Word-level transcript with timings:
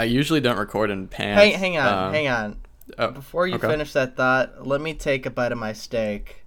I 0.00 0.04
usually 0.04 0.40
don't 0.40 0.56
record 0.56 0.88
in 0.88 1.08
pants. 1.08 1.38
Hang, 1.42 1.52
hang 1.60 1.76
on, 1.76 2.06
um, 2.06 2.14
hang 2.14 2.26
on. 2.26 2.56
oh, 2.96 3.10
Before 3.10 3.46
you 3.46 3.56
okay. 3.56 3.68
finish 3.68 3.92
that 3.92 4.16
thought, 4.16 4.66
let 4.66 4.80
me 4.80 4.94
take 4.94 5.26
a 5.26 5.30
bite 5.30 5.52
of 5.52 5.58
my 5.58 5.74
steak. 5.74 6.42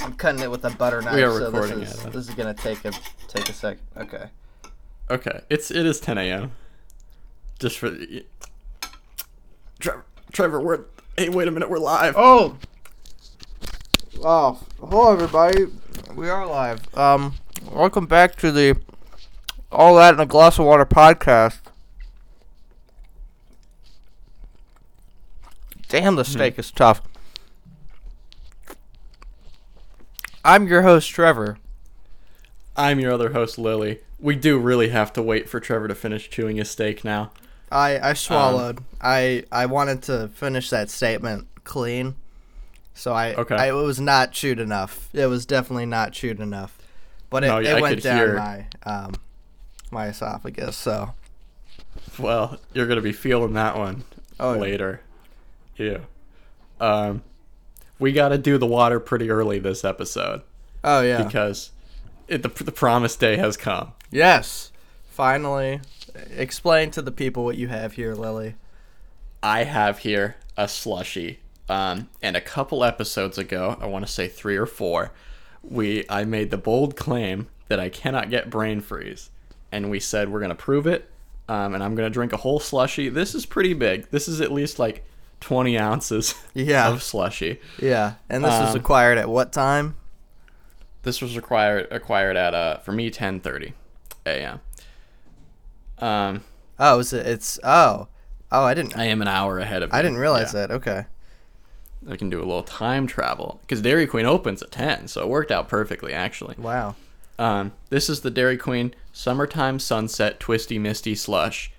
I'm 0.00 0.14
cutting 0.14 0.40
it 0.42 0.50
with 0.50 0.64
a 0.64 0.70
butter 0.70 1.00
knife, 1.00 1.14
We 1.14 1.22
are 1.22 1.30
so 1.38 1.46
recording 1.46 1.78
this 1.78 1.94
is 1.94 2.04
it. 2.04 2.12
this 2.12 2.28
is 2.28 2.34
gonna 2.34 2.54
take 2.54 2.84
a 2.84 2.90
take 3.28 3.48
a 3.48 3.52
sec. 3.52 3.78
Okay. 3.96 4.24
Okay, 5.08 5.40
it's 5.48 5.70
it 5.70 5.86
is 5.86 6.00
10 6.00 6.18
a.m. 6.18 6.50
Just 7.60 7.78
for 7.78 7.90
the, 7.90 8.26
Trevor. 9.78 10.04
Trevor, 10.32 10.60
we're 10.60 10.86
hey, 11.16 11.28
wait 11.28 11.46
a 11.46 11.52
minute, 11.52 11.70
we're 11.70 11.78
live. 11.78 12.14
Oh. 12.16 12.56
Oh, 14.24 14.58
hello 14.80 15.12
everybody. 15.12 15.66
We 16.16 16.28
are 16.30 16.44
live. 16.48 16.80
Um, 16.98 17.34
welcome 17.70 18.06
back 18.06 18.34
to 18.38 18.50
the 18.50 18.76
All 19.74 19.96
That 19.96 20.14
in 20.14 20.20
a 20.20 20.26
Glass 20.26 20.58
of 20.58 20.66
Water 20.66 20.86
podcast. 20.86 21.58
Damn, 25.88 26.14
the 26.16 26.24
steak 26.24 26.58
is 26.58 26.70
tough. 26.70 27.02
I'm 30.44 30.66
your 30.68 30.82
host, 30.82 31.08
Trevor. 31.10 31.58
I'm 32.76 33.00
your 33.00 33.12
other 33.12 33.32
host, 33.32 33.58
Lily. 33.58 34.00
We 34.18 34.36
do 34.36 34.58
really 34.58 34.88
have 34.90 35.12
to 35.14 35.22
wait 35.22 35.48
for 35.48 35.60
Trevor 35.60 35.88
to 35.88 35.94
finish 35.94 36.28
chewing 36.30 36.56
his 36.56 36.70
steak 36.70 37.04
now. 37.04 37.30
I 37.70 38.10
I 38.10 38.12
swallowed. 38.14 38.78
I 39.00 39.44
I 39.50 39.66
wanted 39.66 40.02
to 40.04 40.28
finish 40.28 40.70
that 40.70 40.90
statement 40.90 41.48
clean, 41.64 42.14
so 42.94 43.12
I 43.12 43.34
Okay. 43.34 43.54
I, 43.56 43.68
it 43.68 43.72
was 43.72 44.00
not 44.00 44.32
chewed 44.32 44.60
enough. 44.60 45.08
It 45.12 45.26
was 45.26 45.46
definitely 45.46 45.86
not 45.86 46.12
chewed 46.12 46.40
enough, 46.40 46.78
but 47.30 47.42
it, 47.44 47.48
No, 47.48 47.58
it 47.58 47.66
I 47.68 47.80
went 47.80 48.02
down 48.02 48.16
hear- 48.18 48.36
my 48.36 48.66
um 48.84 49.14
my 49.94 50.08
esophagus. 50.08 50.76
So 50.76 51.14
Well, 52.18 52.58
you're 52.74 52.86
gonna 52.86 53.00
be 53.00 53.12
feeling 53.12 53.54
that 53.54 53.78
one 53.78 54.04
Oh, 54.38 54.54
yeah. 54.54 54.60
later. 54.60 55.00
Yeah. 55.76 55.98
Um, 56.80 57.22
we 57.98 58.12
got 58.12 58.28
to 58.30 58.38
do 58.38 58.58
the 58.58 58.66
water 58.66 58.98
pretty 59.00 59.30
early 59.30 59.58
this 59.60 59.84
episode 59.84 60.42
oh 60.82 61.00
yeah, 61.00 61.22
because 61.22 61.70
it, 62.28 62.42
the 62.42 62.64
the 62.64 62.72
promised 62.72 63.20
day 63.20 63.36
has 63.36 63.56
come. 63.56 63.92
yes, 64.10 64.72
finally. 65.08 65.80
Explain 66.36 66.90
to 66.92 67.02
the 67.02 67.10
people 67.12 67.44
what 67.44 67.56
you 67.56 67.68
have 67.68 67.94
here, 67.94 68.14
Lily. 68.14 68.54
I 69.42 69.64
have 69.64 69.98
here 70.00 70.36
a 70.56 70.68
slushy. 70.68 71.38
Um, 71.68 72.08
and 72.22 72.36
a 72.36 72.40
couple 72.40 72.84
episodes 72.84 73.38
ago, 73.38 73.76
I 73.80 73.86
want 73.86 74.06
to 74.06 74.12
say 74.12 74.28
three 74.28 74.56
or 74.56 74.66
four, 74.66 75.12
we 75.62 76.04
I 76.08 76.24
made 76.24 76.50
the 76.50 76.58
bold 76.58 76.94
claim 76.96 77.48
that 77.68 77.80
I 77.80 77.88
cannot 77.88 78.30
get 78.30 78.50
brain 78.50 78.80
freeze, 78.80 79.30
and 79.74 79.90
we 79.90 80.00
said 80.00 80.30
we're 80.30 80.40
gonna 80.40 80.54
prove 80.54 80.86
it. 80.86 81.10
Um, 81.48 81.74
and 81.74 81.82
I'm 81.82 81.94
gonna 81.94 82.10
drink 82.10 82.32
a 82.32 82.38
whole 82.38 82.60
slushy. 82.60 83.08
This 83.08 83.34
is 83.34 83.44
pretty 83.44 83.74
big. 83.74 84.10
This 84.10 84.28
is 84.28 84.40
at 84.40 84.50
least 84.52 84.78
like 84.78 85.04
20 85.40 85.78
ounces 85.78 86.34
Yeah. 86.54 86.88
of 86.90 87.02
slushy. 87.02 87.60
Yeah, 87.78 88.14
and 88.30 88.42
this 88.44 88.58
was 88.58 88.70
Um, 88.70 88.76
acquired 88.80 89.18
at 89.18 89.28
what 89.28 89.52
time? 89.52 89.96
This 91.02 91.20
was 91.20 91.36
required 91.36 91.88
acquired 91.90 92.36
at 92.36 92.54
uh 92.54 92.78
for 92.78 92.92
me 92.92 93.10
10:30 93.10 93.72
a.m. 94.26 94.60
Um, 95.98 96.44
Oh, 96.78 96.98
is 96.98 97.12
it? 97.12 97.26
It's 97.26 97.58
oh, 97.62 98.08
oh. 98.50 98.64
I 98.64 98.74
didn't. 98.74 98.96
I 98.96 99.04
am 99.04 99.22
an 99.22 99.28
hour 99.28 99.58
ahead 99.58 99.82
of. 99.82 99.92
I 99.92 99.98
you. 99.98 100.02
didn't 100.04 100.18
realize 100.18 100.52
Yeah. 100.54 100.66
that. 100.66 100.70
Okay. 100.72 101.04
I 102.10 102.16
can 102.16 102.28
do 102.30 102.38
a 102.38 102.44
little 102.44 102.62
time 102.64 103.06
travel 103.06 103.58
because 103.62 103.80
Dairy 103.80 104.06
Queen 104.06 104.26
opens 104.26 104.62
at 104.62 104.70
10, 104.70 105.08
so 105.08 105.22
it 105.22 105.28
worked 105.28 105.50
out 105.50 105.68
perfectly 105.68 106.12
actually. 106.12 106.54
Wow. 106.58 106.96
Um, 107.38 107.72
this 107.90 108.08
is 108.08 108.20
the 108.20 108.30
Dairy 108.30 108.56
Queen 108.56 108.94
Summertime 109.12 109.78
Sunset 109.78 110.38
Twisty 110.40 110.78
Misty 110.78 111.14
Slush, 111.14 111.72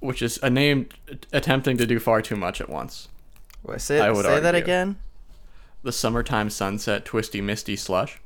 which 0.00 0.22
is 0.22 0.38
a 0.42 0.50
name 0.50 0.88
attempting 1.32 1.76
to 1.76 1.86
do 1.86 1.98
far 1.98 2.22
too 2.22 2.36
much 2.36 2.60
at 2.60 2.68
once. 2.68 3.08
Wait, 3.62 3.80
say 3.80 4.00
I 4.00 4.10
would 4.10 4.24
say 4.24 4.40
that 4.40 4.54
again. 4.54 4.96
The 5.82 5.92
Summertime 5.92 6.50
Sunset 6.50 7.04
Twisty 7.04 7.40
Misty 7.40 7.76
Slush. 7.76 8.20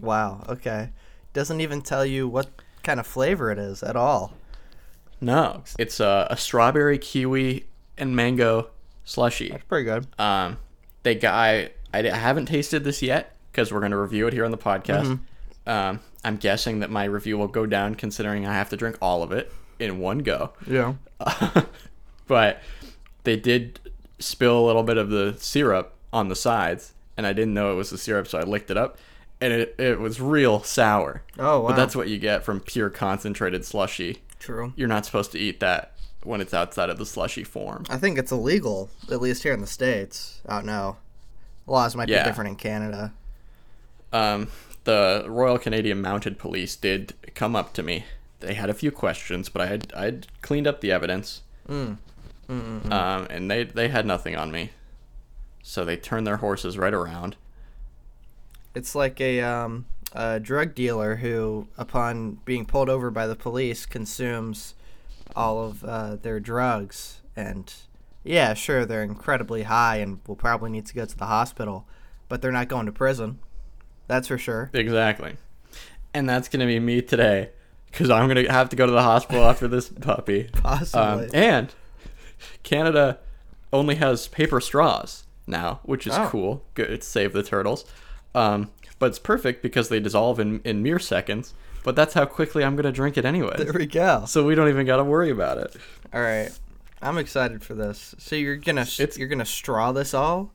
Wow. 0.00 0.44
Okay. 0.48 0.90
Doesn't 1.32 1.60
even 1.60 1.82
tell 1.82 2.04
you 2.04 2.28
what 2.28 2.48
kind 2.82 2.98
of 2.98 3.06
flavor 3.06 3.50
it 3.50 3.58
is 3.58 3.82
at 3.82 3.96
all. 3.96 4.32
No, 5.20 5.64
it's 5.78 6.00
a, 6.00 6.26
a 6.30 6.36
strawberry, 6.36 6.98
kiwi, 6.98 7.66
and 7.96 8.14
mango 8.14 8.70
slushy. 9.04 9.48
That's 9.50 9.64
pretty 9.64 9.84
good. 9.84 10.06
Um, 10.18 10.58
they 11.02 11.14
got 11.14 11.34
I, 11.34 11.70
I 11.92 12.02
haven't 12.02 12.46
tasted 12.46 12.84
this 12.84 13.02
yet 13.02 13.34
because 13.50 13.72
we're 13.72 13.80
gonna 13.80 14.00
review 14.00 14.26
it 14.26 14.32
here 14.32 14.44
on 14.44 14.50
the 14.50 14.58
podcast. 14.58 15.18
Um, 15.68 16.00
I'm 16.24 16.36
guessing 16.38 16.80
that 16.80 16.90
my 16.90 17.04
review 17.04 17.38
will 17.38 17.46
go 17.48 17.66
down 17.66 17.94
considering 17.94 18.46
I 18.46 18.54
have 18.54 18.70
to 18.70 18.76
drink 18.76 18.96
all 19.00 19.22
of 19.22 19.30
it 19.32 19.52
in 19.78 19.98
one 20.00 20.18
go. 20.20 20.50
Yeah. 20.66 20.94
but 22.26 22.60
they 23.24 23.36
did 23.36 23.78
spill 24.18 24.58
a 24.58 24.64
little 24.66 24.82
bit 24.82 24.96
of 24.96 25.10
the 25.10 25.36
syrup 25.38 25.94
on 26.12 26.28
the 26.28 26.36
sides, 26.36 26.94
and 27.16 27.26
I 27.26 27.32
didn't 27.32 27.54
know 27.54 27.72
it 27.72 27.76
was 27.76 27.90
the 27.90 27.98
syrup, 27.98 28.26
so 28.26 28.38
I 28.38 28.42
licked 28.42 28.70
it 28.70 28.76
up, 28.76 28.98
and 29.40 29.52
it, 29.52 29.74
it 29.78 30.00
was 30.00 30.20
real 30.20 30.62
sour. 30.62 31.22
Oh 31.38 31.60
wow. 31.60 31.68
But 31.68 31.76
that's 31.76 31.94
what 31.94 32.08
you 32.08 32.18
get 32.18 32.44
from 32.44 32.60
pure 32.60 32.90
concentrated 32.90 33.64
slushy. 33.64 34.18
true. 34.38 34.72
You're 34.76 34.88
not 34.88 35.04
supposed 35.06 35.32
to 35.32 35.38
eat 35.38 35.60
that 35.60 35.92
when 36.24 36.40
it's 36.40 36.54
outside 36.54 36.90
of 36.90 36.98
the 36.98 37.06
slushy 37.06 37.44
form. 37.44 37.84
I 37.90 37.96
think 37.98 38.18
it's 38.18 38.32
illegal, 38.32 38.88
at 39.10 39.20
least 39.20 39.42
here 39.42 39.52
in 39.52 39.60
the 39.60 39.66
states. 39.66 40.40
I 40.48 40.56
don't 40.56 40.66
know. 40.66 40.96
Laws 41.66 41.94
might 41.94 42.08
Yeah. 42.08 42.22
be 42.24 42.30
different 42.30 42.48
in 42.50 42.56
Canada. 42.56 43.12
Um, 44.12 44.48
the 44.88 45.22
Royal 45.28 45.58
Canadian 45.58 46.00
Mounted 46.00 46.38
Police 46.38 46.74
did 46.74 47.12
come 47.34 47.54
up 47.54 47.74
to 47.74 47.82
me. 47.82 48.06
They 48.40 48.54
had 48.54 48.70
a 48.70 48.74
few 48.74 48.90
questions, 48.90 49.50
but 49.50 49.60
I 49.60 49.66
had 49.66 49.92
I 49.94 50.04
had 50.06 50.26
cleaned 50.40 50.66
up 50.66 50.80
the 50.80 50.90
evidence. 50.90 51.42
Mm. 51.68 51.98
Um, 52.48 53.26
and 53.28 53.50
they 53.50 53.64
they 53.64 53.88
had 53.88 54.06
nothing 54.06 54.34
on 54.34 54.50
me, 54.50 54.70
so 55.62 55.84
they 55.84 55.98
turned 55.98 56.26
their 56.26 56.38
horses 56.38 56.78
right 56.78 56.94
around. 56.94 57.36
It's 58.74 58.94
like 58.94 59.20
a 59.20 59.42
um 59.42 59.84
a 60.14 60.40
drug 60.40 60.74
dealer 60.74 61.16
who, 61.16 61.68
upon 61.76 62.38
being 62.46 62.64
pulled 62.64 62.88
over 62.88 63.10
by 63.10 63.26
the 63.26 63.36
police, 63.36 63.84
consumes 63.84 64.74
all 65.36 65.62
of 65.62 65.84
uh, 65.84 66.16
their 66.16 66.40
drugs, 66.40 67.20
and 67.36 67.74
yeah, 68.24 68.54
sure, 68.54 68.86
they're 68.86 69.02
incredibly 69.02 69.64
high 69.64 69.96
and 69.96 70.20
will 70.26 70.34
probably 70.34 70.70
need 70.70 70.86
to 70.86 70.94
go 70.94 71.04
to 71.04 71.18
the 71.18 71.26
hospital, 71.26 71.86
but 72.30 72.40
they're 72.40 72.50
not 72.50 72.68
going 72.68 72.86
to 72.86 72.92
prison. 72.92 73.40
That's 74.08 74.26
for 74.28 74.36
sure. 74.38 74.70
Exactly. 74.74 75.36
And 76.12 76.28
that's 76.28 76.48
going 76.48 76.60
to 76.60 76.66
be 76.66 76.80
me 76.80 77.00
today 77.02 77.50
because 77.90 78.10
I'm 78.10 78.26
going 78.28 78.44
to 78.44 78.50
have 78.52 78.68
to 78.70 78.76
go 78.76 78.86
to 78.86 78.92
the 78.92 79.02
hospital 79.02 79.44
after 79.44 79.68
this 79.68 79.88
puppy. 80.00 80.48
Possibly. 80.52 81.00
Um, 81.00 81.28
and 81.32 81.74
Canada 82.62 83.18
only 83.72 83.96
has 83.96 84.28
paper 84.28 84.60
straws 84.60 85.24
now, 85.46 85.80
which 85.82 86.06
is 86.06 86.14
Oh. 86.14 86.28
cool. 86.30 86.64
Good. 86.74 87.02
Save 87.04 87.32
the 87.32 87.42
turtles. 87.42 87.84
Um, 88.34 88.70
but 88.98 89.06
it's 89.06 89.18
perfect 89.18 89.62
because 89.62 89.88
they 89.88 90.00
dissolve 90.00 90.40
in, 90.40 90.60
in 90.64 90.82
mere 90.82 90.98
seconds. 90.98 91.54
But 91.84 91.94
that's 91.96 92.14
how 92.14 92.24
quickly 92.26 92.64
I'm 92.64 92.74
going 92.74 92.84
to 92.84 92.92
drink 92.92 93.16
it 93.16 93.24
anyway. 93.24 93.54
there 93.56 93.72
we 93.72 93.86
go. 93.86 94.24
So 94.26 94.44
we 94.44 94.54
don't 94.54 94.68
even 94.68 94.84
got 94.86 94.96
to 94.96 95.04
worry 95.04 95.30
about 95.30 95.58
it. 95.58 95.76
All 96.12 96.20
right, 96.20 96.50
I'm 97.00 97.16
excited 97.18 97.62
for 97.62 97.74
this. 97.74 98.14
So 98.18 98.34
you're 98.34 98.56
gonna 98.56 98.80
It's- 98.82 99.16
you're 99.16 99.28
gonna 99.28 99.44
straw 99.44 99.92
this 99.92 100.12
all? 100.14 100.50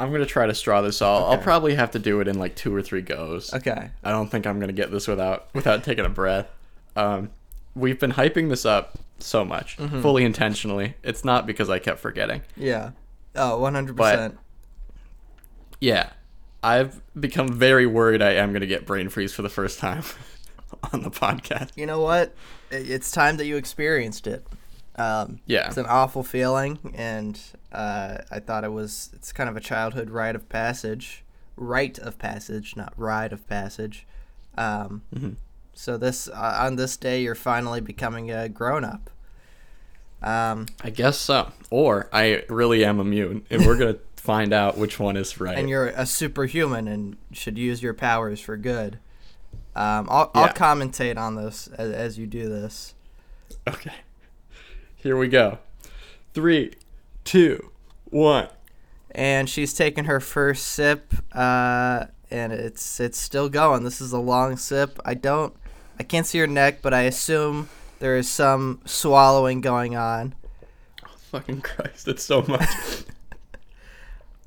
I'm 0.00 0.08
going 0.10 0.20
to 0.22 0.26
try 0.26 0.46
to 0.46 0.54
straw 0.54 0.80
this 0.82 1.02
all. 1.02 1.30
I'll 1.30 1.38
probably 1.38 1.74
have 1.74 1.90
to 1.92 1.98
do 1.98 2.20
it 2.20 2.28
in 2.28 2.38
like 2.38 2.54
two 2.56 2.74
or 2.74 2.82
three 2.82 3.02
goes. 3.02 3.52
Okay. 3.54 3.90
I 4.02 4.10
don't 4.10 4.28
think 4.30 4.46
I'm 4.46 4.58
gonna 4.58 4.72
get 4.72 4.90
this 4.90 5.06
without 5.06 5.48
without 5.54 5.84
taking 5.84 6.04
a 6.04 6.08
breath. 6.08 6.48
Um, 6.96 7.30
we've 7.74 8.00
been 8.00 8.12
hyping 8.12 8.48
this 8.48 8.64
up 8.64 8.98
so 9.18 9.44
much, 9.44 9.76
Mm-hmm. 9.76 10.00
fully 10.02 10.24
intentionally. 10.24 10.94
It's 11.02 11.24
not 11.24 11.46
because 11.46 11.68
I 11.70 11.78
kept 11.78 12.00
forgetting. 12.00 12.42
Yeah. 12.56 12.90
Oh, 13.36 13.58
100 13.58 13.96
percent. 13.96 14.38
Yeah, 15.80 16.10
I've 16.62 17.00
become 17.18 17.48
very 17.48 17.86
worried 17.86 18.22
I 18.22 18.32
am 18.32 18.52
gonna 18.52 18.66
get 18.66 18.86
brain 18.86 19.08
freeze 19.08 19.32
for 19.32 19.42
the 19.42 19.48
first 19.48 19.78
time 19.78 20.02
on 20.92 21.02
the 21.02 21.10
podcast. 21.10 21.76
You 21.76 21.86
know 21.86 22.00
what? 22.00 22.34
It's 22.70 23.10
time 23.10 23.36
that 23.38 23.46
you 23.46 23.56
experienced 23.56 24.26
it. 24.26 24.46
Um, 24.96 25.40
Yeah. 25.46 25.66
It's 25.68 25.76
an 25.78 25.86
awful 25.86 26.22
feeling, 26.22 26.78
and 26.94 27.40
uh, 27.72 28.18
I 28.30 28.40
thought 28.40 28.64
it 28.64 28.72
was. 28.72 29.10
It's 29.14 29.32
kind 29.32 29.48
of 29.48 29.56
a 29.56 29.60
childhood 29.60 30.10
rite 30.10 30.34
of 30.36 30.48
passage, 30.48 31.22
rite 31.56 31.98
of 31.98 32.18
passage, 32.18 32.74
not 32.76 32.92
ride 32.96 33.32
of 33.32 33.46
passage. 33.48 34.06
Um, 34.56 35.02
Mhm. 35.14 35.36
So 35.72 35.96
this 35.96 36.28
uh, 36.28 36.58
on 36.60 36.76
this 36.76 36.96
day, 36.96 37.22
you're 37.22 37.34
finally 37.34 37.80
becoming 37.80 38.30
a 38.30 38.48
grown 38.48 38.84
up. 38.84 39.08
Um, 40.22 40.66
I 40.84 40.90
guess 40.90 41.16
so. 41.18 41.52
Or 41.70 42.08
I 42.12 42.44
really 42.48 42.84
am 42.84 43.00
immune, 43.00 43.46
and 43.48 43.64
we're 43.64 43.78
gonna 43.78 43.96
find 44.16 44.52
out 44.52 44.76
which 44.76 44.98
one 44.98 45.16
is 45.16 45.40
right. 45.40 45.56
and 45.56 45.68
you're 45.70 45.86
a 45.88 46.04
superhuman 46.04 46.86
and 46.88 47.16
should 47.32 47.56
use 47.56 47.82
your 47.82 47.94
powers 47.94 48.38
for 48.40 48.56
good. 48.58 48.98
Um, 49.74 50.08
I'll, 50.10 50.30
I'll 50.34 50.48
commentate 50.52 51.16
on 51.16 51.36
this 51.36 51.68
as, 51.68 51.90
as 51.92 52.18
you 52.18 52.26
do 52.26 52.48
this. 52.48 52.94
okay. 53.68 53.94
Here 54.96 55.16
we 55.16 55.28
go. 55.28 55.58
Three, 56.34 56.74
two, 57.30 57.70
one. 58.06 58.48
and 59.12 59.48
she's 59.48 59.72
taking 59.72 60.06
her 60.06 60.18
first 60.18 60.66
sip, 60.66 61.14
uh, 61.32 62.06
and 62.28 62.52
it's 62.52 62.98
it's 62.98 63.18
still 63.18 63.48
going. 63.48 63.84
This 63.84 64.00
is 64.00 64.12
a 64.12 64.18
long 64.18 64.56
sip. 64.56 64.98
I 65.04 65.14
don't, 65.14 65.54
I 66.00 66.02
can't 66.02 66.26
see 66.26 66.38
her 66.40 66.48
neck, 66.48 66.82
but 66.82 66.92
I 66.92 67.02
assume 67.02 67.68
there 68.00 68.16
is 68.16 68.28
some 68.28 68.80
swallowing 68.84 69.60
going 69.60 69.94
on. 69.94 70.34
Oh, 71.06 71.10
fucking 71.30 71.60
Christ, 71.60 72.08
it's 72.08 72.24
so 72.24 72.42
much. 72.42 72.68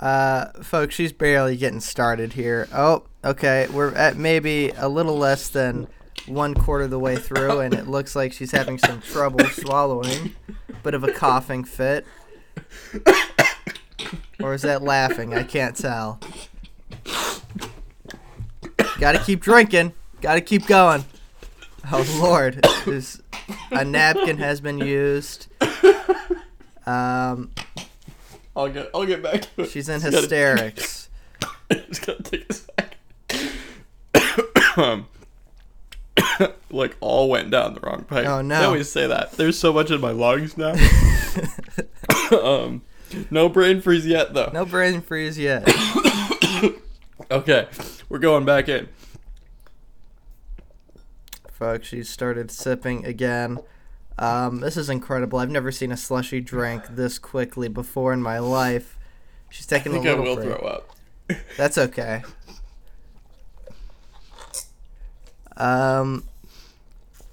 Uh, 0.00 0.50
folks, 0.62 0.94
she's 0.94 1.12
barely 1.12 1.56
getting 1.56 1.80
started 1.80 2.34
here. 2.34 2.68
Oh, 2.74 3.04
okay, 3.24 3.66
we're 3.72 3.94
at 3.94 4.16
maybe 4.18 4.70
a 4.76 4.86
little 4.86 5.16
less 5.16 5.48
than 5.48 5.86
one 6.26 6.52
quarter 6.52 6.84
of 6.84 6.90
the 6.90 6.98
way 6.98 7.16
through, 7.16 7.60
and 7.60 7.72
it 7.72 7.86
looks 7.86 8.14
like 8.14 8.32
she's 8.32 8.50
having 8.50 8.76
some 8.76 9.00
trouble 9.00 9.42
swallowing. 9.46 10.34
Bit 10.82 10.92
of 10.92 11.04
a 11.04 11.12
coughing 11.12 11.64
fit. 11.64 12.04
Or 14.42 14.52
is 14.54 14.62
that 14.62 14.82
laughing? 14.82 15.32
I 15.34 15.42
can't 15.42 15.74
tell. 15.76 16.20
Gotta 18.98 19.18
keep 19.24 19.40
drinking. 19.40 19.92
Gotta 20.20 20.40
keep 20.40 20.66
going. 20.66 21.04
Oh 21.92 22.18
lord, 22.20 22.64
There's, 22.84 23.20
a 23.70 23.84
napkin 23.84 24.38
has 24.38 24.60
been 24.60 24.78
used. 24.78 25.48
Um, 26.86 27.50
I'll 28.56 28.68
get 28.68 28.90
I'll 28.94 29.06
get 29.06 29.22
back 29.22 29.42
to 29.42 29.62
it. 29.62 29.70
she's 29.70 29.88
in 29.88 30.00
gotta- 30.00 30.16
hysterics. 30.18 31.08
it's 31.70 31.98
gonna 31.98 32.22
take 32.22 32.46
a 32.50 32.54
sec. 32.54 32.96
um, 34.76 35.06
like 36.74 36.96
all 37.00 37.28
went 37.28 37.50
down 37.50 37.74
the 37.74 37.80
wrong 37.80 38.04
pipe. 38.04 38.26
Oh, 38.26 38.42
no. 38.42 38.60
I 38.60 38.64
always 38.64 38.90
say 38.90 39.06
that. 39.06 39.32
There's 39.32 39.58
so 39.58 39.72
much 39.72 39.90
in 39.90 40.00
my 40.00 40.10
lungs 40.10 40.56
now. 40.56 40.74
um, 42.42 42.82
no 43.30 43.48
brain 43.48 43.80
freeze 43.80 44.06
yet 44.06 44.34
though. 44.34 44.50
No 44.52 44.64
brain 44.64 45.00
freeze 45.00 45.38
yet. 45.38 45.68
Okay, 47.30 47.68
we're 48.08 48.18
going 48.18 48.44
back 48.44 48.68
in. 48.68 48.88
Fuck! 51.50 51.84
she 51.84 52.02
started 52.02 52.50
sipping 52.50 53.06
again. 53.06 53.58
Um, 54.18 54.60
this 54.60 54.76
is 54.76 54.90
incredible. 54.90 55.38
I've 55.38 55.50
never 55.50 55.72
seen 55.72 55.90
a 55.90 55.96
slushy 55.96 56.40
drink 56.40 56.84
this 56.90 57.18
quickly 57.18 57.68
before 57.68 58.12
in 58.12 58.20
my 58.20 58.38
life. 58.40 58.98
She's 59.48 59.70
I 59.72 59.78
taking 59.78 59.96
a 59.96 60.00
little. 60.00 60.24
I 60.24 60.28
will 60.28 60.36
break. 60.36 60.48
throw 60.48 60.68
up. 60.68 60.90
That's 61.56 61.78
okay. 61.78 62.22
Um, 65.56 66.24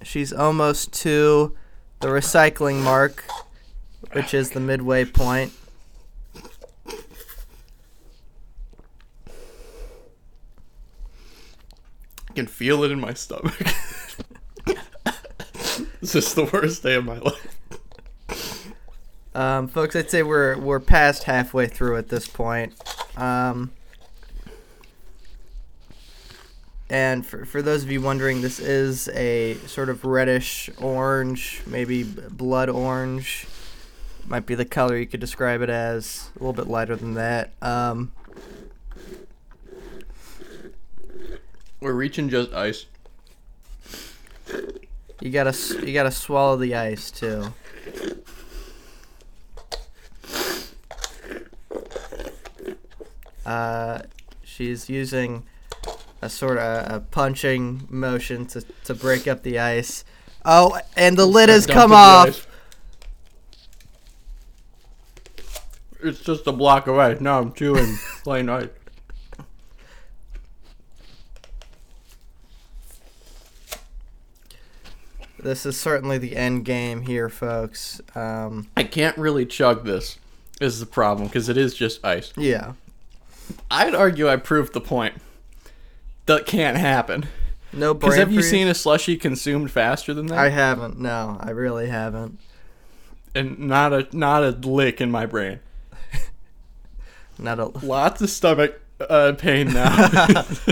she's 0.03 0.33
almost 0.33 0.93
to 1.01 1.55
the 1.99 2.07
recycling 2.07 2.81
mark, 2.81 3.23
which 4.13 4.33
is 4.33 4.51
the 4.51 4.59
midway 4.59 5.05
point. 5.05 5.53
I 12.29 12.33
can 12.33 12.47
feel 12.47 12.83
it 12.83 12.91
in 12.91 12.99
my 12.99 13.13
stomach. 13.13 13.57
this 16.01 16.15
is 16.15 16.33
the 16.33 16.49
worst 16.51 16.81
day 16.81 16.95
of 16.95 17.05
my 17.05 17.17
life. 17.17 17.57
Um, 19.33 19.67
folks, 19.67 19.95
I'd 19.95 20.09
say 20.09 20.23
we're 20.23 20.57
we're 20.57 20.79
past 20.79 21.23
halfway 21.23 21.67
through 21.67 21.97
at 21.97 22.09
this 22.09 22.27
point. 22.27 22.73
Um, 23.17 23.71
and 26.91 27.25
for 27.25 27.45
for 27.45 27.61
those 27.61 27.83
of 27.83 27.91
you 27.91 28.01
wondering, 28.01 28.41
this 28.41 28.59
is 28.59 29.07
a 29.13 29.55
sort 29.65 29.87
of 29.87 30.03
reddish 30.03 30.69
orange, 30.77 31.61
maybe 31.65 32.03
blood 32.03 32.67
orange. 32.67 33.47
Might 34.27 34.45
be 34.45 34.55
the 34.55 34.65
color 34.65 34.97
you 34.97 35.07
could 35.07 35.21
describe 35.21 35.61
it 35.61 35.69
as. 35.69 36.29
A 36.35 36.39
little 36.39 36.51
bit 36.51 36.67
lighter 36.67 36.97
than 36.97 37.13
that. 37.13 37.51
Um, 37.61 38.11
We're 41.79 41.93
reaching 41.93 42.27
just 42.27 42.51
ice. 42.53 42.85
you 45.21 45.31
gotta 45.31 45.57
you 45.85 45.93
gotta 45.93 46.11
swallow 46.11 46.57
the 46.57 46.75
ice 46.75 47.09
too. 47.09 47.53
Uh, 53.45 54.01
she's 54.43 54.89
using 54.89 55.43
a 56.21 56.29
sort 56.29 56.57
of 56.57 56.91
a 56.91 56.99
punching 56.99 57.87
motion 57.89 58.45
to, 58.47 58.61
to 58.85 58.93
break 58.93 59.27
up 59.27 59.43
the 59.43 59.59
ice. 59.59 60.03
Oh, 60.45 60.79
and 60.95 61.17
the 61.17 61.25
lid 61.25 61.49
has 61.49 61.65
come 61.65 61.91
off. 61.91 62.47
It's 66.03 66.19
just 66.19 66.47
a 66.47 66.51
block 66.51 66.87
away. 66.87 67.17
No, 67.19 67.39
I'm 67.39 67.53
chewing 67.53 67.97
plain 68.23 68.49
ice. 68.49 68.69
This 75.39 75.65
is 75.65 75.79
certainly 75.79 76.19
the 76.19 76.35
end 76.35 76.65
game 76.65 77.01
here, 77.01 77.27
folks. 77.27 77.99
Um, 78.13 78.67
I 78.77 78.83
can't 78.83 79.17
really 79.17 79.45
chug 79.45 79.85
this. 79.85 80.19
Is 80.59 80.79
the 80.79 80.85
problem 80.85 81.27
because 81.27 81.49
it 81.49 81.57
is 81.57 81.73
just 81.73 82.05
ice. 82.05 82.31
yeah, 82.37 82.73
I'd 83.71 83.95
argue 83.95 84.29
I 84.29 84.35
proved 84.35 84.73
the 84.73 84.81
point. 84.81 85.15
That 86.27 86.45
can't 86.45 86.77
happen. 86.77 87.25
no 87.73 87.93
Because 87.93 88.15
have 88.15 88.31
you 88.31 88.39
freeze? 88.39 88.49
seen 88.51 88.67
a 88.67 88.73
slushy 88.73 89.17
consumed 89.17 89.71
faster 89.71 90.13
than 90.13 90.27
that? 90.27 90.37
I 90.37 90.49
haven't. 90.49 90.99
No, 90.99 91.37
I 91.39 91.49
really 91.51 91.87
haven't. 91.87 92.39
and 93.35 93.59
not 93.59 93.93
a 93.93 94.07
not 94.11 94.43
a 94.43 94.49
lick 94.51 95.01
in 95.01 95.11
my 95.11 95.25
brain. 95.25 95.59
Not 97.39 97.59
a. 97.59 97.65
Lots 97.85 98.21
of 98.21 98.29
stomach 98.29 98.79
uh, 98.99 99.33
pain 99.37 99.73
now. 99.73 100.45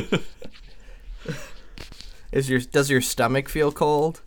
Is 2.31 2.47
your 2.49 2.59
does 2.59 2.89
your 2.91 3.01
stomach 3.01 3.49
feel 3.49 3.71
cold? 3.71 4.21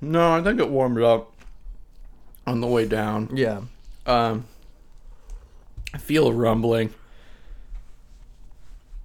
no, 0.00 0.32
I 0.32 0.42
think 0.42 0.58
it 0.58 0.70
warmed 0.70 1.02
up 1.02 1.32
on 2.46 2.62
the 2.62 2.66
way 2.66 2.86
down. 2.86 3.28
Yeah. 3.34 3.60
Um, 4.06 4.46
I 5.92 5.98
feel 5.98 6.28
a 6.28 6.32
rumbling. 6.32 6.94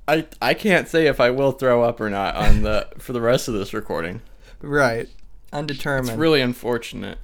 I 0.07 0.25
I 0.41 0.53
can't 0.53 0.87
say 0.87 1.07
if 1.07 1.19
I 1.19 1.29
will 1.31 1.51
throw 1.51 1.83
up 1.83 1.99
or 1.99 2.09
not 2.09 2.35
on 2.35 2.61
the 2.61 2.87
for 2.97 3.13
the 3.13 3.21
rest 3.21 3.47
of 3.47 3.53
this 3.53 3.73
recording. 3.73 4.21
Right. 4.61 5.09
Undetermined. 5.51 6.09
It's 6.09 6.17
really 6.17 6.41
unfortunate 6.41 7.17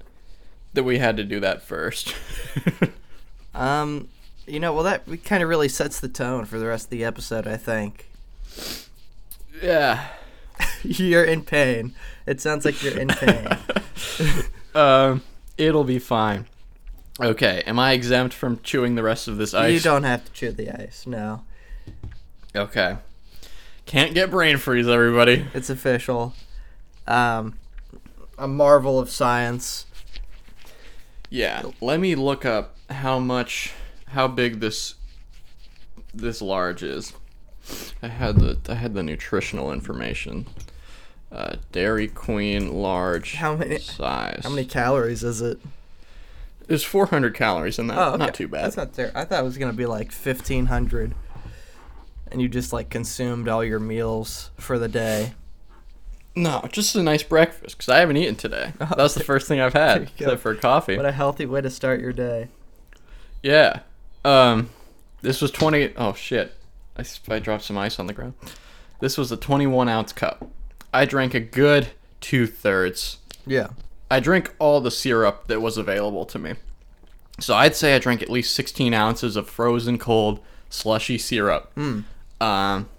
that 0.74 0.84
we 0.84 1.00
had 1.00 1.18
to 1.18 1.24
do 1.24 1.40
that 1.42 1.62
first. 1.62 2.16
um, 3.56 4.08
you 4.48 4.60
know, 4.60 4.74
well, 4.74 4.84
that 4.84 5.06
kind 5.26 5.44
of 5.44 5.50
really 5.50 5.68
sets 5.68 6.00
the 6.00 6.08
tone 6.08 6.46
for 6.46 6.58
the 6.60 6.68
rest 6.68 6.86
of 6.86 6.90
the 6.92 7.04
episode. 7.04 7.48
I 7.48 7.58
think 7.58 8.10
yeah. 9.62 10.08
you're 10.84 11.24
in 11.24 11.44
pain. 11.44 11.94
It 12.26 12.42
sounds 12.42 12.66
like 12.66 12.82
you're 12.84 12.98
in 12.98 13.10
pain. 13.10 13.48
um, 14.76 15.22
it'll 15.58 15.84
be 15.84 16.00
fine. 16.00 16.48
Okay, 17.20 17.64
am 17.68 17.78
I 17.78 17.92
exempt 17.92 18.34
from 18.34 18.60
chewing 18.62 18.96
the 18.96 19.04
rest 19.04 19.28
of 19.28 19.38
this 19.38 19.54
ice? 19.54 19.74
you 19.74 19.80
don't 19.80 20.04
have 20.04 20.26
to 20.26 20.32
chew 20.32 20.52
the 20.52 20.70
ice. 20.70 21.06
No, 21.06 21.44
Okay. 22.56 22.98
Can't 23.86 24.14
get 24.14 24.30
brain 24.32 24.58
freeze, 24.58 24.88
everybody. 24.88 25.46
it's 25.54 25.70
official. 25.70 26.34
Um, 27.08 27.58
a 28.38 28.48
marvel 28.48 29.00
of 29.00 29.10
science. 29.10 29.86
Yeah, 31.30 31.64
let 31.80 32.00
me 32.00 32.16
look 32.16 32.46
up 32.46 32.76
how 32.90 33.20
much, 33.20 33.72
how 34.10 34.28
big 34.28 34.60
this, 34.60 34.96
this 36.14 36.42
large 36.42 36.84
is. 36.84 37.14
I 38.02 38.08
had 38.08 38.38
the 38.38 38.58
I 38.70 38.76
had 38.76 38.94
the 38.96 39.04
nutritional 39.04 39.72
information. 39.72 40.48
Uh, 41.32 41.56
Dairy 41.72 42.08
Queen 42.10 42.74
large 42.74 43.36
How 43.36 43.56
many? 43.56 43.78
size. 43.80 44.42
How 44.44 44.50
many 44.50 44.66
calories 44.66 45.24
is 45.24 45.42
it? 45.42 45.60
There's 46.68 46.84
400 46.84 47.34
calories 47.34 47.80
in 47.80 47.88
that. 47.88 47.98
Oh, 47.98 48.10
okay. 48.10 48.18
Not 48.18 48.34
too 48.34 48.48
bad. 48.50 48.66
That's 48.66 48.78
not 48.78 48.94
there. 48.94 49.12
I 49.16 49.24
thought 49.24 49.40
it 49.40 49.46
was 49.46 49.58
gonna 49.58 49.72
be 49.74 49.86
like 49.86 50.12
fifteen 50.12 50.66
hundred, 50.66 51.14
and 52.32 52.42
you 52.42 52.48
just 52.50 52.72
like 52.74 52.90
consumed 52.90 53.48
all 53.48 53.64
your 53.64 53.80
meals 53.80 54.52
for 54.58 54.78
the 54.80 54.88
day. 54.88 55.34
no, 56.36 56.68
just 56.72 56.96
a 56.96 57.04
nice 57.04 57.24
breakfast 57.24 57.78
because 57.78 57.90
I 57.90 58.00
haven't 58.00 58.18
eaten 58.18 58.36
today. 58.36 58.74
Oh, 58.82 58.94
That's 58.98 59.14
the 59.14 59.24
first 59.24 59.48
thing 59.48 59.60
I've 59.60 59.74
had 59.74 60.04
except 60.04 60.42
for 60.42 60.56
coffee. 60.56 60.98
What 60.98 61.06
a 61.06 61.12
healthy 61.12 61.46
way 61.46 61.62
to 61.62 61.70
start 61.70 62.00
your 62.02 62.14
day. 62.14 62.48
Yeah. 63.44 63.82
Um, 64.24 64.70
this 65.22 65.42
was 65.42 65.52
20. 65.52 65.94
Oh, 65.98 66.14
shit. 66.14 66.56
I 67.30 67.40
dropped 67.40 67.64
some 67.64 67.78
ice 67.78 68.00
on 68.00 68.08
the 68.08 68.14
ground. 68.14 68.34
This 69.00 69.18
was 69.18 69.32
a 69.32 69.38
21 69.38 69.90
ounce 69.90 70.14
cup. 70.14 70.48
I 70.94 71.06
drank 71.06 71.34
a 71.34 71.40
good 71.40 71.88
two 72.20 72.46
thirds. 72.48 73.18
Yeah. 73.48 73.70
I 74.10 74.20
drank 74.20 74.54
all 74.60 74.82
the 74.82 74.92
syrup 74.92 75.48
that 75.48 75.62
was 75.62 75.78
available 75.78 76.26
to 76.26 76.38
me. 76.38 76.56
So 77.40 77.56
I'd 77.56 77.76
say 77.76 77.96
I 77.96 78.00
drank 78.00 78.22
at 78.22 78.30
least 78.30 78.54
16 78.54 78.94
ounces 78.94 79.36
of 79.36 79.50
frozen 79.50 79.98
cold 79.98 80.40
slushy 80.70 81.18
syrup. 81.18 81.74
Mm. 81.76 82.04
Um, 82.42 82.90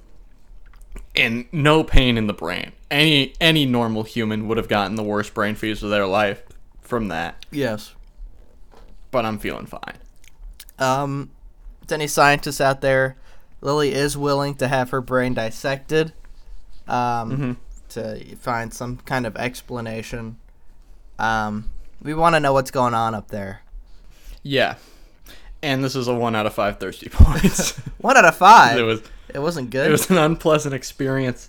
and 1.17 1.47
no 1.53 1.85
pain 1.85 2.17
in 2.17 2.27
the 2.27 2.33
brain. 2.33 2.73
Any 2.91 3.35
any 3.41 3.67
normal 3.67 4.03
human 4.03 4.49
would 4.49 4.57
have 4.57 4.69
gotten 4.69 4.97
the 4.97 5.03
worst 5.03 5.35
brain 5.35 5.55
freeze 5.55 5.83
of 5.83 5.91
their 5.91 6.07
life 6.07 6.43
from 6.81 7.09
that. 7.09 7.45
Yes. 7.51 7.95
But 9.11 9.25
I'm 9.25 9.39
feeling 9.39 9.67
fine. 9.67 9.99
Um, 10.79 11.31
to 11.87 11.95
any 11.95 12.07
scientists 12.07 12.61
out 12.61 12.81
there, 12.81 13.17
Lily 13.61 13.93
is 13.93 14.17
willing 14.17 14.55
to 14.57 14.69
have 14.69 14.91
her 14.91 15.01
brain 15.01 15.35
dissected 15.35 16.13
um, 16.89 17.31
Mhm. 17.31 17.57
to 17.91 18.37
find 18.37 18.73
some 18.73 18.99
kind 18.99 19.27
of 19.27 19.37
explanation. 19.37 20.37
Um, 21.19 21.71
we 22.03 22.15
want 22.15 22.35
to 22.37 22.41
know 22.41 22.53
what's 22.53 22.71
going 22.71 22.95
on 22.95 23.15
up 23.15 23.29
there. 23.29 23.63
Yeah. 24.43 24.77
And 25.63 25.85
this 25.85 25.95
is 25.95 26.09
a 26.09 26.15
one 26.15 26.35
out 26.35 26.47
of 26.47 26.55
five 26.55 26.81
thirsty 26.81 27.09
points. 27.13 27.73
One 27.99 28.17
out 28.17 28.25
of 28.25 28.35
five. 28.37 28.79
it 28.79 28.83
was 28.83 29.01
It 29.35 29.41
wasn't 29.41 29.71
good. 29.71 29.89
it 29.89 29.91
was 29.93 30.11
an 30.11 30.19
unpleasant 30.19 30.75
experience. 30.75 31.49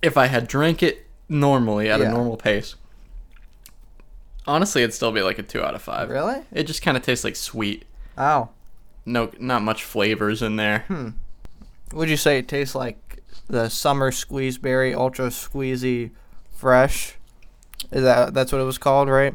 If 0.00 0.16
I 0.16 0.26
had 0.26 0.46
drank 0.48 0.82
it 0.82 1.06
normally 1.28 1.88
at 1.90 2.00
Yeah. 2.00 2.06
a 2.06 2.10
normal 2.10 2.36
pace, 2.36 2.74
honestly, 4.46 4.82
it'd 4.82 4.94
still 4.94 5.12
be 5.12 5.22
like 5.22 5.38
a 5.38 5.42
two 5.42 5.62
out 5.62 5.74
of 5.74 5.82
five. 5.82 6.08
really? 6.10 6.42
It 6.52 6.64
just 6.64 6.82
kind 6.82 6.96
of 6.96 7.02
tastes 7.02 7.24
like 7.24 7.36
sweet. 7.36 7.84
Oh. 8.18 8.48
No, 9.04 9.30
not 9.38 9.62
much 9.62 9.82
flavors 9.84 10.42
in 10.42 10.56
there. 10.56 10.80
Hmm. 10.88 11.08
Would 11.92 12.08
you 12.08 12.16
say 12.16 12.38
it 12.38 12.48
tastes 12.48 12.74
like 12.74 13.22
the 13.48 13.68
summer 13.68 14.10
squeeze 14.12 14.58
berry 14.58 14.94
ultra 14.94 15.26
squeezy 15.28 16.10
fresh? 16.56 17.14
Is 17.90 18.02
that 18.04 18.32
that's 18.34 18.52
what 18.52 18.60
it 18.60 18.64
was 18.64 18.78
called, 18.78 19.08
right? 19.08 19.34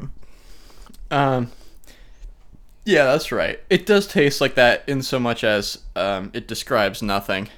Um, 1.10 1.50
yeah, 2.84 3.04
that's 3.04 3.30
right. 3.30 3.60
It 3.70 3.84
does 3.86 4.06
taste 4.06 4.40
like 4.40 4.54
that 4.54 4.84
in 4.88 5.02
so 5.02 5.18
much 5.18 5.44
as 5.44 5.78
um, 5.94 6.30
it 6.32 6.48
describes 6.48 7.02
nothing 7.02 7.48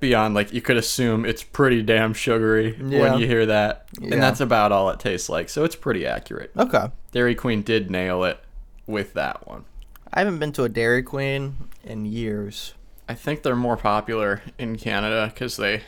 beyond 0.00 0.34
like 0.34 0.52
you 0.52 0.60
could 0.60 0.76
assume 0.76 1.24
it's 1.24 1.42
pretty 1.42 1.82
damn 1.82 2.14
sugary 2.14 2.76
Yeah. 2.80 3.00
when 3.00 3.18
you 3.20 3.26
hear 3.26 3.46
that, 3.46 3.88
Yeah. 4.00 4.14
and 4.14 4.22
that's 4.22 4.40
about 4.40 4.72
all 4.72 4.90
it 4.90 5.00
tastes 5.00 5.28
like. 5.28 5.48
So 5.48 5.64
it's 5.64 5.76
pretty 5.76 6.06
accurate. 6.06 6.50
Okay. 6.56 6.90
Dairy 7.12 7.34
Queen 7.34 7.62
did 7.62 7.90
nail 7.90 8.24
it 8.24 8.38
with 8.86 9.14
that 9.14 9.46
one. 9.46 9.64
I 10.12 10.20
haven't 10.20 10.38
been 10.38 10.52
to 10.52 10.64
a 10.64 10.68
Dairy 10.68 11.02
Queen 11.02 11.68
in 11.84 12.04
years. 12.06 12.74
I 13.08 13.14
think 13.14 13.42
they're 13.42 13.56
more 13.56 13.76
popular 13.76 14.42
in 14.58 14.76
Canada 14.76 15.30
because 15.32 15.56
they 15.56 15.82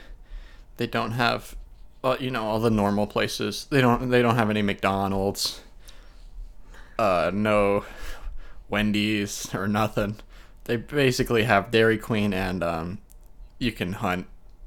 they 0.76 0.86
don't 0.86 1.12
have, 1.12 1.56
well, 2.02 2.16
you 2.18 2.30
know, 2.30 2.44
all 2.46 2.60
the 2.60 2.70
normal 2.70 3.06
places. 3.06 3.66
They 3.70 3.80
don't 3.80 4.10
they 4.10 4.22
don't 4.22 4.36
have 4.36 4.48
any 4.50 4.62
McDonald's, 4.62 5.60
uh, 6.98 7.30
no 7.32 7.84
Wendy's 8.68 9.52
or 9.54 9.68
nothing. 9.68 10.16
They 10.64 10.76
basically 10.76 11.44
have 11.44 11.70
Dairy 11.70 11.98
Queen 11.98 12.32
and 12.32 12.62
um, 12.62 12.98
you 13.60 13.70
can 13.70 13.92
hunt 13.92 14.26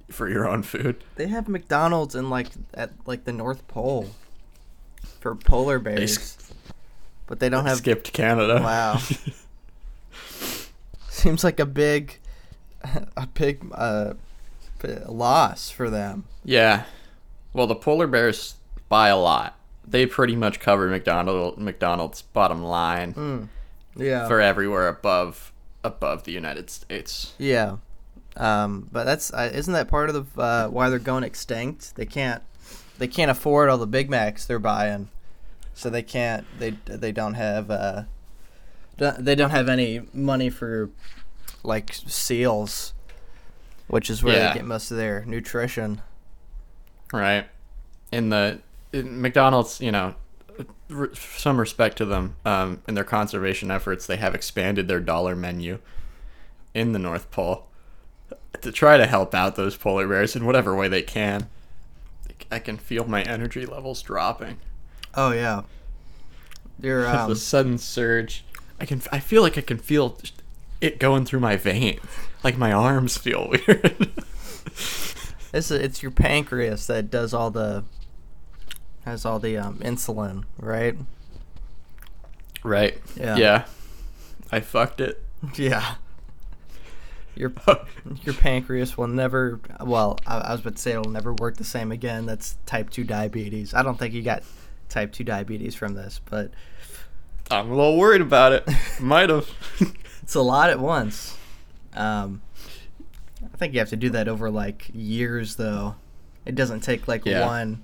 for 0.09 0.29
your 0.29 0.47
own 0.47 0.63
food. 0.63 1.03
They 1.15 1.27
have 1.27 1.49
McDonald's 1.49 2.15
in 2.15 2.29
like 2.29 2.47
at 2.73 2.91
like 3.05 3.25
the 3.25 3.33
North 3.33 3.67
Pole 3.67 4.09
for 5.19 5.35
polar 5.35 5.79
bears, 5.79 6.37
but 7.27 7.39
they 7.39 7.49
don't 7.49 7.65
have. 7.65 7.77
skipped 7.77 8.13
Canada. 8.13 8.61
Wow. 8.63 8.99
Seems 11.09 11.43
like 11.43 11.59
a 11.59 11.65
big, 11.65 12.19
a 13.17 13.27
big 13.27 13.65
uh, 13.73 14.13
loss 15.07 15.69
for 15.69 15.89
them. 15.89 16.25
Yeah. 16.45 16.83
Well, 17.53 17.67
the 17.67 17.75
polar 17.75 18.07
bears 18.07 18.55
buy 18.89 19.09
a 19.09 19.17
lot. 19.17 19.57
They 19.85 20.05
pretty 20.05 20.35
much 20.35 20.59
cover 20.59 20.87
McDonald 20.87 21.57
McDonald's 21.57 22.21
bottom 22.21 22.63
line. 22.63 23.13
Mm. 23.13 23.47
Yeah. 23.95 24.27
for 24.27 24.41
everywhere 24.41 24.87
above 24.87 25.51
above 25.83 26.23
the 26.23 26.31
United 26.31 26.69
States. 26.71 27.33
Yeah, 27.37 27.77
um, 28.37 28.87
but 28.91 29.03
that's 29.05 29.33
uh, 29.33 29.49
isn't 29.53 29.73
that 29.73 29.87
part 29.87 30.09
of 30.09 30.35
the 30.35 30.41
uh, 30.41 30.67
why 30.67 30.89
they're 30.89 30.99
going 30.99 31.23
extinct? 31.23 31.95
They 31.95 32.05
can't 32.05 32.41
they 32.97 33.07
can't 33.07 33.29
afford 33.31 33.69
all 33.69 33.77
the 33.77 33.87
Big 33.87 34.09
Macs 34.09 34.45
they're 34.45 34.59
buying, 34.59 35.09
so 35.73 35.89
they 35.89 36.03
can't 36.03 36.45
they 36.59 36.71
they 36.85 37.11
don't 37.11 37.35
have 37.35 37.69
uh, 37.71 38.03
don't- 38.97 39.23
they 39.25 39.35
don't 39.35 39.49
have 39.51 39.69
any 39.69 40.01
money 40.13 40.49
for 40.49 40.89
like 41.63 41.93
seals, 41.93 42.93
which 43.87 44.09
is 44.09 44.23
where 44.23 44.35
Yeah. 44.35 44.47
they 44.49 44.59
get 44.59 44.65
most 44.65 44.91
of 44.91 44.97
their 44.97 45.23
nutrition. 45.25 46.01
Right. 47.11 47.47
In 48.11 48.29
the 48.29 48.59
in 48.91 49.21
McDonald's, 49.21 49.79
you 49.81 49.91
know, 49.91 50.15
some 51.13 51.59
respect 51.59 51.97
to 51.97 52.05
them 52.05 52.35
um, 52.45 52.81
in 52.87 52.93
their 52.95 53.03
conservation 53.03 53.71
efforts. 53.71 54.05
They 54.05 54.17
have 54.17 54.35
expanded 54.35 54.87
their 54.87 54.99
dollar 54.99 55.35
menu 55.35 55.79
in 56.75 56.91
the 56.91 56.99
North 56.99 57.31
Pole 57.31 57.67
to 58.63 58.71
try 58.71 58.97
to 58.97 59.05
help 59.05 59.33
out 59.33 59.55
those 59.55 59.75
polar 59.75 60.07
bears 60.07 60.35
in 60.35 60.45
whatever 60.45 60.75
way 60.75 60.87
they 60.87 61.01
can. 61.01 61.47
I 62.51 62.59
can 62.59 62.77
feel 62.77 63.05
my 63.05 63.23
energy 63.23 63.65
levels 63.65 64.01
dropping. 64.01 64.57
Oh 65.15 65.31
yeah, 65.31 65.63
you're 66.81 67.07
um, 67.15 67.29
the 67.29 67.35
sudden 67.35 67.77
surge. 67.77 68.43
I 68.79 68.85
can. 68.85 69.01
I 69.11 69.19
feel 69.19 69.41
like 69.41 69.57
I 69.57 69.61
can 69.61 69.77
feel 69.77 70.17
it 70.81 70.99
going 70.99 71.25
through 71.25 71.39
my 71.39 71.55
veins. 71.55 72.01
Like 72.43 72.57
my 72.57 72.71
arms 72.71 73.17
feel 73.17 73.49
weird. 73.67 74.11
It's 75.53 75.71
it's 75.71 76.01
your 76.01 76.11
pancreas 76.11 76.87
that 76.87 77.09
does 77.11 77.33
all 77.33 77.51
the 77.51 77.83
has 79.05 79.25
all 79.25 79.39
the 79.39 79.57
um, 79.57 79.77
insulin, 79.79 80.45
right? 80.57 80.95
right. 82.63 82.97
Yeah. 83.15 83.35
Yeah. 83.35 83.65
I 84.51 84.59
fucked 84.59 85.01
it. 85.01 85.21
Yeah. 85.55 85.95
Your 87.35 87.51
your 88.23 88.35
pancreas 88.35 88.97
will 88.97 89.07
never. 89.07 89.59
Well, 89.81 90.19
I, 90.27 90.37
I 90.37 90.51
was 90.51 90.61
about 90.61 90.75
to 90.75 90.81
say 90.81 90.91
it'll 90.91 91.11
never 91.11 91.33
work 91.33 91.57
the 91.57 91.63
same 91.63 91.91
again. 91.91 92.25
That's 92.25 92.57
type 92.65 92.89
two 92.89 93.03
diabetes. 93.03 93.73
I 93.73 93.81
don't 93.83 93.97
think 93.97 94.13
you 94.13 94.21
got 94.21 94.43
type 94.89 95.11
two 95.11 95.23
diabetes 95.23 95.73
from 95.73 95.95
this, 95.95 96.21
but 96.29 96.51
I'm 97.49 97.71
a 97.71 97.75
little 97.75 97.97
worried 97.97 98.21
about 98.21 98.51
it. 98.53 98.67
Might 98.99 99.29
have. 99.29 99.49
it's 100.21 100.35
a 100.35 100.41
lot 100.41 100.69
at 100.69 100.79
once. 100.79 101.35
Um, 101.95 102.41
I 103.43 103.57
think 103.57 103.73
you 103.73 103.79
have 103.79 103.89
to 103.89 103.95
do 103.95 104.09
that 104.11 104.27
over 104.27 104.49
like 104.51 104.89
years, 104.93 105.55
though. 105.55 105.95
It 106.45 106.55
doesn't 106.55 106.81
take 106.81 107.07
like 107.07 107.25
Yeah. 107.25 107.45
one. 107.47 107.83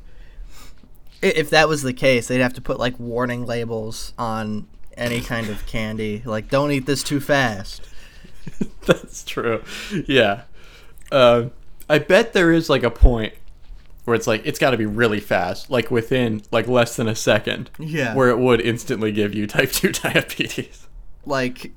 If 1.22 1.50
that 1.50 1.68
was 1.68 1.82
the 1.82 1.91
case, 1.94 2.27
they'd 2.27 2.39
have 2.39 2.53
to 2.53 2.62
put 2.62 2.79
like 2.79 2.98
warning 3.00 3.46
labels 3.46 4.13
on 4.18 4.68
any 4.96 5.22
kind 5.22 5.50
of 5.50 5.65
candy, 5.65 6.22
like 6.25 6.50
"Don't 6.50 6.72
eat 6.72 6.86
this 6.86 7.03
too 7.03 7.20
fast." 7.20 7.82
That's 8.86 9.24
true. 9.24 9.63
Yeah. 10.08 10.43
Um, 11.12 11.51
I 11.89 12.00
bet 12.00 12.34
there 12.34 12.51
is 12.51 12.69
like 12.69 12.84
a 12.84 12.91
point 12.91 13.34
where 14.05 14.15
it's 14.15 14.27
like 14.27 14.41
it's 14.46 14.60
got 14.60 14.72
to 14.72 14.77
be 14.77 14.86
really 14.86 15.19
fast, 15.19 15.69
like 15.69 15.91
within 15.91 16.41
like 16.51 16.67
less 16.67 16.96
than 16.96 17.08
a 17.08 17.15
second, 17.15 17.69
Yeah. 17.79 18.15
where 18.15 18.29
it 18.29 18.38
would 18.39 18.62
instantly 18.62 19.12
give 19.12 19.34
you 19.36 19.46
type 19.48 19.72
two 19.72 19.91
diabetes. 19.91 20.88
like 21.25 21.72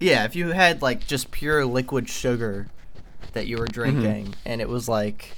yeah 0.00 0.24
if 0.24 0.34
you 0.34 0.48
had 0.48 0.82
like 0.82 1.06
just 1.06 1.30
pure 1.30 1.64
liquid 1.64 2.08
sugar 2.08 2.66
that 3.34 3.46
you 3.46 3.56
were 3.56 3.66
drinking 3.68 4.34
and 4.44 4.60
it 4.60 4.68
was 4.68 4.88
like 4.88 5.36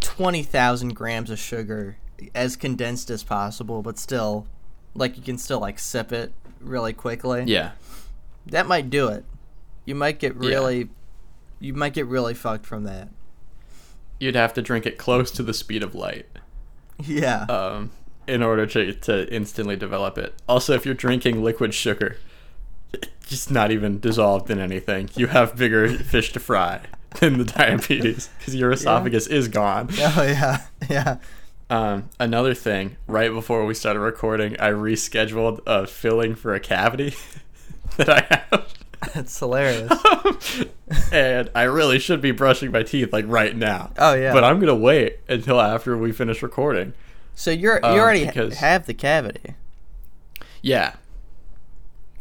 20,000 0.00 0.94
grams 0.94 1.30
of 1.30 1.38
sugar 1.38 1.96
as 2.34 2.56
condensed 2.56 3.08
as 3.10 3.22
possible 3.22 3.82
but 3.82 3.96
still 3.98 4.46
like 4.94 5.16
you 5.16 5.22
can 5.22 5.38
still 5.38 5.60
like 5.60 5.78
sip 5.78 6.12
it 6.12 6.32
really 6.60 6.92
quickly 6.92 7.44
Yeah. 7.46 7.70
that 8.46 8.66
might 8.66 8.90
do 8.90 9.06
it 9.08 9.24
you 9.88 9.94
might 9.94 10.18
get 10.18 10.34
Yeah. 10.34 10.48
really 10.50 10.88
you 11.60 11.72
might 11.74 11.94
get 11.94 12.06
really 12.06 12.34
fucked 12.34 12.66
from 12.66 12.84
that 12.84 13.08
You'd 14.20 14.34
have 14.34 14.52
to 14.54 14.62
drink 14.62 14.84
it 14.84 14.98
close 14.98 15.30
to 15.32 15.42
the 15.42 15.54
speed 15.54 15.82
of 15.82 15.94
light. 15.94 16.26
yeah 17.04 17.42
um, 17.48 17.90
in 18.26 18.42
order 18.42 18.66
to, 18.66 18.92
to 18.92 19.32
instantly 19.32 19.74
develop 19.76 20.18
it. 20.18 20.34
Also, 20.48 20.74
if 20.74 20.84
you're 20.84 20.94
drinking 20.94 21.42
liquid 21.42 21.72
sugar, 21.72 22.16
it's 22.92 23.08
just 23.28 23.50
not 23.50 23.70
even 23.70 24.00
dissolved 24.00 24.50
in 24.50 24.58
anything, 24.58 25.08
you 25.14 25.28
have 25.28 25.56
bigger 25.56 25.88
fish 25.98 26.32
to 26.32 26.40
fry 26.40 26.80
than 27.20 27.38
the 27.38 27.44
diabetes 27.44 28.28
because 28.38 28.54
your 28.54 28.70
esophagus 28.72 29.26
is 29.28 29.48
gone. 29.48 29.88
oh 29.98 30.22
yeah 30.22 30.62
yeah 30.90 31.16
Um, 31.70 32.08
another 32.20 32.54
thing, 32.54 32.96
right 33.06 33.30
before 33.30 33.64
we 33.66 33.74
started 33.74 34.00
recording, 34.00 34.56
I 34.60 34.70
rescheduled 34.70 35.60
a 35.66 35.86
filling 35.86 36.34
for 36.34 36.54
a 36.54 36.60
cavity 36.60 37.14
that 37.96 38.08
I 38.10 38.26
have. 38.50 38.72
that's 39.14 39.38
hilarious 39.38 39.92
and 41.12 41.50
I 41.54 41.62
really 41.64 41.98
should 41.98 42.20
be 42.20 42.30
brushing 42.32 42.70
my 42.72 42.82
teeth 42.82 43.12
like 43.12 43.24
right 43.28 43.54
now. 43.56 43.92
oh 43.98 44.14
yeah 44.14 44.32
But 44.32 44.44
I'm 44.44 44.58
gonna 44.60 44.74
wait 44.74 45.18
until 45.28 45.60
after 45.60 45.96
we 45.96 46.12
finish 46.12 46.42
recording. 46.42 46.94
so 47.34 47.50
you're 47.50 47.84
um, 47.84 47.94
you 47.94 48.00
already 48.00 48.26
because- 48.26 48.58
have 48.58 48.86
the 48.86 48.94
cavity 48.94 49.54
Yeah. 50.62 50.94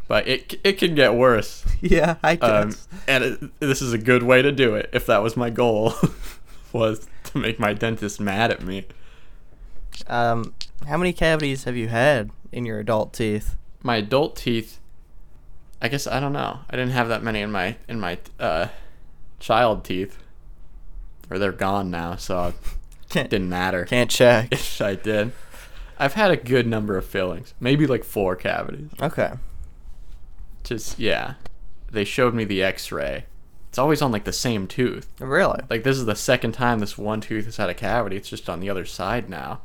But 0.08 0.28
it 0.28 0.60
it 0.64 0.74
can 0.78 0.96
get 0.96 1.16
worse. 1.16 1.66
yeah 1.82 2.16
i 2.24 2.36
Um, 2.38 2.74
and 3.08 3.24
it, 3.24 3.60
this 3.60 3.82
is 3.82 3.92
a 3.94 3.98
good 3.98 4.24
way 4.24 4.42
to 4.42 4.52
do 4.52 4.76
it 4.76 4.90
if 4.94 5.06
that 5.08 5.22
was 5.24 5.36
my 5.36 5.50
goal 5.50 5.94
was 6.72 7.08
to 7.26 7.38
make 7.40 7.60
my 7.60 7.74
dentist 7.74 8.20
mad 8.22 8.52
at 8.52 8.62
me. 8.64 8.86
Um, 10.08 10.54
how 10.88 10.96
many 10.98 11.12
cavities 11.12 11.64
have 11.64 11.76
you 11.76 11.88
had 11.88 12.30
in 12.52 12.66
your 12.66 12.80
adult 12.80 13.14
teeth? 13.14 13.56
My 13.84 13.96
adult 13.98 14.36
teeth 14.36 14.80
I 15.82 15.88
guess 15.90 16.08
I 16.08 16.20
don't 16.20 16.34
know. 16.34 16.60
I 16.70 16.76
didn't 16.76 16.92
have 16.92 17.10
that 17.10 17.24
many 17.24 17.42
in 17.42 17.52
my 17.52 17.76
in 17.88 18.00
my 18.00 18.18
uh 18.40 18.68
child 19.40 19.84
teeth. 19.84 20.18
Or 21.30 21.38
they're 21.38 21.52
gone 21.52 21.92
now, 21.92 22.16
so 22.16 22.48
it 22.48 22.56
Can't 23.10 23.30
didn't 23.30 23.50
matter 23.50 23.86
can't 23.86 24.10
check. 24.10 24.50
if 24.52 24.82
I 24.82 24.96
did. 24.96 25.32
I've 26.00 26.14
had 26.14 26.32
a 26.32 26.38
good 26.38 26.68
number 26.68 26.98
of 26.98 27.06
fillings, 27.06 27.54
maybe 27.60 27.88
like 27.88 28.04
four 28.04 28.36
cavities. 28.36 28.90
Okay. 29.02 29.34
Just 30.64 31.00
yeah, 31.00 31.36
they 31.92 32.04
showed 32.04 32.34
me 32.34 32.44
the 32.44 32.62
X-ray, 32.62 33.26
it's 33.70 33.78
always 33.78 34.02
on 34.02 34.12
like 34.12 34.24
the 34.24 34.34
same 34.34 34.68
tooth. 34.68 35.08
Really? 35.20 35.62
Like 35.70 35.84
this 35.84 35.98
is 35.98 36.06
the 36.06 36.16
second 36.16 36.54
time 36.54 36.80
this 36.80 36.98
one 36.98 37.22
tooth 37.22 37.46
has 37.46 37.58
had 37.58 37.70
a 37.70 37.74
cavity. 37.74 38.18
It's 38.18 38.30
just 38.30 38.50
on 38.50 38.60
the 38.60 38.70
other 38.70 38.86
side 38.86 39.30
now. 39.30 39.62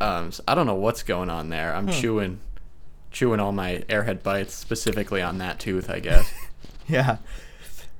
Um, 0.00 0.32
so 0.32 0.42
I 0.46 0.54
don't 0.54 0.66
know 0.66 0.74
what's 0.74 1.02
going 1.02 1.28
on 1.28 1.48
there. 1.50 1.74
I'm 1.74 1.88
chewing, 1.88 2.40
chewing 3.10 3.40
all 3.40 3.52
my 3.52 3.84
airhead 3.88 4.22
bites 4.22 4.54
specifically 4.54 5.20
on 5.22 5.38
that 5.38 5.58
tooth. 5.58 5.88
I 5.90 6.00
guess. 6.00 6.32
Yeah. 6.88 7.18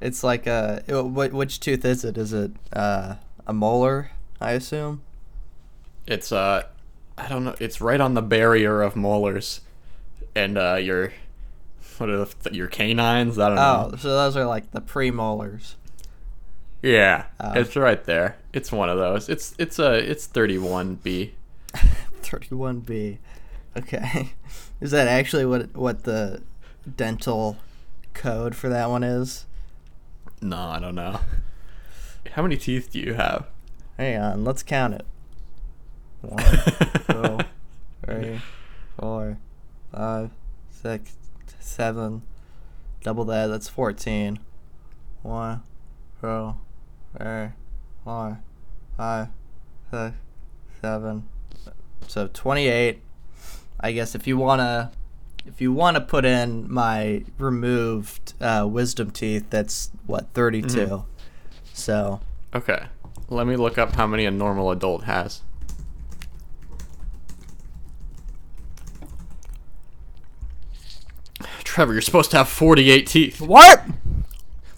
It's 0.01 0.25
like 0.25 0.49
uh, 0.49 0.81
it- 0.89 1.33
which 1.33 1.61
tooth 1.61 1.85
is 1.85 2.05
it? 2.05 2.19
Is 2.19 2.33
it 2.33 2.51
uh, 2.73 3.17
a 3.47 3.53
molar? 3.53 4.11
I 4.41 4.53
assume. 4.53 5.03
it's 6.09 6.33
uh, 6.33 6.65
I 7.17 7.29
don't 7.29 7.45
know. 7.45 7.55
It's 7.61 7.81
right 7.81 8.01
on 8.01 8.15
the 8.15 8.23
barrier 8.23 8.83
of 8.83 8.97
molars, 8.97 9.61
and 10.35 10.59
uh, 10.59 10.75
your, 10.77 11.13
what 11.99 12.09
are 12.11 12.25
the, 12.25 12.51
your 12.55 12.67
canines? 12.67 13.39
I 13.39 13.47
don't 13.49 13.57
know. 13.57 13.91
Oh, 13.93 13.97
so 13.97 14.09
those 14.09 14.37
are 14.37 14.47
like 14.47 14.71
the 14.73 14.81
premolars. 14.81 15.75
Yeah, 16.83 17.27
Oh. 17.39 17.53
it's 17.53 17.77
right 17.77 18.03
there. 18.05 18.39
It's 18.53 18.73
one 18.73 18.89
of 18.89 18.97
those. 18.99 19.29
It's 19.29 19.55
it's 19.59 19.79
a 19.79 19.93
it's 20.11 20.27
31B. 20.27 21.31
31B. 22.23 23.19
Okay. 23.77 24.33
Is 24.81 24.91
that 24.93 25.09
actually 25.09 25.45
what 25.45 25.75
what 25.77 26.05
the 26.05 26.43
dental 26.97 27.59
code 28.15 28.55
for 28.55 28.69
that 28.69 28.89
one 28.89 29.03
is? 29.03 29.47
No, 30.41 30.57
I 30.57 30.79
don't 30.79 30.95
know. 30.95 31.21
How 32.33 32.43
many 32.43 32.57
teeth 32.57 32.91
do 32.93 32.99
you 32.99 33.15
have? 33.15 33.47
Hang 33.99 34.21
on, 34.21 34.45
let's 34.45 34.63
count 34.63 34.95
it. 34.95 35.07
One, 36.23 36.45
two, 37.09 37.39
three, 38.05 38.41
four, 38.99 39.39
five, 39.93 40.31
six, 40.71 41.17
seven. 41.59 42.23
Double 43.03 43.25
that, 43.27 43.47
that's 43.47 43.69
14. 43.69 44.39
One, 45.23 45.63
two, 46.21 46.55
three, 47.17 47.49
four, 48.05 48.41
five, 48.97 49.29
six, 49.91 50.17
seven. 50.81 51.29
So 52.07 52.29
28. 52.33 53.03
I 53.81 53.93
guess 53.93 54.15
if 54.15 54.27
you 54.27 54.37
wanna, 54.37 54.93
if 55.47 55.61
you 55.61 55.73
wanna 55.73 56.01
put 56.01 56.25
in 56.25 56.71
my 56.71 57.25
removed 57.39 58.35
uh, 58.41 58.67
wisdom 58.71 59.11
teeth, 59.11 59.47
that's 59.51 59.91
what 60.07 60.29
32. 60.35 61.05
So 61.73 62.21
Okay. 62.55 62.85
Let 63.29 63.47
me 63.47 63.57
look 63.57 63.79
up 63.79 63.95
how 63.95 64.07
many 64.07 64.25
a 64.27 64.31
normal 64.31 64.71
adult 64.71 65.05
has. 65.05 65.43
Trevor, 71.65 71.93
you're 71.93 72.03
supposed 72.03 72.33
to 72.33 72.39
have 72.39 72.49
48 72.49 73.07
teeth. 73.07 73.41
what? 73.41 73.85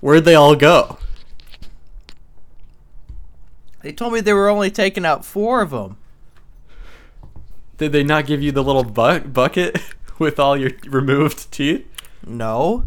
Where'd 0.01 0.25
they 0.25 0.35
all 0.35 0.55
go? 0.55 0.99
They 3.81 3.93
told 3.93 4.13
me 4.13 4.21
they 4.21 4.33
were 4.35 4.49
only 4.49 4.71
taking 4.71 5.05
out 5.07 5.25
four 5.25 5.63
of 5.63 5.71
them. 5.71 5.97
Did 7.83 7.91
they 7.91 8.05
not 8.05 8.27
give 8.27 8.41
you 8.41 8.53
the 8.53 8.63
little 8.63 8.85
bu- 8.85 9.27
bucket 9.27 9.77
with 10.21 10.39
all 10.39 10.57
your 10.57 10.71
removed 10.87 11.51
teeth? 11.51 11.85
No. 12.25 12.87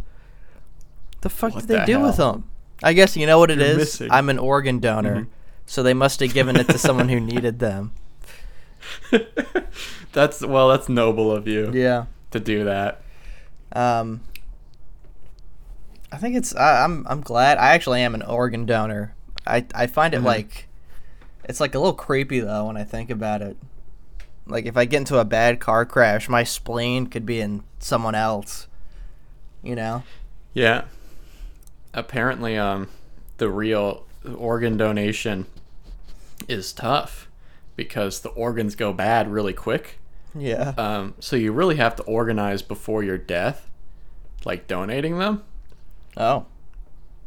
The 1.19 1.29
fuck 1.29 1.53
What 1.53 1.67
did 1.67 1.67
they 1.67 1.79
the 1.81 1.85
do 1.85 1.99
with 1.99 2.15
them? 2.15 2.45
I 2.81 2.93
guess 2.93 3.17
you 3.17 3.25
know 3.27 3.37
what 3.37 3.51
it 3.51 3.57
You're 3.57 3.67
is. 3.67 3.77
missing. 3.77 4.07
I'm 4.09 4.29
an 4.29 4.39
organ 4.39 4.79
donor, 4.79 5.23
Mhm. 5.23 5.27
so 5.65 5.83
they 5.83 5.93
must 5.93 6.21
have 6.21 6.33
given 6.33 6.55
it 6.55 6.69
to 6.69 6.77
someone 6.77 7.09
who 7.09 7.19
needed 7.19 7.59
them. 7.59 7.91
that's 10.13 10.41
well, 10.45 10.69
that's 10.69 10.87
noble 10.87 11.29
of 11.29 11.45
you 11.45 11.71
Yeah. 11.73 12.05
to 12.31 12.39
do 12.39 12.63
that. 12.63 13.01
Um. 13.73 14.21
I 16.09 16.15
think 16.17 16.37
it's. 16.37 16.55
I, 16.55 16.85
I'm. 16.85 17.05
I'm 17.09 17.19
glad. 17.19 17.57
I 17.57 17.73
actually 17.73 17.99
am 17.99 18.15
an 18.15 18.21
organ 18.21 18.65
donor. 18.65 19.13
I. 19.45 19.65
I 19.75 19.87
find 19.87 20.13
it 20.13 20.21
Mhm. 20.21 20.25
like. 20.25 20.69
It's 21.43 21.59
like 21.59 21.75
a 21.75 21.79
little 21.79 21.93
creepy 21.93 22.39
though 22.39 22.67
when 22.67 22.77
I 22.77 22.85
think 22.85 23.09
about 23.09 23.41
it. 23.41 23.57
Like 24.47 24.65
if 24.65 24.77
I 24.77 24.85
get 24.85 24.97
into 24.97 25.19
a 25.19 25.25
bad 25.25 25.59
car 25.59 25.85
crash, 25.85 26.29
my 26.29 26.43
spleen 26.43 27.07
could 27.07 27.25
be 27.25 27.39
in 27.39 27.63
someone 27.79 28.15
else. 28.15 28.67
You 29.63 29.75
know. 29.75 30.03
Yeah. 30.53 30.85
Apparently, 31.93 32.57
um, 32.57 32.89
the 33.37 33.49
real 33.49 34.05
organ 34.35 34.77
donation 34.77 35.45
is 36.47 36.73
tough 36.73 37.29
because 37.75 38.21
the 38.21 38.29
organs 38.29 38.75
go 38.75 38.93
bad 38.93 39.31
really 39.31 39.53
quick. 39.53 39.99
Yeah. 40.33 40.73
Um, 40.77 41.15
so 41.19 41.35
you 41.35 41.51
really 41.51 41.77
have 41.77 41.95
to 41.97 42.03
organize 42.03 42.61
before 42.61 43.03
your 43.03 43.17
death, 43.17 43.69
like 44.43 44.67
donating 44.67 45.17
them. 45.17 45.43
Oh. 46.17 46.45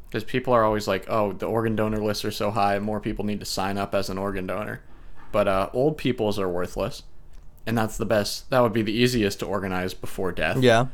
Because 0.08 0.24
people 0.24 0.52
are 0.52 0.64
always 0.64 0.88
like, 0.88 1.08
oh, 1.08 1.32
the 1.32 1.46
organ 1.46 1.76
donor 1.76 1.98
lists 1.98 2.24
are 2.24 2.30
so 2.30 2.50
high, 2.50 2.78
more 2.78 3.00
people 3.00 3.24
need 3.24 3.40
to 3.40 3.46
sign 3.46 3.76
up 3.76 3.94
as 3.94 4.08
an 4.08 4.18
organ 4.18 4.46
donor. 4.46 4.82
But 5.32 5.48
uh, 5.48 5.70
old 5.72 5.98
people's 5.98 6.38
are 6.38 6.48
worthless. 6.48 7.02
And 7.66 7.76
that's 7.76 7.98
the 7.98 8.06
best, 8.06 8.48
that 8.50 8.60
would 8.60 8.72
be 8.72 8.82
the 8.82 8.92
easiest 8.92 9.40
to 9.40 9.46
organize 9.46 9.92
before 9.92 10.32
death. 10.32 10.58
Yeah. 10.62 10.86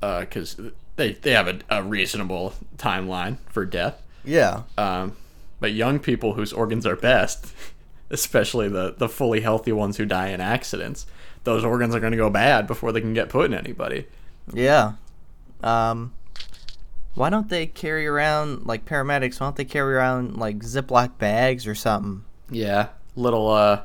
Because 0.00 0.56
they, 0.96 1.12
they 1.12 1.32
have 1.32 1.48
a, 1.48 1.58
a 1.68 1.82
reasonable 1.82 2.54
timeline 2.76 3.38
for 3.50 3.64
death. 3.64 4.00
Yeah. 4.24 4.62
Um, 4.78 5.16
but 5.58 5.72
young 5.72 5.98
people 5.98 6.34
whose 6.34 6.52
organs 6.52 6.86
are 6.86 6.96
best, 6.96 7.52
especially 8.10 8.68
the, 8.68 8.94
the 8.96 9.08
fully 9.08 9.40
healthy 9.40 9.72
ones 9.72 9.96
who 9.96 10.04
die 10.04 10.28
in 10.28 10.40
accidents, 10.40 11.06
those 11.44 11.64
organs 11.64 11.94
are 11.94 12.00
going 12.00 12.12
to 12.12 12.16
go 12.16 12.30
bad 12.30 12.66
before 12.66 12.92
they 12.92 13.00
can 13.00 13.14
get 13.14 13.28
put 13.28 13.46
in 13.46 13.54
anybody. 13.54 14.06
Yeah. 14.52 14.92
Um, 15.62 16.12
why 17.14 17.30
don't 17.30 17.48
they 17.48 17.66
carry 17.66 18.06
around 18.06 18.66
like 18.66 18.84
paramedics? 18.84 19.40
Why 19.40 19.46
don't 19.46 19.56
they 19.56 19.64
carry 19.64 19.94
around 19.94 20.36
like 20.36 20.60
Ziploc 20.60 21.18
bags 21.18 21.66
or 21.66 21.74
something? 21.74 22.24
Yeah, 22.50 22.88
little 23.16 23.48
uh, 23.48 23.82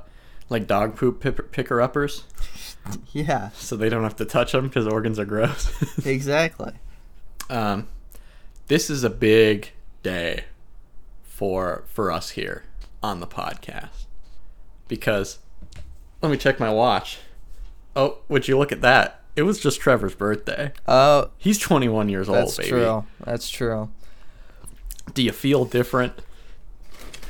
like 0.50 0.68
dog 0.68 0.96
poop 0.96 1.20
picker 1.52 1.82
uppers, 1.82 2.24
Yeah, 3.12 3.50
so 3.54 3.76
they 3.76 3.90
don't 3.90 4.04
have 4.04 4.16
to 4.18 4.26
touch 4.26 4.52
them 4.54 4.68
because 4.68 4.88
organs 4.88 5.20
are 5.20 5.26
gross. 5.26 5.72
exactly. 6.06 6.74
um, 7.50 7.88
this 8.68 8.90
is 8.90 9.04
a 9.04 9.10
big 9.10 9.72
day 10.04 10.46
for 11.24 11.84
for 11.88 12.12
us 12.12 12.32
here 12.32 12.64
on 13.04 13.20
the 13.20 13.28
podcast 13.28 14.06
because 14.88 15.40
let 16.22 16.32
me 16.32 16.38
check 16.38 16.60
my 16.60 16.72
watch. 16.72 17.20
Oh, 17.96 18.20
would 18.28 18.48
you 18.48 18.58
look 18.58 18.72
at 18.72 18.82
that? 18.82 19.22
It 19.36 19.44
was 19.44 19.60
just 19.60 19.80
Trevor's 19.80 20.16
birthday. 20.16 20.72
Oh, 20.88 21.30
He's 21.38 21.60
21 21.60 22.10
years 22.10 22.28
old, 22.28 22.38
that's 22.40 22.58
true. 22.58 23.06
That's 23.24 23.50
true. 23.50 23.90
Do 25.14 25.22
you 25.22 25.32
feel 25.32 25.64
different? 25.66 26.14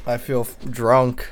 I 0.05 0.17
feel 0.17 0.41
f- 0.41 0.57
drunk. 0.69 1.29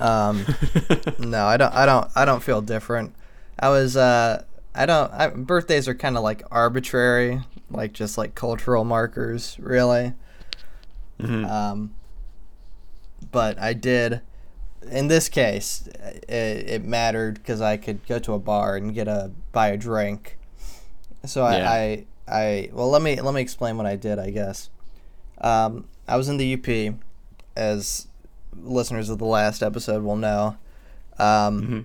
Um, 0.00 0.44
no, 1.18 1.46
I 1.46 1.56
don't. 1.56 1.72
I 1.74 1.86
don't. 1.86 2.08
I 2.14 2.24
don't 2.24 2.42
feel 2.42 2.60
different. 2.60 3.14
I 3.58 3.68
was. 3.68 3.96
Uh, 3.96 4.44
I 4.74 4.86
don't. 4.86 5.12
I, 5.12 5.28
birthdays 5.28 5.88
are 5.88 5.94
kind 5.94 6.16
of 6.16 6.22
like 6.22 6.42
arbitrary, 6.50 7.42
like 7.70 7.92
just 7.92 8.16
like 8.18 8.34
cultural 8.34 8.84
markers, 8.84 9.56
really. 9.60 10.12
Mhm. 11.20 11.48
Um, 11.48 11.94
but 13.30 13.58
I 13.58 13.72
did. 13.72 14.20
In 14.90 15.08
this 15.08 15.28
case, 15.28 15.88
it, 16.28 16.32
it 16.70 16.84
mattered 16.84 17.34
because 17.34 17.60
I 17.60 17.76
could 17.76 18.06
go 18.06 18.18
to 18.20 18.34
a 18.34 18.38
bar 18.38 18.76
and 18.76 18.94
get 18.94 19.08
a 19.08 19.30
buy 19.52 19.68
a 19.68 19.76
drink. 19.76 20.38
So 21.24 21.44
I, 21.44 21.56
Yeah. 21.58 21.70
I, 21.70 22.06
I 22.28 22.70
well 22.72 22.88
let 22.88 23.02
me 23.02 23.20
let 23.20 23.34
me 23.34 23.40
explain 23.40 23.76
what 23.76 23.86
I 23.86 23.96
did. 23.96 24.18
I 24.18 24.30
guess. 24.30 24.70
Um, 25.40 25.86
I 26.06 26.16
was 26.16 26.28
in 26.28 26.36
the 26.36 26.54
UP, 26.54 26.94
as 27.56 28.07
listeners 28.62 29.08
of 29.10 29.18
the 29.18 29.24
last 29.24 29.62
episode 29.62 30.02
will 30.02 30.16
know. 30.16 30.56
Um, 31.18 31.62
Mhm. 31.62 31.84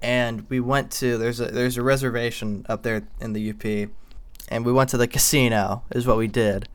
and 0.00 0.46
we 0.48 0.60
went 0.60 0.90
to 0.92 1.18
there's 1.18 1.40
a 1.40 1.46
there's 1.46 1.76
a 1.76 1.82
reservation 1.82 2.64
up 2.68 2.82
there 2.82 3.02
in 3.20 3.32
the 3.32 3.50
UP, 3.50 3.90
and 4.48 4.64
we 4.64 4.72
went 4.72 4.90
to 4.90 4.96
the 4.96 5.08
casino 5.08 5.82
is 5.90 6.06
what 6.06 6.16
we 6.16 6.28
did, 6.28 6.68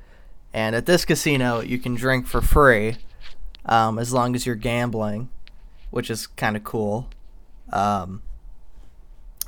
and 0.53 0.75
at 0.75 0.85
this 0.85 1.05
casino 1.05 1.61
you 1.61 1.77
can 1.77 1.95
drink 1.95 2.27
for 2.27 2.41
free, 2.41 2.97
um, 3.65 3.97
as 3.97 4.11
long 4.13 4.35
as 4.35 4.45
you're 4.45 4.55
gambling, 4.55 5.29
which 5.91 6.09
is 6.09 6.27
kind 6.27 6.57
of 6.57 6.63
cool. 6.63 7.07
Um, 7.71 8.21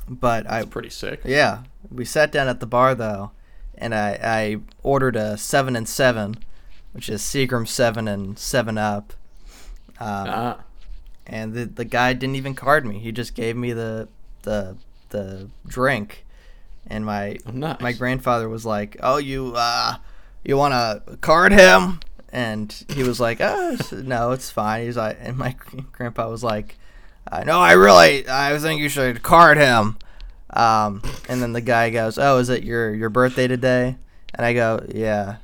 but 0.08 0.48
I 0.50 0.60
That's 0.60 0.70
pretty 0.70 0.90
sick. 0.90 1.20
yeah 1.24 1.62
we 1.90 2.04
sat 2.04 2.32
down 2.32 2.48
at 2.48 2.60
the 2.60 2.66
bar 2.66 2.94
though, 2.94 3.32
and 3.76 3.94
I 3.94 4.18
I 4.22 4.56
ordered 4.82 5.16
a 5.16 5.36
seven 5.36 5.76
and 5.76 5.86
seven, 5.88 6.36
which 6.96 7.10
is 7.10 7.20
Seagram 7.20 7.68
seven 7.68 8.08
and 8.08 8.38
seven 8.38 8.78
up. 8.78 9.12
Um, 10.00 10.26
Ah, 10.28 10.60
and 11.26 11.52
the 11.52 11.66
the 11.66 11.84
guy 11.84 12.14
didn't 12.14 12.36
even 12.36 12.54
card 12.54 12.86
me. 12.86 12.98
He 12.98 13.12
just 13.12 13.34
gave 13.34 13.54
me 13.54 13.74
the 13.74 14.08
the 14.44 14.78
the 15.10 15.50
drink, 15.66 16.24
and 16.86 17.04
my 17.04 17.36
oh, 17.46 17.50
nice. 17.50 17.80
my 17.80 17.92
grandfather 17.92 18.48
was 18.48 18.64
like, 18.64 18.96
"Oh, 19.02 19.18
you 19.18 19.52
uh, 19.54 19.96
you 20.42 20.56
want 20.56 20.72
to 20.72 21.18
card 21.18 21.52
him?" 21.52 22.00
And 22.30 22.72
he 22.88 23.02
was 23.02 23.20
like, 23.20 23.42
"Oh, 23.42 23.76
no, 23.92 24.32
it's 24.32 24.50
fine." 24.50 24.86
He's 24.86 24.96
like, 24.96 25.18
and 25.20 25.36
my 25.36 25.54
grandpa 25.92 26.30
was 26.30 26.42
like, 26.42 26.78
uh, 27.30 27.44
"No, 27.44 27.60
I 27.60 27.72
really, 27.72 28.26
I 28.26 28.56
think 28.58 28.80
you 28.80 28.88
should 28.88 29.22
card 29.22 29.58
him." 29.58 29.98
Um, 30.48 31.02
and 31.28 31.42
then 31.42 31.52
the 31.52 31.60
guy 31.60 31.90
goes, 31.90 32.16
"Oh, 32.16 32.38
is 32.38 32.48
it 32.48 32.64
your 32.64 32.94
your 32.94 33.10
birthday 33.10 33.46
today?" 33.46 33.96
And 34.34 34.46
I 34.46 34.54
go, 34.54 34.82
"Yeah." 34.88 35.36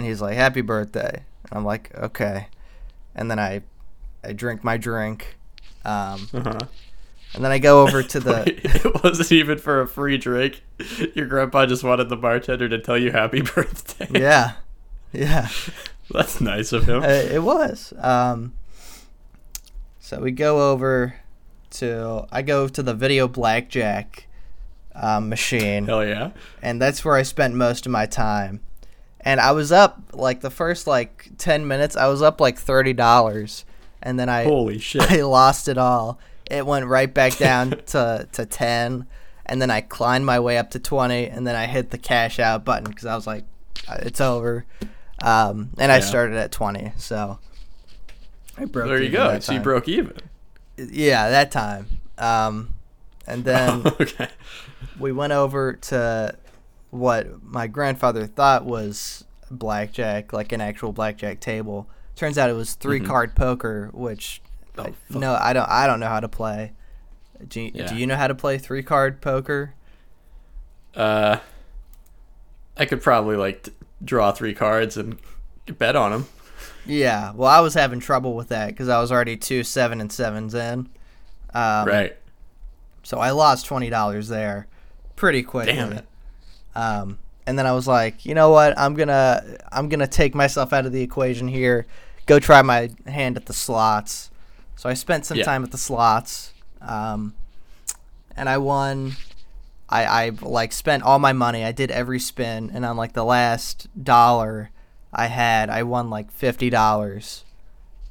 And 0.00 0.08
he's 0.08 0.22
like, 0.22 0.34
"Happy 0.34 0.62
birthday." 0.62 1.24
And 1.50 1.52
I'm 1.58 1.64
like, 1.64 1.94
"Okay." 1.94 2.46
And 3.14 3.30
then 3.30 3.38
I, 3.38 3.60
I 4.24 4.32
drink 4.32 4.64
my 4.64 4.76
drink, 4.78 5.36
um, 5.84 6.26
Uh-huh. 6.32 6.58
and 7.34 7.44
then 7.44 7.52
I 7.52 7.58
go 7.58 7.82
over 7.82 8.02
to 8.02 8.18
the. 8.20 8.44
it 8.64 9.04
wasn't 9.04 9.30
even 9.32 9.58
for 9.58 9.82
a 9.82 9.86
free 9.86 10.16
drink. 10.16 10.62
Your 11.14 11.26
grandpa 11.26 11.66
just 11.66 11.84
wanted 11.84 12.08
the 12.08 12.16
bartender 12.16 12.68
to 12.68 12.78
tell 12.78 12.96
you 12.96 13.10
happy 13.12 13.42
birthday. 13.54 14.08
yeah, 14.10 14.52
yeah. 15.12 15.48
That's 16.10 16.40
nice 16.40 16.72
of 16.72 16.86
him. 16.88 17.02
Uh, 17.02 17.06
it 17.08 17.42
was. 17.42 17.92
Um, 17.98 18.54
so 20.00 20.18
we 20.20 20.30
go 20.32 20.70
over 20.72 21.14
to 21.72 22.26
I 22.32 22.42
go 22.42 22.66
to 22.68 22.82
the 22.82 22.94
video 22.94 23.28
blackjack 23.28 24.26
um, 24.94 25.28
machine, 25.28 25.86
Hell 25.86 26.04
yeah. 26.04 26.30
and 26.62 26.80
that's 26.82 27.04
where 27.04 27.14
I 27.16 27.22
spent 27.22 27.54
most 27.54 27.86
of 27.86 27.92
my 27.92 28.06
time. 28.06 28.60
And 29.22 29.38
I 29.40 29.52
was 29.52 29.70
up 29.72 30.00
like 30.12 30.40
the 30.40 30.50
first 30.50 30.86
like 30.86 31.30
ten 31.38 31.66
minutes. 31.68 31.96
I 31.96 32.06
was 32.08 32.22
up 32.22 32.40
like 32.40 32.58
thirty 32.58 32.92
dollars, 32.92 33.64
and 34.02 34.18
then 34.18 34.28
I 34.28 34.44
Holy 34.44 34.78
shit. 34.78 35.02
I 35.10 35.22
lost 35.22 35.68
it 35.68 35.76
all. 35.78 36.18
It 36.50 36.66
went 36.66 36.86
right 36.86 37.12
back 37.12 37.36
down 37.36 37.70
to 37.88 38.26
to 38.32 38.46
ten, 38.46 39.06
and 39.46 39.60
then 39.60 39.70
I 39.70 39.82
climbed 39.82 40.24
my 40.26 40.40
way 40.40 40.56
up 40.58 40.70
to 40.70 40.78
twenty, 40.78 41.26
and 41.26 41.46
then 41.46 41.54
I 41.54 41.66
hit 41.66 41.90
the 41.90 41.98
cash 41.98 42.38
out 42.38 42.64
button 42.64 42.84
because 42.88 43.04
I 43.06 43.14
was 43.14 43.26
like, 43.26 43.44
"Uh, 43.86 43.98
it's 44.00 44.20
over. 44.20 44.64
Um, 45.22 45.70
and 45.78 45.92
I 45.92 45.96
Yeah. 45.96 46.04
started 46.04 46.36
at 46.38 46.50
twenty, 46.50 46.92
so 46.96 47.38
I 48.56 48.64
broke. 48.64 48.88
there 48.88 49.02
you 49.02 49.10
go. 49.10 49.38
So 49.40 49.52
you 49.52 49.60
broke 49.60 49.86
even. 49.86 50.14
Yeah, 50.78 51.28
that 51.28 51.50
time. 51.50 51.86
Um, 52.16 52.70
and 53.26 53.44
then 53.44 53.82
okay. 54.00 54.28
we 54.98 55.12
went 55.12 55.34
over 55.34 55.74
to 55.74 56.34
what 56.90 57.42
my 57.42 57.66
grandfather 57.66 58.26
thought 58.26 58.64
was 58.64 59.24
blackjack, 59.50 60.32
like 60.32 60.52
an 60.52 60.60
actual 60.60 60.92
blackjack 60.92 61.40
table. 61.40 61.88
Turns 62.16 62.36
out 62.38 62.50
it 62.50 62.54
was 62.54 62.74
3 62.74 63.00
Mhm. 63.00 63.06
card 63.06 63.34
poker, 63.34 63.90
which 63.92 64.42
Oh, 64.78 64.84
I, 64.84 64.92
no, 65.10 65.34
I 65.34 65.52
don't. 65.52 65.68
I 65.68 65.86
don't 65.86 65.98
know 66.00 66.08
how 66.08 66.20
to 66.20 66.28
play. 66.28 66.72
Do 67.46 67.60
you, 67.60 67.70
Yeah. 67.74 67.88
do 67.88 67.96
you 67.96 68.06
know 68.06 68.16
how 68.16 68.28
to 68.28 68.34
play 68.34 68.56
three 68.58 68.82
card 68.82 69.20
poker? 69.20 69.74
Uh, 70.94 71.38
I 72.76 72.84
could 72.84 73.02
probably 73.02 73.36
like 73.36 73.68
draw 74.04 74.30
three 74.32 74.54
cards 74.54 74.96
and 74.96 75.18
bet 75.78 75.96
on 75.96 76.12
them. 76.12 76.26
Yeah. 76.86 77.32
Well, 77.34 77.48
I 77.50 77.60
was 77.60 77.74
having 77.74 78.00
trouble 78.00 78.34
with 78.34 78.48
that 78.48 78.68
because 78.68 78.88
I 78.88 79.00
was 79.00 79.10
already 79.10 79.36
two 79.36 79.64
seven 79.64 80.00
and 80.00 80.10
sevens 80.12 80.54
in. 80.54 80.88
Um, 81.52 81.86
right. 81.88 82.16
So 83.02 83.18
I 83.18 83.30
lost 83.30 83.66
twenty 83.66 83.90
dollars 83.90 84.28
there, 84.28 84.66
pretty 85.16 85.42
quickly. 85.42 85.72
Damn 85.74 85.92
it. 85.92 86.06
Um, 86.74 87.18
and 87.46 87.58
then 87.58 87.66
I 87.66 87.72
was 87.72 87.86
like, 87.88 88.24
you 88.24 88.34
know 88.34 88.50
what? 88.50 88.78
I'm 88.78 88.94
gonna 88.94 89.42
I'm 89.72 89.88
gonna 89.88 90.06
take 90.06 90.34
myself 90.34 90.72
out 90.72 90.86
of 90.86 90.92
the 90.92 91.02
equation 91.02 91.48
here. 91.48 91.86
Go 92.26 92.38
try 92.38 92.62
my 92.62 92.90
hand 93.06 93.36
at 93.36 93.46
the 93.46 93.52
slots. 93.52 94.30
So 94.76 94.88
I 94.88 94.94
spent 94.94 95.26
some 95.26 95.38
Yeah. 95.38 95.44
time 95.44 95.64
at 95.64 95.72
the 95.72 95.78
slots, 95.78 96.52
um, 96.80 97.34
and 98.36 98.48
I 98.48 98.58
won. 98.58 99.16
I 99.88 100.04
I 100.04 100.30
like 100.40 100.72
spent 100.72 101.02
all 101.02 101.18
my 101.18 101.32
money. 101.32 101.64
I 101.64 101.72
did 101.72 101.90
every 101.90 102.20
spin, 102.20 102.70
and 102.72 102.84
on 102.84 102.96
like 102.96 103.12
the 103.14 103.24
last 103.24 103.88
dollar 104.02 104.70
I 105.12 105.26
had, 105.26 105.68
I 105.70 105.82
won 105.82 106.08
like 106.08 106.30
fifty 106.30 106.70
dollars. 106.70 107.44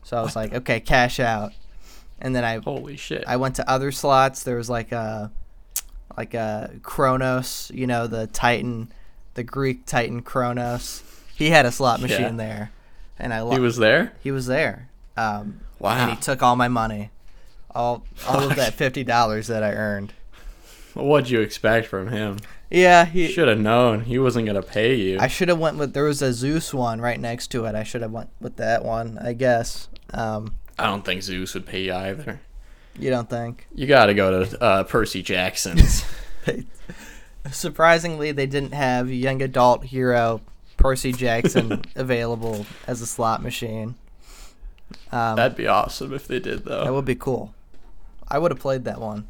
So 0.03 0.17
I 0.17 0.21
was 0.21 0.35
like, 0.35 0.53
okay, 0.53 0.79
cash 0.79 1.19
out. 1.19 1.53
And 2.19 2.35
then 2.35 2.43
I 2.43 2.57
Holy 2.57 2.97
shit. 2.97 3.23
I 3.25 3.37
went 3.37 3.55
to 3.55 3.69
other 3.69 3.91
slots. 3.93 4.43
There 4.43 4.57
was 4.57 4.69
like 4.69 4.91
a 4.91 5.31
like 6.19 6.34
a 6.34 6.69
Kronos, 6.84 7.71
you 7.73 7.88
know, 7.88 8.05
the 8.05 8.27
Titan, 8.27 8.91
the 9.36 9.43
Greek 9.43 9.86
Titan 9.86 10.21
Kronos. 10.21 11.01
He 11.34 11.49
had 11.51 11.65
a 11.65 11.71
slot 11.71 12.01
machine 12.01 12.19
Yeah. 12.38 12.45
there, 12.45 12.71
and 13.17 13.34
I 13.34 13.39
lo- 13.39 13.51
he 13.53 13.60
was 13.62 13.77
there. 13.77 14.12
he 14.21 14.29
was 14.29 14.45
there. 14.47 14.89
Um, 15.15 15.62
Wow. 15.79 15.91
and 15.95 16.12
he 16.12 16.17
took 16.17 16.43
all 16.43 16.58
my 16.58 16.67
money, 16.67 17.10
all 17.73 18.03
all 18.27 18.43
of 18.49 18.58
that 18.58 18.73
fifty 18.84 19.05
dollars 19.05 19.47
that 19.47 19.63
I 19.63 19.71
earned. 19.71 20.12
What'd 20.93 21.29
you 21.29 21.39
expect 21.39 21.88
from 21.88 22.10
him? 22.10 22.39
Yeah, 22.69 23.05
he. 23.05 23.32
Should 23.32 23.47
have 23.47 23.60
known 23.60 24.01
he 24.01 24.19
wasn't 24.19 24.45
gonna 24.45 24.62
pay 24.62 24.95
you. 24.95 25.17
I 25.21 25.27
should 25.27 25.47
have 25.47 25.58
went 25.60 25.77
with. 25.77 25.93
There 25.93 26.03
was 26.03 26.21
a 26.21 26.34
Zeus 26.34 26.73
one 26.73 26.99
right 26.99 27.19
next 27.19 27.47
to 27.51 27.63
it. 27.63 27.75
I 27.75 27.84
should 27.84 28.01
have 28.01 28.12
went 28.12 28.29
with 28.41 28.58
that 28.58 28.84
one. 28.84 29.17
I 29.21 29.32
guess. 29.32 29.88
Um, 30.13 30.55
I 30.77 30.86
don't 30.88 31.05
think 31.05 31.21
Zeus 31.23 31.53
would 31.53 31.65
pay 31.65 31.84
you 31.84 31.93
either. 31.93 32.41
You 32.99 33.09
don't 33.09 33.29
think? 33.29 33.67
You 33.73 33.88
got 33.88 34.07
to 34.07 34.13
go 34.13 34.43
to 34.43 34.62
uh, 34.62 34.83
Percy 34.83 35.21
Jackson's. 35.21 36.05
Surprisingly, 37.51 38.31
they 38.31 38.45
didn't 38.45 38.73
have 38.73 39.09
young 39.09 39.41
adult 39.41 39.85
hero 39.85 40.41
Percy 40.77 41.12
Jackson 41.12 41.83
available 41.95 42.65
as 42.88 43.01
a 43.01 43.05
slot 43.05 43.41
machine. 43.41 43.95
Um, 45.12 45.35
That'd 45.35 45.57
be 45.57 45.67
awesome 45.67 46.13
if 46.13 46.27
they 46.27 46.39
did, 46.39 46.65
though. 46.65 46.83
that 46.83 46.93
would 46.93 47.05
be 47.05 47.15
cool. 47.15 47.53
I 48.27 48.38
would 48.39 48.51
have 48.51 48.59
played 48.59 48.85
that 48.85 48.99
one. 48.99 49.27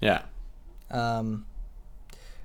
Yeah. 0.00 0.22
Um, 0.90 1.46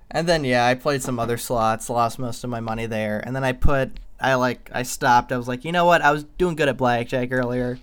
and 0.09 0.27
then 0.27 0.43
yeah, 0.43 0.65
I 0.65 0.75
played 0.75 1.01
some 1.01 1.19
other 1.19 1.37
slots, 1.37 1.89
lost 1.89 2.19
most 2.19 2.43
of 2.43 2.49
my 2.49 2.59
money 2.59 2.85
there, 2.85 3.19
and 3.25 3.35
then 3.35 3.43
I 3.43 3.51
put 3.51 3.91
I 4.19 4.35
like 4.35 4.69
I 4.73 4.83
stopped. 4.83 5.31
I 5.31 5.37
was 5.37 5.47
like, 5.47 5.65
you 5.65 5.71
know 5.71 5.85
what? 5.85 6.01
I 6.01 6.11
was 6.11 6.23
doing 6.23 6.55
good 6.55 6.69
at 6.69 6.77
blackjack 6.77 7.31
earlier, 7.31 7.79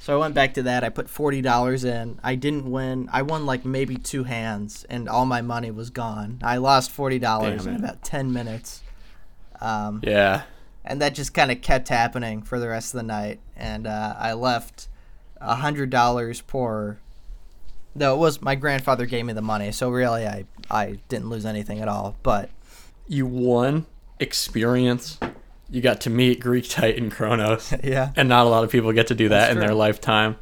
so 0.00 0.16
I 0.16 0.18
went 0.20 0.34
back 0.34 0.54
to 0.54 0.62
that. 0.64 0.82
I 0.82 0.88
put 0.88 1.08
forty 1.08 1.40
dollars 1.42 1.84
in. 1.84 2.18
I 2.24 2.34
didn't 2.34 2.68
win. 2.68 3.08
I 3.12 3.22
won 3.22 3.46
like 3.46 3.64
maybe 3.64 3.96
two 3.96 4.24
hands, 4.24 4.84
and 4.90 5.08
all 5.08 5.26
my 5.26 5.42
money 5.42 5.70
was 5.70 5.90
gone. 5.90 6.40
I 6.42 6.56
lost 6.56 6.90
forty 6.90 7.18
dollars 7.20 7.66
in 7.66 7.76
about 7.76 8.02
ten 8.02 8.32
minutes. 8.32 8.82
Um, 9.60 10.00
Yeah. 10.02 10.42
and 10.86 11.00
that 11.02 11.14
just 11.14 11.34
kind 11.34 11.50
of 11.52 11.60
kept 11.60 11.88
happening 11.88 12.40
for 12.42 12.58
the 12.58 12.68
rest 12.68 12.94
of 12.94 12.98
the 12.98 13.06
night 13.06 13.38
and 13.54 13.86
uh, 13.86 14.14
i 14.18 14.32
left 14.32 14.88
a 15.38 15.56
hundred 15.56 15.90
dollars 15.90 16.40
poorer 16.40 16.98
though 17.94 18.14
it 18.14 18.18
was 18.18 18.40
my 18.40 18.54
grandfather 18.54 19.04
gave 19.04 19.26
me 19.26 19.34
the 19.34 19.42
money 19.42 19.70
so 19.70 19.90
really 19.90 20.26
i 20.26 20.46
i 20.70 20.98
didn't 21.10 21.28
lose 21.28 21.44
anything 21.44 21.80
at 21.80 21.88
all 21.88 22.16
but 22.22 22.48
You 23.06 23.26
won 23.26 23.84
experience. 24.18 25.18
You 25.70 25.80
got 25.80 26.00
to 26.02 26.10
meet 26.10 26.40
Greek 26.40 26.68
Titan 26.68 27.10
Kronos. 27.10 27.72
yeah 27.84 28.12
and 28.16 28.28
not 28.28 28.46
a 28.46 28.48
lot 28.48 28.64
of 28.64 28.70
people 28.70 28.92
get 28.92 29.06
to 29.08 29.14
do 29.14 29.28
that 29.28 29.38
That's 29.46 29.52
in 29.52 29.58
their 29.60 29.74
lifetime. 29.74 30.36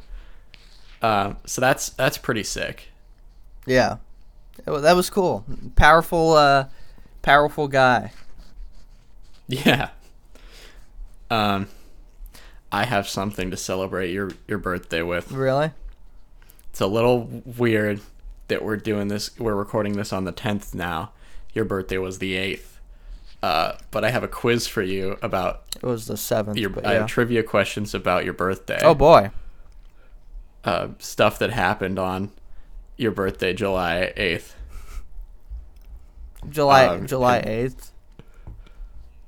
Um, 1.01 1.37
so 1.45 1.61
that's 1.61 1.89
that's 1.89 2.17
pretty 2.17 2.43
sick. 2.43 2.89
yeah 3.65 3.97
that 4.65 4.93
was 4.95 5.09
cool 5.09 5.45
powerful 5.75 6.33
uh 6.33 6.65
powerful 7.21 7.67
guy 7.69 8.11
Yeah. 9.47 9.89
Um, 11.31 11.67
I 12.71 12.85
have 12.85 13.07
something 13.07 13.49
to 13.49 13.57
celebrate 13.57 14.11
your 14.11 14.31
your 14.47 14.59
birthday 14.59 15.01
with. 15.01 15.31
really 15.31 15.71
It's 16.69 16.81
a 16.81 16.85
little 16.87 17.41
weird 17.57 18.01
that 18.47 18.63
we're 18.63 18.77
doing 18.77 19.07
this. 19.07 19.37
We're 19.39 19.55
recording 19.55 19.93
this 19.93 20.13
on 20.13 20.25
the 20.25 20.31
tenth 20.31 20.75
now. 20.75 21.13
Your 21.53 21.65
birthday 21.65 21.97
was 21.97 22.19
the 22.19 22.35
eighth. 22.35 22.68
Uh, 23.41 23.73
but 23.91 24.03
I 24.03 24.09
have 24.11 24.23
a 24.23 24.27
quiz 24.27 24.67
for 24.67 24.81
you 24.83 25.17
about 25.21 25.63
it 25.75 25.83
was 25.83 26.07
the 26.07 26.17
seventh 26.17 26.57
your. 26.57 26.69
but 26.69 26.85
I 26.85 26.93
have 26.95 27.07
trivia 27.07 27.41
questions 27.43 27.93
about 27.93 28.25
your 28.25 28.33
birthday. 28.33 28.79
oh 28.81 28.93
boy 28.95 29.31
uh, 30.65 30.89
stuff 30.97 31.39
that 31.39 31.51
happened 31.51 31.97
on 31.97 32.31
your 32.97 33.11
birthday, 33.11 33.53
July 33.53 34.11
eighth. 34.17 34.55
july 36.49 36.85
Um, 36.87 37.05
july 37.07 37.41
8th 37.41 37.91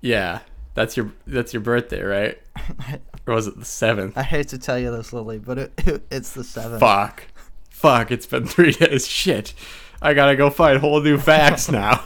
Yeah, 0.01 0.39
that's 0.73 0.95
your 0.97 1.11
that's 1.27 1.53
your 1.53 1.61
birthday, 1.61 2.01
right? 2.01 2.37
Or 3.27 3.35
was 3.35 3.45
it 3.45 3.57
the 3.59 3.65
seventh? 3.65 4.17
i 4.17 4.23
hate 4.23 4.47
to 4.47 4.57
tell 4.57 4.79
you 4.79 4.89
this 4.91 5.13
lily 5.13 5.37
but 5.37 5.57
it, 5.59 5.71
it's 6.11 6.33
the 6.33 6.41
7th 6.41 6.79
Fuck, 6.79 7.27
fuck! 7.69 8.11
It's 8.11 8.25
been 8.25 8.45
three 8.47 8.71
days. 8.73 9.07
Shit, 9.07 9.53
I 10.01 10.13
gotta 10.15 10.35
go 10.35 10.49
find 10.49 10.79
whole 10.79 10.99
new 11.01 11.17
facts 11.19 11.69
now. 11.69 12.03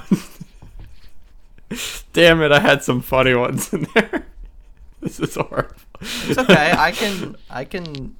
Damn 2.13 2.41
it! 2.41 2.51
I 2.51 2.59
had 2.59 2.83
some 2.83 3.01
funny 3.01 3.33
ones 3.33 3.73
in 3.73 3.87
there. 3.93 4.25
This 5.01 5.19
is 5.19 5.35
horrible. 5.35 5.75
it's 6.01 6.37
okay 6.39 6.73
i 6.75 6.91
can 6.99 7.35
i 7.47 7.63
can 7.63 8.15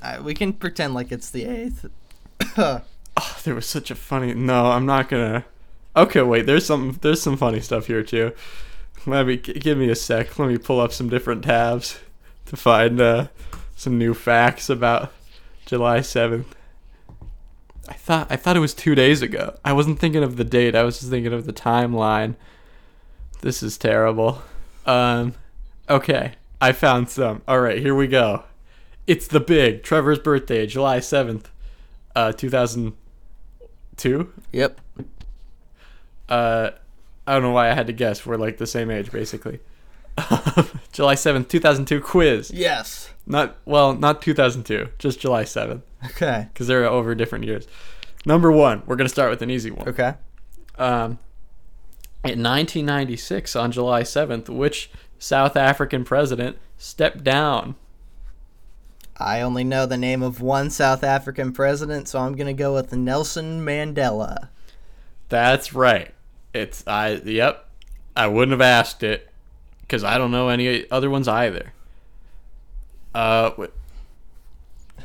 I, 0.00 0.18
we 0.18 0.32
can 0.32 0.54
pretend 0.54 0.94
like 0.94 1.12
it's 1.12 1.28
the 1.28 1.44
8th 1.44 2.82
Oh, 3.16 3.38
there 3.44 3.54
was 3.54 3.66
such 3.66 3.90
a 3.90 3.94
funny. 3.94 4.34
No, 4.34 4.66
I'm 4.66 4.84
not 4.84 5.08
gonna. 5.08 5.44
Okay, 5.96 6.20
wait. 6.20 6.46
There's 6.46 6.66
some. 6.66 6.98
There's 7.00 7.22
some 7.22 7.36
funny 7.36 7.60
stuff 7.60 7.86
here 7.86 8.02
too. 8.02 8.32
Let 9.06 9.26
me 9.26 9.36
give 9.36 9.78
me 9.78 9.88
a 9.88 9.94
sec. 9.94 10.38
Let 10.38 10.48
me 10.48 10.58
pull 10.58 10.80
up 10.80 10.92
some 10.92 11.08
different 11.08 11.44
tabs 11.44 11.98
to 12.46 12.56
find 12.56 13.00
uh, 13.00 13.28
some 13.74 13.96
new 13.96 14.12
facts 14.12 14.68
about 14.68 15.12
July 15.64 16.00
7th. 16.00 16.44
I 17.88 17.94
thought 17.94 18.26
I 18.30 18.36
thought 18.36 18.56
it 18.56 18.60
was 18.60 18.74
two 18.74 18.94
days 18.94 19.22
ago. 19.22 19.56
I 19.64 19.72
wasn't 19.72 19.98
thinking 19.98 20.22
of 20.22 20.36
the 20.36 20.44
date. 20.44 20.74
I 20.74 20.82
was 20.82 20.98
just 20.98 21.10
thinking 21.10 21.32
of 21.32 21.46
the 21.46 21.52
timeline. 21.52 22.34
This 23.40 23.62
is 23.62 23.78
terrible. 23.78 24.42
Um, 24.86 25.34
okay, 25.88 26.32
I 26.60 26.72
found 26.72 27.08
some. 27.10 27.42
All 27.46 27.60
right, 27.60 27.78
here 27.78 27.94
we 27.94 28.06
go. 28.06 28.44
It's 29.06 29.28
the 29.28 29.40
big 29.40 29.82
Trevor's 29.82 30.18
birthday, 30.18 30.66
July 30.66 30.98
7th, 30.98 31.44
uh, 32.16 32.32
2002. 32.32 34.32
yep 34.52 34.80
Uh, 36.28 36.70
I 37.26 37.32
don't 37.32 37.42
know 37.42 37.50
why 37.52 37.70
I 37.70 37.74
had 37.74 37.86
to 37.88 37.92
guess. 37.92 38.24
We're 38.26 38.36
like 38.36 38.58
the 38.58 38.66
same 38.66 38.90
age, 38.90 39.10
basically. 39.12 39.60
July 40.92 41.14
7th, 41.14 41.48
2002 41.48 42.00
quiz. 42.00 42.50
Yes. 42.52 43.10
Not 43.26 43.56
well, 43.64 43.94
not 43.94 44.22
2002, 44.22 44.88
just 44.98 45.20
July 45.20 45.44
7th 45.44 45.82
Okay. 46.06 46.46
because 46.52 46.66
they're 46.68 46.84
over 46.86 47.14
different 47.14 47.44
years. 47.44 47.66
Number 48.24 48.50
1, 48.50 48.84
we're 48.86 48.96
going 48.96 49.06
to 49.06 49.12
start 49.12 49.30
with 49.30 49.42
an 49.42 49.50
easy 49.50 49.70
one. 49.70 49.88
Okay. 49.88 50.14
Um 50.78 51.18
in 52.32 52.42
1996 52.42 53.56
on 53.56 53.72
July 53.72 54.02
7th, 54.02 54.48
which 54.48 54.90
South 55.18 55.56
African 55.56 56.04
president 56.04 56.58
stepped 56.76 57.24
down? 57.24 57.74
I 59.18 59.40
only 59.40 59.64
know 59.64 59.86
the 59.86 59.96
name 59.96 60.22
of 60.22 60.40
one 60.40 60.70
South 60.70 61.02
African 61.02 61.52
president, 61.52 62.08
so 62.08 62.18
I'm 62.20 62.36
gonna 62.36 62.52
go 62.52 62.74
with 62.74 62.92
Nelson 62.92 63.64
Mandela. 63.64 64.48
That's 65.28 65.72
right. 65.72 66.12
It's 66.52 66.86
I 66.86 67.14
yep. 67.24 67.68
I 68.14 68.26
wouldn't 68.26 68.52
have 68.52 68.60
asked 68.60 69.02
it 69.02 69.30
cuz 69.88 70.04
I 70.04 70.18
don't 70.18 70.30
know 70.30 70.48
any 70.48 70.88
other 70.90 71.08
ones 71.08 71.28
either. 71.28 71.72
Uh 73.14 73.52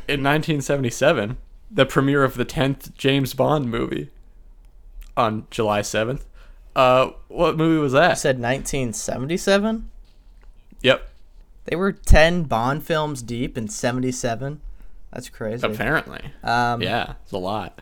in 0.07 0.23
1977, 0.23 1.37
the 1.69 1.85
premiere 1.85 2.23
of 2.23 2.35
the 2.35 2.45
10th 2.45 2.93
James 2.95 3.33
Bond 3.33 3.69
movie 3.71 4.09
on 5.15 5.47
July 5.49 5.81
7th. 5.81 6.23
Uh 6.75 7.11
what 7.27 7.57
movie 7.57 7.79
was 7.79 7.93
You 7.93 7.99
that? 7.99 8.17
said 8.17 8.35
1977. 8.39 9.89
Yep, 10.81 11.07
They 11.65 11.75
were 11.75 11.91
10 11.91 12.43
Bond 12.43 12.83
films 12.83 13.21
deep 13.21 13.57
in 13.57 13.67
77. 13.67 14.61
That's 15.13 15.29
crazy. 15.29 15.65
apparently. 15.67 16.31
Um, 16.43 16.81
Yeah, 16.81 17.13
it's 17.23 17.31
a 17.33 17.37
lot. 17.37 17.79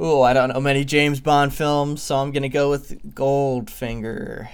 Ooh, 0.00 0.22
I 0.22 0.32
don't 0.32 0.48
know 0.54 0.60
many 0.60 0.84
James 0.84 1.20
Bond 1.20 1.52
films, 1.52 2.00
so 2.02 2.16
I'm 2.16 2.30
gonna 2.30 2.48
go 2.48 2.70
with 2.70 3.14
Goldfinger. 3.14 4.48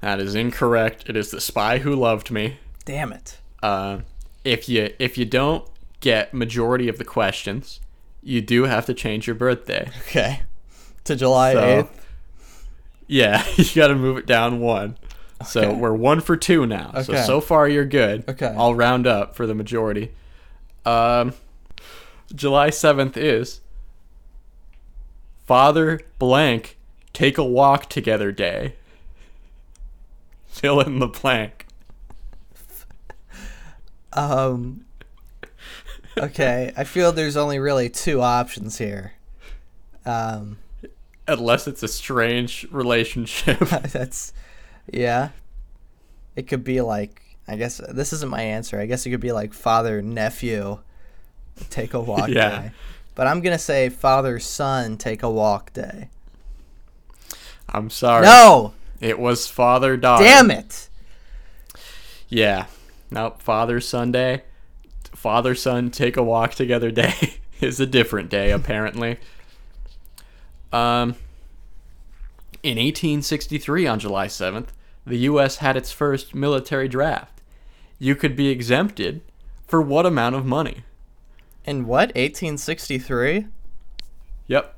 That 0.00 0.20
is 0.20 0.34
incorrect. 0.34 1.04
It 1.08 1.16
is 1.16 1.30
The 1.30 1.40
Spy 1.40 1.78
Who 1.78 1.94
Loved 1.94 2.30
Me. 2.30 2.58
Damn 2.84 3.12
it. 3.12 3.38
Uh, 3.62 4.00
if 4.44 4.68
you 4.68 4.92
if 4.98 5.16
you 5.16 5.24
don't 5.24 5.64
get 6.00 6.34
majority 6.34 6.88
of 6.88 6.98
the 6.98 7.04
questions, 7.04 7.80
you 8.22 8.40
do 8.42 8.64
have 8.64 8.84
to 8.86 8.94
change 8.94 9.26
your 9.26 9.36
birthday. 9.36 9.90
Okay. 10.00 10.42
To 11.04 11.16
July 11.16 11.52
So- 11.54 11.60
8th. 11.82 11.88
Yeah, 13.06 13.44
you 13.56 13.64
got 13.74 13.88
to 13.88 13.96
move 13.96 14.18
it 14.18 14.26
down 14.26 14.60
one. 14.60 14.96
So 15.44 15.72
we're 15.74 15.94
one 15.94 16.20
for 16.20 16.36
two 16.36 16.64
now. 16.66 16.92
So 17.02 17.14
so 17.16 17.40
far 17.40 17.66
you're 17.66 17.84
good. 17.86 18.28
Okay. 18.28 18.54
I'll 18.56 18.74
round 18.74 19.06
up 19.06 19.34
for 19.34 19.46
the 19.46 19.54
majority. 19.54 20.12
Um, 20.84 21.32
July 22.34 22.68
seventh 22.70 23.16
is 23.16 23.60
Father 25.46 26.00
blank 26.18 26.76
take 27.12 27.38
a 27.38 27.44
walk 27.44 27.88
together 27.88 28.30
day. 28.32 28.74
Fill 30.46 30.80
in 30.80 30.98
the 30.98 31.08
blank. 31.08 31.66
Um. 34.12 34.84
Okay, 36.18 36.72
I 36.76 36.84
feel 36.84 37.12
there's 37.12 37.36
only 37.36 37.58
really 37.58 37.88
two 37.88 38.20
options 38.20 38.78
here. 38.78 39.14
Um, 40.04 40.58
Unless 41.28 41.68
it's 41.68 41.82
a 41.82 41.88
strange 41.88 42.66
relationship. 42.70 43.58
that's, 43.68 44.32
yeah. 44.92 45.30
It 46.36 46.48
could 46.48 46.64
be 46.64 46.80
like, 46.80 47.22
I 47.46 47.56
guess 47.56 47.80
this 47.88 48.12
isn't 48.12 48.30
my 48.30 48.42
answer. 48.42 48.80
I 48.80 48.86
guess 48.86 49.04
it 49.06 49.10
could 49.10 49.20
be 49.20 49.32
like 49.32 49.52
father 49.52 50.02
nephew, 50.02 50.78
take 51.68 51.94
a 51.94 52.00
walk 52.00 52.28
Yeah. 52.28 52.62
day. 52.62 52.70
But 53.14 53.26
I'm 53.26 53.40
gonna 53.40 53.58
say 53.58 53.88
father 53.88 54.38
son 54.38 54.96
take 54.96 55.22
a 55.22 55.30
walk 55.30 55.72
day. 55.72 56.08
I'm 57.68 57.90
sorry. 57.90 58.24
No, 58.24 58.72
It 59.00 59.18
was 59.18 59.46
father 59.46 59.96
daughter. 59.96 60.24
damn 60.24 60.50
it. 60.50 60.88
Yeah. 62.28 62.66
Nope. 63.10 63.42
Father 63.42 63.80
Sunday. 63.80 64.42
Father 65.12 65.54
son 65.54 65.90
take 65.90 66.16
a 66.16 66.22
walk 66.22 66.54
together 66.54 66.90
day 66.90 67.40
is 67.60 67.78
a 67.80 67.86
different 67.86 68.30
day 68.30 68.50
apparently. 68.52 69.18
Um 70.72 71.16
in 72.62 72.76
1863 72.76 73.86
on 73.86 73.98
July 73.98 74.26
7th, 74.26 74.68
the 75.06 75.18
US 75.18 75.56
had 75.56 75.76
its 75.76 75.92
first 75.92 76.34
military 76.34 76.88
draft. 76.88 77.40
You 77.98 78.14
could 78.14 78.36
be 78.36 78.48
exempted 78.48 79.22
for 79.66 79.80
what 79.80 80.04
amount 80.04 80.34
of 80.34 80.44
money? 80.44 80.84
In 81.64 81.86
what 81.86 82.08
1863? 82.08 83.46
Yep. 84.46 84.76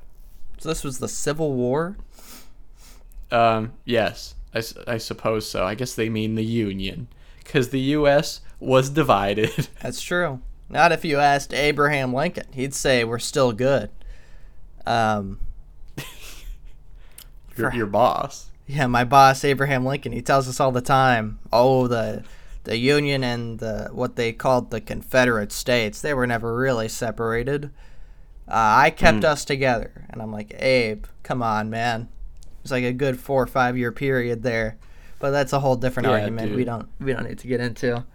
So 0.59 0.69
this 0.69 0.83
was 0.83 0.99
the 0.99 1.07
Civil 1.07 1.53
War. 1.53 1.97
Um 3.31 3.73
yes. 3.85 4.35
I, 4.55 4.61
I 4.87 4.97
suppose 4.97 5.49
so. 5.49 5.65
I 5.65 5.75
guess 5.75 5.95
they 5.95 6.09
mean 6.09 6.35
the 6.35 6.45
Union 6.45 7.07
cuz 7.43 7.69
the 7.69 7.79
US 7.97 8.41
was 8.59 8.89
divided. 8.89 9.67
That's 9.81 10.01
true. 10.01 10.41
Not 10.69 10.91
if 10.91 11.05
you 11.05 11.19
asked 11.19 11.53
Abraham 11.53 12.13
Lincoln. 12.13 12.47
He'd 12.51 12.73
say 12.73 13.03
we're 13.03 13.19
still 13.19 13.51
good. 13.51 13.89
Um, 14.85 15.39
your, 17.57 17.73
your 17.73 17.85
boss. 17.85 18.49
yeah, 18.67 18.87
my 18.87 19.03
boss 19.03 19.43
Abraham 19.43 19.85
Lincoln. 19.85 20.11
He 20.11 20.21
tells 20.21 20.47
us 20.47 20.59
all 20.59 20.71
the 20.71 20.81
time. 20.81 21.39
Oh, 21.51 21.87
the 21.87 22.23
the 22.63 22.77
Union 22.77 23.23
and 23.23 23.59
the 23.59 23.89
what 23.91 24.15
they 24.15 24.31
called 24.33 24.71
the 24.71 24.81
Confederate 24.81 25.51
States. 25.51 26.01
They 26.01 26.13
were 26.13 26.27
never 26.27 26.55
really 26.55 26.87
separated. 26.87 27.65
Uh, 28.47 28.83
I 28.85 28.89
kept 28.89 29.23
us 29.23 29.45
together, 29.45 30.05
and 30.09 30.21
I'm 30.21 30.31
like, 30.31 30.53
Abe, 30.61 31.05
come 31.23 31.41
on, 31.41 31.69
man. 31.69 32.09
It's 32.61 32.71
like 32.71 32.83
a 32.83 32.91
good 32.93 33.19
four 33.19 33.41
or 33.43 33.47
five 33.47 33.77
year 33.77 33.91
period 33.91 34.43
there, 34.43 34.77
but 35.19 35.31
that's 35.31 35.53
a 35.53 35.59
whole 35.59 35.75
different 35.75 36.07
Yeah, 36.07 36.13
argument. 36.15 36.55
We 36.55 36.63
don't 36.65 36.87
we 36.99 37.13
don't 37.13 37.27
need 37.27 37.39
to 37.39 37.47
get 37.47 37.61
into. 37.61 38.05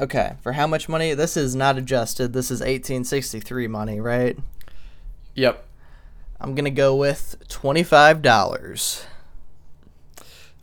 Okay, 0.00 0.36
for 0.42 0.52
how 0.52 0.66
much 0.66 0.88
money? 0.88 1.12
This 1.14 1.36
is 1.36 1.56
not 1.56 1.76
adjusted. 1.76 2.32
This 2.32 2.50
is 2.50 2.60
1863 2.60 3.66
money, 3.66 4.00
right? 4.00 4.38
Yep. 5.34 5.64
I'm 6.40 6.54
gonna 6.54 6.70
go 6.70 6.94
with 6.94 7.36
twenty 7.48 7.82
five 7.82 8.22
dollars. 8.22 9.04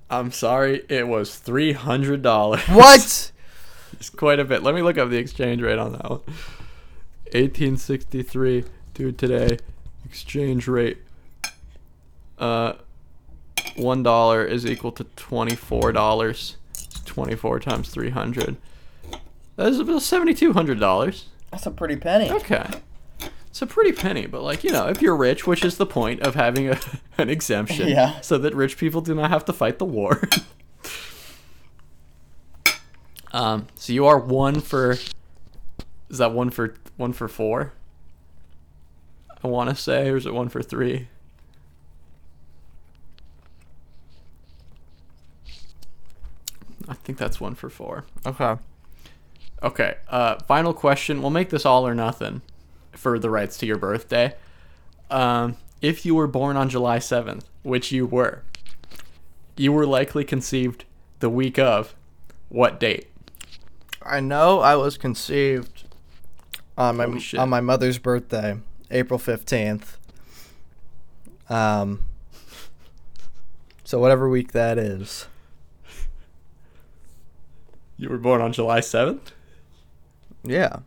I'm 0.09 0.31
sorry, 0.31 0.83
it 0.89 1.07
was 1.07 1.35
three 1.35 1.73
hundred 1.73 2.21
dollars. 2.21 2.61
What? 2.63 3.31
It's 3.97 4.09
quite 4.09 4.41
a 4.41 4.43
bit. 4.43 4.61
Let 4.61 4.75
me 4.75 4.81
look 4.81 4.97
up 4.97 5.09
the 5.09 5.17
exchange 5.17 5.61
rate 5.61 5.79
on 5.79 5.93
that 5.93 6.09
one. 6.09 6.19
Eighteen 7.31 7.77
sixty 7.77 8.21
three 8.23 8.65
to 8.95 9.13
today 9.13 9.57
exchange 10.03 10.67
rate. 10.67 10.97
Uh, 12.37 12.73
one 13.77 14.03
dollar 14.03 14.43
is 14.43 14.65
equal 14.65 14.91
to 14.93 15.05
twenty 15.15 15.55
four 15.55 15.93
dollars. 15.93 16.57
Twenty 17.05 17.35
four 17.35 17.57
times 17.61 17.89
three 17.89 18.09
hundred. 18.09 18.57
That's 19.55 19.77
about 19.77 20.01
seventy 20.01 20.33
two 20.33 20.51
hundred 20.51 20.79
dollars. 20.79 21.27
That's 21.51 21.65
a 21.65 21.71
pretty 21.71 21.95
penny. 21.95 22.29
Okay. 22.29 22.67
It's 23.55 23.61
a 23.61 23.67
pretty 23.67 23.93
penny, 23.93 24.25
but 24.25 24.43
like, 24.43 24.65
you 24.65 24.71
know, 24.71 24.89
if 24.89 25.01
you're 25.01 25.15
rich, 25.15 25.47
which 25.47 25.63
is 25.63 25.77
the 25.77 25.85
point 25.85 26.19
of 26.19 26.35
having 26.35 26.67
a, 26.67 26.77
an 27.17 27.29
exemption, 27.29 27.87
Yeah. 27.87 28.19
so 28.19 28.37
that 28.37 28.53
rich 28.53 28.75
people 28.77 28.99
do 28.99 29.15
not 29.15 29.29
have 29.29 29.45
to 29.45 29.53
fight 29.53 29.79
the 29.79 29.85
war. 29.85 30.21
um, 33.31 33.67
so 33.75 33.93
you 33.93 34.05
are 34.07 34.19
one 34.19 34.59
for 34.59 34.91
is 36.09 36.17
that 36.17 36.33
one 36.33 36.49
for 36.49 36.75
one 36.97 37.13
for 37.13 37.29
four? 37.29 37.71
I 39.41 39.47
want 39.47 39.69
to 39.69 39.75
say, 39.77 40.09
or 40.09 40.17
is 40.17 40.25
it 40.25 40.33
one 40.33 40.49
for 40.49 40.61
three? 40.61 41.07
I 46.89 46.93
think 46.95 47.17
that's 47.17 47.39
one 47.39 47.55
for 47.55 47.69
four. 47.69 48.03
Okay. 48.25 48.57
Okay. 49.63 49.95
Uh, 50.09 50.39
final 50.39 50.73
question. 50.73 51.21
We'll 51.21 51.31
make 51.31 51.51
this 51.51 51.65
all 51.65 51.87
or 51.87 51.95
nothing 51.95 52.41
for 52.97 53.19
the 53.19 53.29
rights 53.29 53.57
to 53.57 53.65
your 53.65 53.77
birthday. 53.77 54.35
Um, 55.09 55.57
if 55.81 56.05
you 56.05 56.15
were 56.15 56.27
born 56.27 56.57
on 56.57 56.69
July 56.69 56.97
7th, 56.97 57.43
which 57.63 57.91
you 57.91 58.05
were, 58.05 58.43
you 59.57 59.71
were 59.71 59.85
likely 59.85 60.23
conceived 60.23 60.85
the 61.19 61.29
week 61.29 61.59
of 61.59 61.95
what 62.49 62.79
date? 62.79 63.07
I 64.01 64.19
know 64.19 64.59
I 64.59 64.75
was 64.75 64.97
conceived 64.97 65.83
on 66.77 66.97
my 66.97 67.17
shit. 67.17 67.39
on 67.39 67.49
my 67.49 67.61
mother's 67.61 67.97
birthday, 67.97 68.59
April 68.91 69.17
fifteenth. 69.17 69.97
Um. 71.49 72.01
So 73.83 73.99
whatever 73.99 74.29
week 74.29 74.51
that 74.51 74.77
is. 74.77 75.27
You 77.97 78.09
were 78.09 78.17
born 78.17 78.41
on 78.41 78.51
July 78.51 78.79
7th? 78.81 79.31
Yeah. 80.43 80.79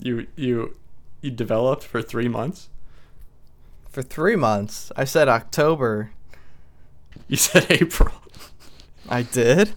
You 0.00 0.26
you 0.36 0.76
you 1.22 1.30
developed 1.30 1.84
for 1.84 2.02
3 2.02 2.28
months? 2.28 2.68
For 3.90 4.02
three 4.02 4.36
months. 4.36 4.92
I 4.94 5.04
said 5.04 5.26
October. 5.26 6.10
You 7.28 7.38
said 7.38 7.66
April. 7.70 8.12
I 9.08 9.22
did. 9.22 9.72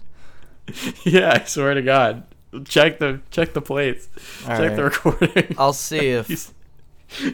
yeah, 1.04 1.38
I 1.40 1.44
swear 1.44 1.72
to 1.74 1.82
god. 1.82 2.24
Check 2.64 2.98
the 2.98 3.20
check 3.30 3.54
the 3.54 3.62
plates. 3.62 4.08
All 4.46 4.56
check 4.56 4.76
the 4.76 4.84
recording. 4.84 5.54
I'll 5.56 5.72
see 5.72 6.08
if 6.10 6.52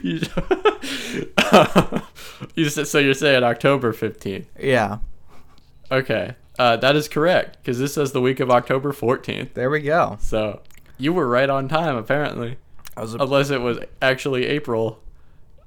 you, 0.01 0.21
you 2.55 2.69
said, 2.69 2.87
so 2.87 2.99
you're 2.99 3.13
saying 3.13 3.43
October 3.43 3.93
15th. 3.93 4.45
Yeah. 4.59 4.99
Okay. 5.91 6.35
Uh, 6.59 6.77
that 6.77 6.95
is 6.95 7.07
correct 7.07 7.57
because 7.61 7.79
this 7.79 7.93
says 7.93 8.11
the 8.11 8.21
week 8.21 8.39
of 8.39 8.49
October 8.49 8.91
14th. 8.91 9.53
There 9.53 9.69
we 9.69 9.81
go. 9.81 10.17
So 10.21 10.61
you 10.97 11.13
were 11.13 11.27
right 11.27 11.49
on 11.49 11.67
time, 11.67 11.95
apparently. 11.95 12.57
A, 12.97 13.17
Unless 13.19 13.49
it 13.51 13.61
was 13.61 13.79
actually 14.01 14.45
April 14.47 14.99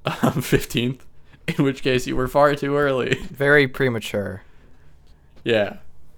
um, 0.04 0.14
15th, 0.42 1.00
in 1.46 1.64
which 1.64 1.82
case 1.82 2.06
you 2.06 2.16
were 2.16 2.28
far 2.28 2.54
too 2.54 2.76
early. 2.76 3.14
very 3.30 3.66
premature. 3.68 4.42
yeah. 5.44 5.76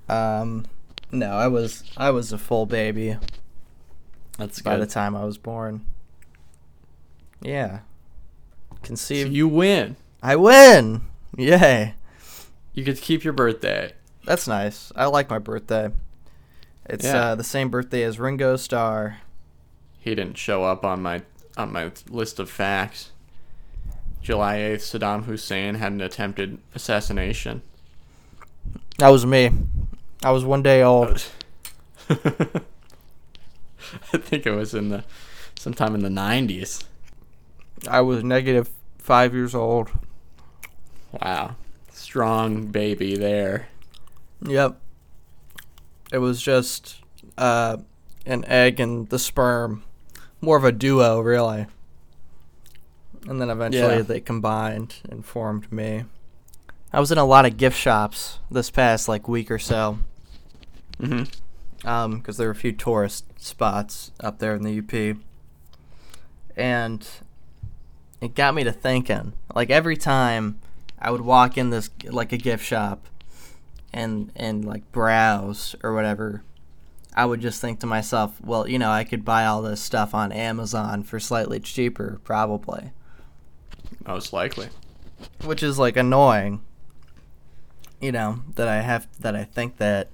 Um, 0.08 0.66
no, 1.10 1.30
I 1.32 1.46
was 1.48 1.84
I 1.96 2.10
was 2.10 2.32
a 2.32 2.38
full 2.38 2.66
baby 2.66 3.16
That's 4.38 4.60
by 4.60 4.76
the 4.76 4.86
time 4.86 5.14
I 5.16 5.24
was 5.24 5.38
born. 5.38 5.86
Yeah. 7.40 7.80
So 8.70 8.78
Conceived. 8.82 9.32
you 9.32 9.46
win. 9.48 9.96
I 10.22 10.36
win. 10.36 11.02
Yay. 11.36 11.94
You 12.74 12.84
get 12.84 12.96
to 12.96 13.02
keep 13.02 13.22
your 13.24 13.32
birthday. 13.32 13.92
That's 14.24 14.46
nice. 14.48 14.92
I 14.96 15.06
like 15.06 15.28
my 15.30 15.38
birthday. 15.38 15.90
It's 16.86 17.04
Yeah. 17.04 17.30
uh, 17.30 17.34
the 17.36 17.44
same 17.44 17.68
birthday 17.70 18.02
as 18.02 18.18
Ringo 18.18 18.56
Starr. 18.56 19.18
He 20.02 20.16
didn't 20.16 20.36
show 20.36 20.64
up 20.64 20.84
on 20.84 21.00
my 21.00 21.22
on 21.56 21.72
my 21.72 21.92
list 22.10 22.40
of 22.40 22.50
facts. 22.50 23.12
July 24.20 24.56
8th, 24.58 24.98
Saddam 24.98 25.24
Hussein 25.24 25.76
had 25.76 25.92
an 25.92 26.00
attempted 26.00 26.58
assassination. 26.74 27.62
That 28.98 29.08
was 29.08 29.24
me. 29.24 29.50
I 30.22 30.30
was 30.32 30.44
one 30.44 30.62
day 30.62 30.82
old. 30.82 31.24
I 32.10 32.16
think 34.18 34.46
it 34.46 34.52
was 34.52 34.74
in 34.74 34.88
the 34.88 35.04
sometime 35.56 35.94
in 35.94 36.02
the 36.02 36.08
90s. 36.08 36.84
I 37.88 38.00
was 38.00 38.24
negative 38.24 38.70
five 38.98 39.34
years 39.34 39.54
old. 39.54 39.90
Wow. 41.12 41.56
Strong 41.92 42.66
baby 42.66 43.16
there. 43.16 43.68
Yep. 44.44 44.80
It 46.12 46.18
was 46.18 46.42
just 46.42 47.02
uh, 47.38 47.78
an 48.26 48.44
egg 48.46 48.80
and 48.80 49.08
the 49.08 49.18
sperm. 49.18 49.84
More 50.42 50.56
of 50.58 50.64
a 50.64 50.72
duo, 50.72 51.20
really. 51.20 51.66
And 53.28 53.40
then 53.40 53.48
eventually 53.48 53.96
Yeah. 53.96 54.02
they 54.02 54.20
combined 54.20 54.96
and 55.08 55.24
formed 55.24 55.70
me. 55.72 56.04
I 56.92 57.00
was 57.00 57.10
in 57.12 57.16
a 57.18 57.24
lot 57.24 57.46
of 57.46 57.56
gift 57.56 57.78
shops 57.78 58.38
this 58.50 58.68
past 58.68 59.08
like 59.08 59.26
week 59.28 59.50
or 59.50 59.58
so. 59.58 59.98
hmm 61.00 61.22
um, 61.84 62.18
because 62.18 62.36
there 62.36 62.46
were 62.46 62.52
a 62.52 62.56
few 62.56 62.70
tourist 62.72 63.24
spots 63.42 64.12
up 64.20 64.38
there 64.38 64.54
in 64.54 64.62
the 64.62 64.78
UP, 64.78 65.16
and 66.56 67.08
it 68.20 68.34
got 68.36 68.54
me 68.54 68.62
to 68.62 68.70
thinking. 68.72 69.32
Like 69.54 69.70
every 69.70 69.96
time 69.96 70.60
I 70.98 71.10
would 71.10 71.22
walk 71.22 71.58
in 71.58 71.70
this 71.70 71.90
like 72.04 72.30
a 72.32 72.36
gift 72.36 72.64
shop, 72.64 73.06
and 73.92 74.30
and 74.36 74.64
like 74.64 74.92
browse 74.92 75.74
or 75.82 75.92
whatever, 75.92 76.44
I 77.14 77.24
would 77.26 77.40
just 77.40 77.60
think 77.60 77.80
to 77.80 77.86
myself, 77.86 78.40
well, 78.42 78.66
you 78.66 78.78
know, 78.78 78.90
I 78.90 79.04
could 79.04 79.24
buy 79.24 79.44
all 79.46 79.60
this 79.62 79.80
stuff 79.80 80.14
on 80.14 80.32
Amazon 80.32 81.02
for 81.02 81.20
slightly 81.20 81.60
cheaper, 81.60 82.20
probably, 82.24 82.92
Most 84.06 84.32
likely. 84.32 84.68
which 85.44 85.62
is 85.62 85.78
like 85.78 85.96
annoying. 85.96 86.62
You 88.00 88.10
know 88.12 88.40
that 88.56 88.66
I 88.66 88.80
have 88.80 89.06
that 89.20 89.36
I 89.36 89.44
think 89.44 89.76
that 89.76 90.08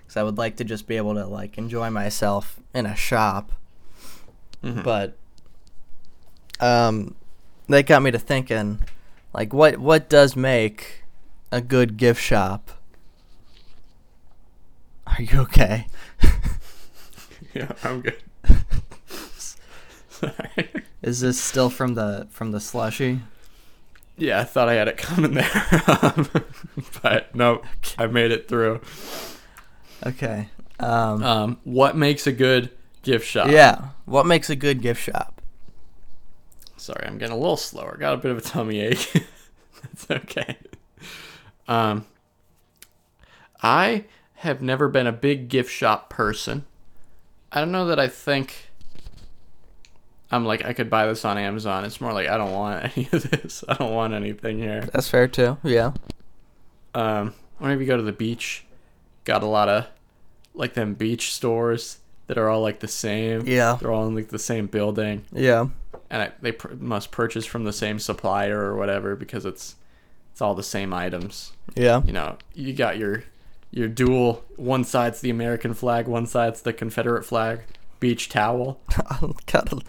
because 0.00 0.16
I 0.16 0.22
would 0.22 0.38
like 0.38 0.56
to 0.56 0.64
just 0.64 0.86
be 0.86 0.96
able 0.96 1.14
to 1.14 1.26
like 1.26 1.58
enjoy 1.58 1.90
myself 1.90 2.58
in 2.72 2.86
a 2.86 2.94
shop. 2.96 3.52
Mhm. 4.64 4.82
But 4.82 5.16
um, 6.60 7.14
that 7.68 7.86
got 7.86 8.02
me 8.02 8.10
to 8.12 8.18
thinking, 8.18 8.82
like, 9.34 9.52
what 9.52 9.78
what 9.78 10.08
does 10.08 10.36
make 10.36 11.04
a 11.52 11.60
good 11.60 11.96
gift 11.96 12.22
shop? 12.22 12.70
Are 15.18 15.22
you 15.22 15.40
okay? 15.40 15.86
yeah, 17.54 17.72
I'm 17.82 18.00
good. 18.02 18.16
Sorry. 20.08 20.70
Is 21.02 21.20
this 21.20 21.40
still 21.40 21.70
from 21.70 21.94
the 21.94 22.26
from 22.30 22.52
the 22.52 22.60
slushy? 22.60 23.20
Yeah, 24.16 24.40
I 24.40 24.44
thought 24.44 24.68
I 24.68 24.74
had 24.74 24.88
it 24.88 24.96
coming 24.96 25.34
there. 25.34 25.50
Um, 26.02 26.28
but 27.02 27.34
no, 27.34 27.62
I 27.96 28.06
made 28.06 28.30
it 28.32 28.48
through. 28.48 28.80
Okay. 30.04 30.48
Um, 30.80 31.22
Um, 31.22 31.58
what 31.64 31.96
makes 31.96 32.26
a 32.26 32.32
good 32.32 32.70
gift 33.02 33.26
shop? 33.26 33.48
yeah. 33.48 33.90
What 34.06 34.26
makes 34.26 34.50
a 34.50 34.56
good 34.56 34.82
gift 34.82 35.02
shop? 35.02 35.40
Sorry, 36.76 37.04
I'm 37.06 37.18
getting 37.18 37.34
a 37.34 37.38
little 37.38 37.56
slower. 37.56 37.96
Got 37.98 38.14
a 38.14 38.16
bit 38.18 38.30
of 38.30 38.38
a 38.38 38.40
tummy 38.40 38.80
ache. 38.80 39.12
That's 39.82 40.10
okay. 40.10 40.56
Um, 41.66 42.06
I 43.62 44.04
have 44.38 44.62
never 44.62 44.88
been 44.88 45.06
a 45.06 45.12
big 45.12 45.48
gift 45.48 45.70
shop 45.70 46.08
person. 46.10 46.64
I 47.52 47.60
don't 47.60 47.72
know 47.72 47.86
that 47.86 47.98
I 47.98 48.08
think 48.08 48.70
I'm 50.30 50.44
like 50.44 50.64
I 50.64 50.72
could 50.72 50.90
buy 50.90 51.06
this 51.06 51.24
on 51.24 51.38
Amazon. 51.38 51.84
It's 51.84 52.00
more 52.00 52.12
like 52.12 52.28
I 52.28 52.36
don't 52.36 52.52
want 52.52 52.84
any 52.96 53.08
of 53.12 53.30
this. 53.30 53.64
I 53.68 53.74
don't 53.74 53.94
want 53.94 54.14
anything 54.14 54.58
here. 54.58 54.82
That's 54.92 55.08
fair 55.08 55.26
too. 55.28 55.56
Yeah. 55.62 55.92
Um, 56.94 57.34
whenever 57.58 57.80
you 57.80 57.86
go 57.86 57.96
to 57.96 58.02
the 58.02 58.12
beach, 58.12 58.64
got 59.24 59.42
a 59.42 59.46
lot 59.46 59.68
of 59.68 59.86
like 60.54 60.74
them 60.74 60.94
beach 60.94 61.32
stores 61.32 61.98
that 62.26 62.36
are 62.38 62.48
all 62.48 62.60
like 62.60 62.80
the 62.80 62.88
same. 62.88 63.46
Yeah. 63.46 63.78
They're 63.80 63.92
all 63.92 64.06
in 64.06 64.14
like 64.14 64.28
the 64.28 64.38
same 64.38 64.66
building 64.66 65.24
Yeah. 65.32 65.68
and 66.10 66.22
I, 66.22 66.32
they 66.42 66.52
pr- 66.52 66.74
must 66.74 67.10
purchase 67.10 67.46
from 67.46 67.64
the 67.64 67.72
same 67.72 67.98
supplier 67.98 68.58
or 68.60 68.76
whatever 68.76 69.16
because 69.16 69.44
it's 69.46 69.76
it's 70.32 70.40
all 70.42 70.54
the 70.54 70.62
same 70.62 70.92
items. 70.92 71.52
Yeah. 71.74 72.02
You 72.04 72.12
know, 72.12 72.36
you 72.54 72.72
got 72.74 72.98
your 72.98 73.24
your 73.70 73.88
dual 73.88 74.44
one 74.56 74.84
side's 74.84 75.20
the 75.20 75.30
American 75.30 75.74
flag, 75.74 76.06
one 76.08 76.26
side's 76.26 76.62
the 76.62 76.72
Confederate 76.72 77.24
flag, 77.24 77.60
beach 78.00 78.28
towel. 78.28 78.80
gotta 79.46 79.80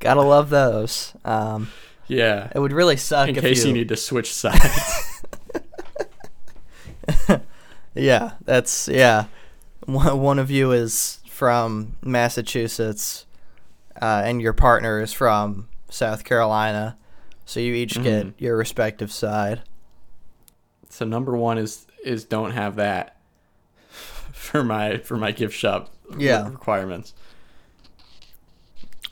gotta 0.00 0.22
love 0.22 0.50
those. 0.50 1.14
Um, 1.24 1.68
Yeah. 2.06 2.50
it 2.54 2.58
would 2.58 2.72
really 2.72 2.96
suck 2.96 3.28
In 3.28 3.36
if 3.36 3.42
case 3.42 3.62
you, 3.64 3.68
you 3.68 3.74
need 3.74 3.88
to 3.88 3.96
switch 3.96 4.32
sides. 4.34 5.22
Yeah, 7.96 8.32
that's 8.44 8.88
yeah. 8.88 9.26
One 9.86 10.20
one 10.20 10.38
of 10.40 10.50
you 10.50 10.72
is 10.72 11.20
from 11.28 11.96
Massachusetts, 12.02 13.24
uh, 14.02 14.22
and 14.24 14.42
your 14.42 14.52
partner 14.52 15.00
is 15.00 15.12
from 15.12 15.68
South 15.90 16.24
Carolina, 16.24 16.96
so 17.44 17.60
you 17.60 17.72
each 17.74 17.94
get 18.02 18.26
Mhm. 18.26 18.32
your 18.38 18.56
respective 18.56 19.12
side. 19.12 19.62
so 20.88 21.04
number 21.04 21.36
1 21.36 21.58
is 21.58 21.86
is 22.04 22.24
don't 22.24 22.52
have 22.52 22.76
that 22.76 23.13
for 24.34 24.62
my 24.64 24.98
for 24.98 25.16
my 25.16 25.30
gift 25.32 25.54
shop 25.56 25.90
Yeah. 26.18 26.48
requirements. 26.50 27.14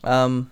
Um, 0.04 0.50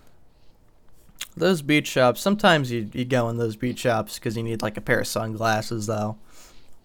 those 1.36 1.60
beach 1.62 1.88
shops. 1.88 2.20
Sometimes 2.20 2.70
you 2.70 2.88
you 2.92 3.04
go 3.04 3.28
in 3.28 3.36
those 3.36 3.56
beach 3.56 3.80
shops 3.80 4.18
because 4.18 4.36
you 4.36 4.42
need 4.42 4.62
like 4.62 4.76
a 4.76 4.80
pair 4.80 5.00
of 5.00 5.06
sunglasses, 5.06 5.86
though, 5.86 6.16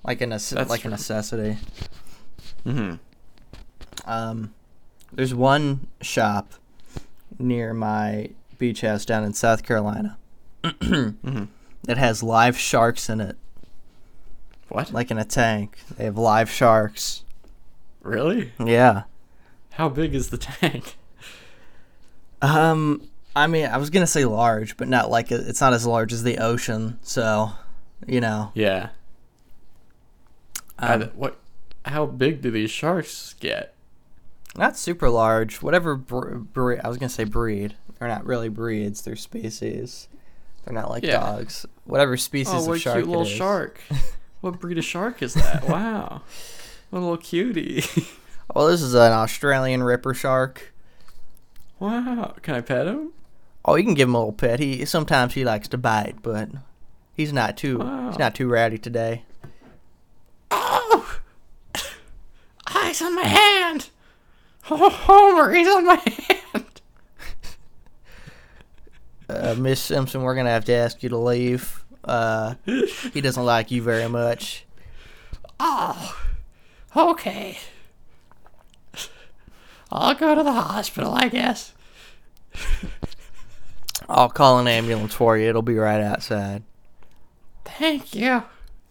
like 0.03 0.21
a 0.21 0.25
nece- 0.25 0.67
like 0.67 0.79
a 0.79 0.83
true. 0.83 0.91
necessity. 0.91 1.57
Mhm. 2.65 2.99
Um, 4.05 4.53
there's 5.13 5.33
one 5.33 5.87
shop 6.01 6.53
near 7.37 7.73
my 7.73 8.29
beach 8.57 8.81
house 8.81 9.05
down 9.05 9.23
in 9.23 9.33
South 9.33 9.63
Carolina 9.63 10.17
mm-hmm. 10.63 11.45
that 11.83 11.97
has 11.97 12.23
live 12.23 12.57
sharks 12.57 13.09
in 13.09 13.19
it, 13.21 13.37
What? 14.69 14.91
like 14.91 15.11
in 15.11 15.17
a 15.17 15.25
tank. 15.25 15.77
They 15.97 16.05
have 16.05 16.17
live 16.17 16.49
sharks. 16.49 17.23
Really? 18.05 18.51
Yeah. 18.63 19.03
How 19.73 19.89
big 19.89 20.15
is 20.15 20.29
the 20.29 20.37
tank? 20.37 20.95
Um, 22.41 23.01
I 23.35 23.47
mean, 23.47 23.65
I 23.65 23.77
was 23.77 23.89
gonna 23.89 24.07
say 24.07 24.25
large, 24.25 24.77
but 24.77 24.87
not 24.87 25.09
like 25.09 25.31
it's 25.31 25.59
not 25.61 25.73
as 25.73 25.85
large 25.85 26.13
as 26.13 26.23
the 26.23 26.37
ocean. 26.37 26.99
So, 27.01 27.51
you 28.07 28.21
know, 28.21 28.51
Yeah. 28.53 28.89
um, 30.80 31.03
I- 31.03 31.05
what 31.15 31.38
how 31.86 32.05
big 32.05 32.41
do 32.41 32.51
these 32.51 32.71
sharks 32.71 33.36
get? 33.39 33.71
not 34.57 34.77
super 34.77 35.09
large. 35.09 35.61
Whatever 35.61 35.95
bre- 35.97 36.36
bre- 36.38 36.75
I 36.82 36.88
was 36.88 36.97
gonna 36.97 37.09
say 37.09 37.25
breed. 37.25 37.75
They're 37.99 38.07
not 38.07 38.25
really 38.25 38.47
breeds. 38.47 39.01
They're 39.01 39.17
species. 39.17 40.07
They're 40.63 40.73
not 40.73 40.89
like 40.89 41.03
Yeah. 41.03 41.19
dogs. 41.19 41.65
Whatever 41.84 42.15
species 42.15 42.53
Oh, 42.53 42.59
of 42.59 42.67
what 42.67 42.80
shark 42.80 42.95
cute 42.97 43.07
little 43.07 43.23
it 43.23 43.30
is. 43.30 43.32
shark. 43.36 43.80
what 44.41 44.59
breed 44.61 44.77
of 44.77 44.86
shark 44.86 45.21
is 45.21 45.34
that? 45.34 45.67
Wow. 45.67 46.21
Little 46.95 47.17
cutie. 47.17 47.83
Well, 48.53 48.67
this 48.69 48.81
is 48.81 48.93
an 48.93 49.11
Australian 49.11 49.83
ripper 49.83 50.13
shark. 50.13 50.73
wow. 51.77 52.33
Can 52.41 52.55
I 52.55 52.61
pet 52.61 52.87
him? 52.87 53.11
Oh, 53.65 53.75
you 53.75 53.83
can 53.83 53.95
give 53.95 54.07
him 54.07 54.15
a 54.15 54.19
little 54.19 54.31
pet. 54.31 54.59
He 54.61 54.85
sometimes 54.85 55.33
he 55.33 55.43
likes 55.43 55.67
to 55.69 55.77
bite, 55.77 56.21
but 56.23 56.47
he's 57.13 57.33
not 57.33 57.57
too 57.57 57.79
Wow. 57.79 58.09
he's 58.09 58.17
not 58.17 58.33
too 58.33 58.47
rowdy 58.49 58.77
today. 58.77 59.23
Oh! 60.51 61.19
Eyes 62.73 63.01
on 63.01 63.13
my 63.13 63.23
hand! 63.25 63.89
Oh, 64.71 64.89
Homer, 64.89 65.53
he's 65.53 65.67
on 65.67 65.85
my 65.85 65.95
hand! 66.53 66.81
uh, 69.29 69.55
Miss 69.57 69.81
Simpson, 69.81 70.21
we're 70.21 70.35
gonna 70.35 70.49
have 70.49 70.65
to 70.65 70.73
ask 70.73 71.03
you 71.03 71.09
to 71.09 71.17
leave. 71.17 71.83
Uh, 72.05 72.55
he 73.11 73.19
doesn't 73.19 73.43
like 73.43 73.69
you 73.69 73.81
very 73.81 74.07
much. 74.07 74.61
Oh, 75.57 76.17
okay. 76.95 77.57
I'll 79.91 80.15
go 80.15 80.35
to 80.35 80.43
the 80.43 80.51
hospital, 80.51 81.13
I 81.13 81.27
guess. 81.29 81.73
I'll 84.09 84.29
call 84.29 84.59
an 84.59 84.67
ambulance 84.67 85.13
for 85.13 85.37
you. 85.37 85.49
It'll 85.49 85.61
be 85.61 85.75
right 85.75 86.01
outside. 86.01 86.63
Thank 87.63 88.13
you. 88.15 88.43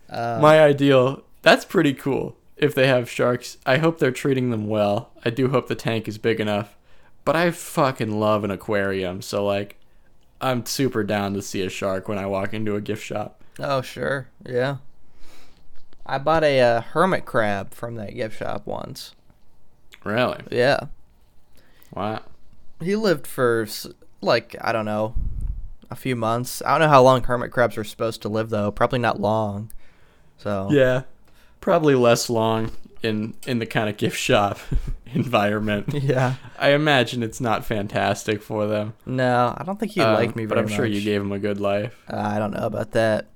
Uh, 0.08 0.38
My 0.40 0.60
ideal. 0.60 1.22
That's 1.42 1.64
pretty 1.64 1.94
cool. 1.94 2.36
If 2.56 2.74
they 2.74 2.86
have 2.86 3.10
sharks, 3.10 3.58
I 3.66 3.78
hope 3.78 3.98
they're 3.98 4.10
treating 4.12 4.50
them 4.50 4.68
well. 4.68 5.10
I 5.24 5.30
do 5.30 5.48
hope 5.48 5.68
the 5.68 5.74
tank 5.74 6.08
is 6.08 6.18
big 6.18 6.40
enough. 6.40 6.76
But 7.24 7.36
I 7.36 7.50
fucking 7.50 8.18
love 8.20 8.44
an 8.44 8.50
aquarium, 8.50 9.22
so 9.22 9.44
like, 9.44 9.76
I'm 10.40 10.66
super 10.66 11.02
down 11.04 11.34
to 11.34 11.42
see 11.42 11.62
a 11.62 11.70
shark 11.70 12.06
when 12.06 12.18
I 12.18 12.26
walk 12.26 12.52
into 12.52 12.76
a 12.76 12.80
gift 12.80 13.02
shop. 13.02 13.42
oh 13.58 13.80
sure, 13.80 14.28
yeah. 14.46 14.76
I 16.06 16.18
bought 16.18 16.44
a 16.44 16.60
uh, 16.60 16.80
hermit 16.82 17.24
crab 17.24 17.72
from 17.72 17.94
that 17.96 18.14
gift 18.14 18.38
shop 18.38 18.66
once. 18.66 19.14
Really? 20.04 20.40
Yeah, 20.50 20.80
Wow. 21.94 22.20
he 22.80 22.94
lived 22.96 23.26
for 23.26 23.66
like 24.20 24.54
I 24.60 24.72
don't 24.72 24.84
know, 24.84 25.14
a 25.90 25.96
few 25.96 26.14
months. 26.16 26.60
I 26.66 26.72
don't 26.72 26.80
know 26.80 26.88
how 26.92 27.02
long 27.02 27.22
hermit 27.22 27.50
crabs 27.52 27.78
are 27.78 27.84
supposed 27.84 28.20
to 28.22 28.28
live 28.28 28.50
though. 28.50 28.70
Probably 28.70 28.98
not 28.98 29.20
long. 29.20 29.70
So 30.36 30.68
Yeah. 30.70 31.02
Probably 31.60 31.94
less 31.94 32.28
long 32.28 32.72
in 33.02 33.34
in 33.46 33.58
the 33.58 33.66
kind 33.66 33.88
of 33.88 33.96
gift 33.96 34.18
shop 34.18 34.58
environment. 35.14 35.88
yeah. 35.94 36.34
I 36.58 36.70
imagine 36.72 37.22
it's 37.22 37.40
not 37.40 37.64
fantastic 37.64 38.42
for 38.42 38.66
them. 38.66 38.92
No, 39.06 39.54
I 39.56 39.64
don't 39.64 39.80
think 39.80 39.92
he 39.92 40.02
Um, 40.02 40.12
liked 40.14 40.36
me 40.36 40.44
but 40.44 40.58
I'm 40.58 40.68
sure 40.68 40.84
you 40.84 41.00
gave 41.00 41.22
him 41.22 41.32
a 41.32 41.38
good 41.38 41.60
life. 41.60 41.96
Uh, 42.12 42.16
I 42.18 42.38
don't 42.38 42.50
know 42.52 42.66
about 42.66 42.90
that. 42.90 43.26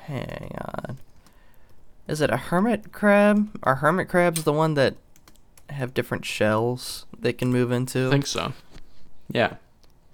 Hang 0.00 0.56
on. 0.60 0.98
Is 2.08 2.20
it 2.20 2.30
a 2.30 2.36
hermit 2.36 2.92
crab? 2.92 3.58
Are 3.62 3.76
hermit 3.76 4.08
crabs 4.08 4.44
the 4.44 4.52
one 4.52 4.74
that 4.74 4.94
have 5.70 5.92
different 5.94 6.24
shells 6.24 7.06
they 7.18 7.32
can 7.32 7.50
move 7.52 7.72
into? 7.72 8.06
I 8.08 8.10
think 8.10 8.26
so. 8.26 8.52
Yeah. 9.30 9.54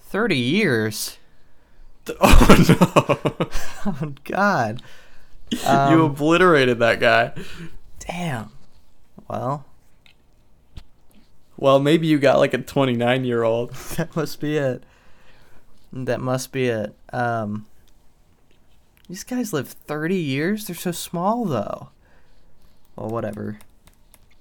30 0.01 0.36
years. 0.36 1.18
Oh 2.20 2.66
no. 2.68 3.49
Oh, 3.86 4.12
God. 4.24 4.82
you 5.51 5.59
Um, 5.66 6.01
obliterated 6.01 6.78
that 6.80 6.99
guy. 6.99 7.32
Damn. 8.01 8.51
Well, 9.28 9.64
Well, 11.57 11.78
maybe 11.78 12.07
you 12.09 12.18
got 12.18 12.38
like 12.38 12.55
a 12.55 12.59
29 12.59 13.24
year 13.24 13.43
old. 13.45 13.72
that 13.97 14.14
must 14.16 14.40
be 14.40 14.57
it. 14.57 14.82
That 15.93 16.20
must 16.20 16.51
be 16.53 16.66
it. 16.68 16.95
Um, 17.12 17.66
these 19.12 19.24
guys 19.24 19.52
live 19.52 19.68
30 19.68 20.16
years? 20.16 20.66
They're 20.66 20.74
so 20.74 20.90
small, 20.90 21.44
though. 21.44 21.90
Well, 22.96 23.10
whatever. 23.10 23.58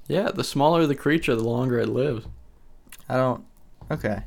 Yeah, 0.07 0.31
the 0.31 0.45
smaller 0.45 0.87
the 0.87 0.95
creature, 0.95 1.35
the 1.35 1.43
longer 1.43 1.77
it 1.77 1.89
lives. 1.89 2.25
I 3.09 3.17
don't. 3.17 3.43
Okay. 3.91 4.23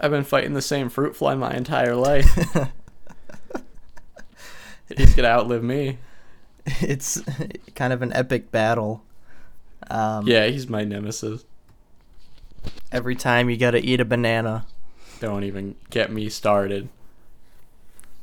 I've 0.00 0.10
been 0.10 0.24
fighting 0.24 0.54
the 0.54 0.60
same 0.60 0.88
fruit 0.88 1.14
fly 1.14 1.36
my 1.36 1.54
entire 1.54 1.94
life. 1.94 2.26
He's 4.96 5.14
gonna 5.14 5.28
outlive 5.28 5.62
me. 5.62 5.98
it's 6.66 7.22
kind 7.76 7.92
of 7.92 8.02
an 8.02 8.12
epic 8.14 8.50
battle. 8.50 9.04
Um, 9.90 10.26
Yeah, 10.26 10.46
he's 10.46 10.68
my 10.68 10.82
nemesis. 10.82 11.44
Every 12.90 13.14
time 13.14 13.48
you 13.48 13.56
gotta 13.58 13.78
eat 13.78 14.00
a 14.00 14.04
banana. 14.04 14.66
Don't 15.20 15.44
even 15.44 15.76
get 15.90 16.10
me 16.10 16.28
started. 16.28 16.88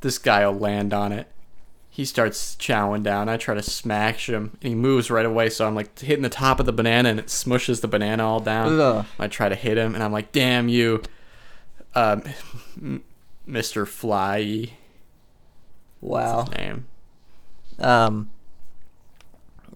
This 0.01 0.17
guy 0.17 0.45
will 0.45 0.57
land 0.57 0.93
on 0.93 1.11
it. 1.11 1.27
He 1.89 2.05
starts 2.05 2.55
chowing 2.55 3.03
down. 3.03 3.27
I 3.27 3.37
try 3.37 3.53
to 3.53 3.61
smash 3.61 4.29
him, 4.29 4.57
and 4.61 4.69
he 4.69 4.75
moves 4.75 5.11
right 5.11 5.25
away. 5.25 5.49
So 5.49 5.67
I'm 5.67 5.75
like 5.75 5.97
hitting 5.99 6.23
the 6.23 6.29
top 6.29 6.59
of 6.59 6.65
the 6.65 6.71
banana, 6.73 7.09
and 7.09 7.19
it 7.19 7.27
smushes 7.27 7.81
the 7.81 7.87
banana 7.87 8.25
all 8.25 8.39
down. 8.39 8.79
Ugh. 8.79 9.05
I 9.19 9.27
try 9.27 9.49
to 9.49 9.55
hit 9.55 9.77
him, 9.77 9.93
and 9.93 10.03
I'm 10.03 10.11
like, 10.11 10.31
"Damn 10.31 10.69
you, 10.69 11.03
um, 11.93 12.23
Mr. 13.47 13.87
Fly." 13.87 14.73
Wow. 15.99 16.45
Name. 16.57 16.87
Um, 17.77 18.31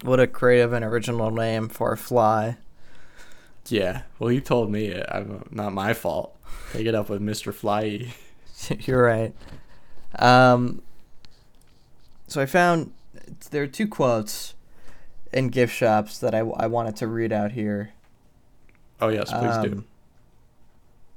what 0.03 0.19
a 0.19 0.27
creative 0.27 0.73
and 0.73 0.85
original 0.85 1.31
name 1.31 1.69
for 1.69 1.91
a 1.91 1.97
fly. 1.97 2.57
Yeah. 3.67 4.03
Well, 4.19 4.29
he 4.29 4.41
told 4.41 4.71
me 4.71 4.87
it. 4.87 5.05
I'm 5.09 5.47
not 5.51 5.73
my 5.73 5.93
fault. 5.93 6.35
Take 6.73 6.85
it 6.85 6.95
up 6.95 7.09
with 7.09 7.21
Mr. 7.21 7.53
Fly. 7.53 8.13
You're 8.81 9.03
right. 9.03 9.33
Um, 10.19 10.81
so 12.27 12.41
I 12.41 12.45
found 12.45 12.91
there 13.51 13.63
are 13.63 13.67
two 13.67 13.87
quotes 13.87 14.53
in 15.33 15.49
gift 15.49 15.73
shops 15.75 16.17
that 16.19 16.33
I, 16.33 16.39
I 16.39 16.67
wanted 16.67 16.95
to 16.97 17.07
read 17.07 17.31
out 17.31 17.51
here. 17.51 17.91
Oh 19.01 19.09
yes, 19.09 19.29
please 19.31 19.57
do. 19.69 19.77
Um, 19.77 19.85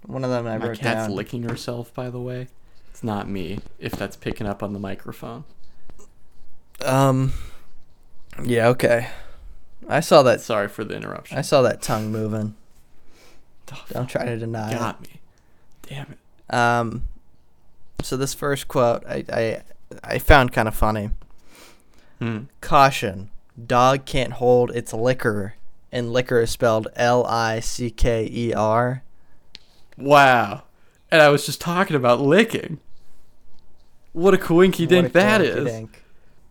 One 0.07 0.24
of 0.24 0.30
them 0.30 0.46
I 0.46 0.59
My 0.59 0.68
wrote 0.68 0.78
cat's 0.78 1.07
down. 1.07 1.14
licking 1.16 1.42
herself, 1.44 1.92
by 1.94 2.11
the 2.11 2.20
way. 2.20 2.49
It's 2.90 3.05
not 3.05 3.28
me. 3.28 3.61
If 3.78 3.92
that's 3.92 4.16
picking 4.16 4.46
up 4.46 4.62
on 4.62 4.72
the 4.72 4.78
microphone. 4.80 5.44
Um, 6.84 7.32
yeah, 8.44 8.68
okay. 8.68 9.09
I 9.88 10.01
saw 10.01 10.22
that. 10.24 10.40
Sorry 10.40 10.68
for 10.68 10.84
the 10.84 10.94
interruption. 10.96 11.38
I 11.38 11.42
saw 11.42 11.62
that 11.62 11.80
tongue 11.82 12.11
moving. 12.11 12.55
Oh, 13.72 13.84
Don't 13.92 14.09
try 14.09 14.24
to 14.24 14.36
deny 14.36 14.72
it. 14.72 14.78
got 14.78 15.01
me. 15.03 15.20
Damn 15.82 16.07
it. 16.12 16.55
Um, 16.55 17.05
so 18.03 18.16
this 18.16 18.34
first 18.34 18.68
quote 18.68 19.05
I 19.07 19.24
I, 19.32 19.62
I 20.03 20.18
found 20.18 20.53
kind 20.53 20.68
of 20.68 20.74
funny. 20.74 21.11
Hmm. 22.18 22.44
Caution: 22.61 23.30
Dog 23.66 24.05
can't 24.05 24.34
hold 24.34 24.70
its 24.72 24.92
liquor, 24.92 25.55
and 25.92 26.12
liquor 26.12 26.40
is 26.40 26.51
spelled 26.51 26.88
L 26.96 27.24
I 27.26 27.61
C 27.61 27.90
K 27.90 28.28
E 28.30 28.53
R. 28.53 29.03
Wow. 29.96 30.64
And 31.11 31.22
I 31.22 31.28
was 31.30 31.46
just 31.46 31.61
talking 31.61 31.96
about 31.96 32.20
licking. 32.20 32.80
What 34.12 34.34
a 34.34 34.36
coinky 34.38 34.86
dink 34.86 35.12
that 35.12 35.40
is. 35.40 35.88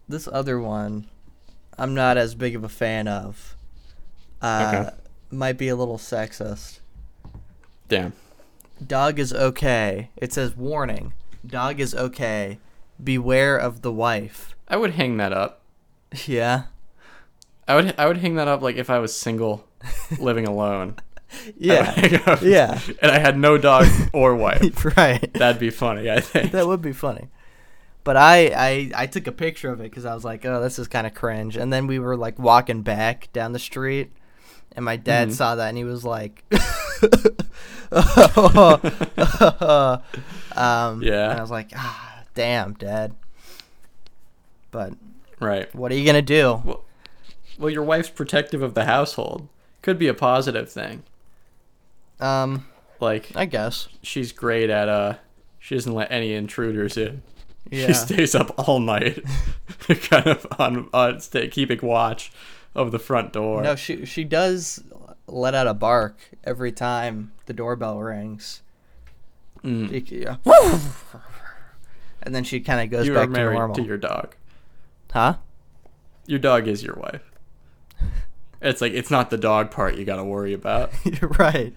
This 0.10 0.28
other 0.32 0.60
one, 0.60 1.08
I'm 1.78 1.94
not 1.94 2.18
as 2.18 2.34
big 2.34 2.56
of 2.56 2.64
a 2.64 2.70
fan 2.70 3.08
of. 3.08 3.56
Uh, 4.42 4.74
Okay. 4.88 4.96
Might 5.30 5.58
be 5.58 5.68
a 5.68 5.76
little 5.76 5.98
sexist. 5.98 6.80
Damn. 7.90 8.14
Dog 8.86 9.20
is 9.20 9.34
okay. 9.34 10.10
It 10.16 10.32
says 10.32 10.56
warning. 10.56 11.12
Dog 11.48 11.80
is 11.80 11.96
okay. 11.96 12.60
Beware 13.04 13.58
of 13.58 13.82
the 13.82 13.92
wife. 13.92 14.56
I 14.68 14.78
would 14.78 14.92
hang 14.92 15.18
that 15.18 15.34
up. 15.34 15.62
Yeah. 16.26 16.64
I 17.68 17.76
would 17.76 17.96
I 17.98 18.08
would 18.08 18.18
hang 18.18 18.36
that 18.36 18.48
up 18.48 18.62
like 18.62 18.78
if 18.78 18.90
I 18.90 19.00
was 19.00 19.14
single, 19.16 19.66
living 20.20 20.48
alone. 20.48 20.96
Yeah. 21.58 22.22
up- 22.26 22.42
Yeah. 22.42 22.80
And 23.02 23.12
I 23.12 23.20
had 23.20 23.38
no 23.38 23.58
dog 23.58 23.86
or 24.14 24.36
wife. 24.36 24.86
right. 24.98 25.34
That'd 25.34 25.60
be 25.60 25.70
funny, 25.70 26.10
I 26.10 26.22
think. 26.22 26.52
that 26.54 26.66
would 26.68 26.82
be 26.82 26.94
funny. 26.94 27.28
But 28.06 28.16
I, 28.16 28.48
I, 28.56 28.92
I 28.96 29.06
took 29.08 29.28
a 29.28 29.34
picture 29.34 29.70
of 29.70 29.82
it 29.82 29.84
because 29.92 30.06
I 30.06 30.14
was 30.16 30.24
like, 30.24 30.46
oh, 30.46 30.62
this 30.62 30.80
is 30.80 30.88
kind 30.88 31.06
of 31.06 31.14
cringe. 31.14 31.58
And 31.58 31.74
then 31.74 31.88
we 31.88 32.00
were 32.00 32.16
like 32.16 32.40
walking 32.40 32.82
back 32.82 33.28
down 33.34 33.52
the 33.52 33.60
street, 33.60 34.14
and 34.76 34.84
my 34.86 34.96
dad 34.96 35.30
Mhm. 35.30 35.34
saw 35.34 35.56
that 35.56 35.70
and 35.70 35.78
he 35.78 35.84
was 35.84 36.04
like, 36.06 36.44
um, 40.56 41.02
Yeah. 41.04 41.32
And 41.32 41.40
I 41.40 41.42
was 41.42 41.52
like, 41.52 41.72
ah, 41.76 42.24
damn, 42.34 42.74
dad. 42.74 43.14
But 44.72 44.94
right. 45.40 45.74
what 45.76 45.92
are 45.92 45.96
you 45.96 46.06
gonna 46.06 46.22
do? 46.22 46.62
Well, 46.64 46.84
well, 47.58 47.70
your 47.70 47.84
wife's 47.84 48.10
protective 48.10 48.62
of 48.62 48.74
the 48.76 48.86
household. 48.86 49.48
Could 49.82 49.98
be 49.98 50.08
a 50.08 50.14
positive 50.14 50.70
thing. 50.72 51.04
Um, 52.20 52.66
Like 53.00 53.32
I 53.36 53.46
guess. 53.46 53.88
she's 54.04 54.32
great 54.32 54.70
at 54.70 54.90
uh 54.90 55.16
she 55.60 55.76
doesn't 55.76 55.94
let 55.94 56.12
any 56.12 56.34
intruders 56.34 56.98
in. 56.98 57.22
Yeah. 57.70 57.88
She 57.88 57.94
stays 57.94 58.36
up 58.36 58.54
all 58.68 58.80
night, 58.80 59.24
kind 60.10 60.28
of 60.28 60.46
on 60.60 60.90
on 60.94 61.20
stay, 61.20 61.48
keeping 61.48 61.80
watch 61.82 62.32
of 62.78 62.92
the 62.92 63.00
front 63.00 63.34
door. 63.34 63.62
No, 63.64 63.76
she 63.76 64.06
she 64.06 64.24
does 64.24 64.82
let 65.28 65.54
out 65.54 65.68
a 65.68 65.74
bark 65.74 66.18
every 66.46 66.72
time 66.72 67.34
the 67.48 67.54
doorbell 67.54 68.00
rings. 68.00 68.62
Mm. 69.64 70.08
She- 70.08 70.22
yeah. 70.22 70.38
and 72.24 72.34
then 72.34 72.44
she 72.44 72.60
kind 72.62 72.80
of 72.82 72.90
goes 72.90 73.06
You 73.08 73.14
back 73.14 73.24
are 73.24 73.26
to 73.26 73.32
married 73.32 73.56
normal. 73.58 73.76
to 73.76 73.84
your 73.84 73.98
dog. 73.98 74.36
Huh? 75.12 75.36
Your 76.28 76.40
dog 76.40 76.68
is 76.68 76.84
your 76.84 76.96
wife. 76.96 77.24
It's 78.62 78.82
like 78.82 78.94
it's 78.94 79.12
not 79.12 79.30
the 79.30 79.38
dog 79.38 79.72
part 79.72 79.96
you 79.98 80.06
got 80.06 80.16
to 80.18 80.24
worry 80.24 80.54
about. 80.54 80.92
You're 81.04 81.30
right. 81.32 81.74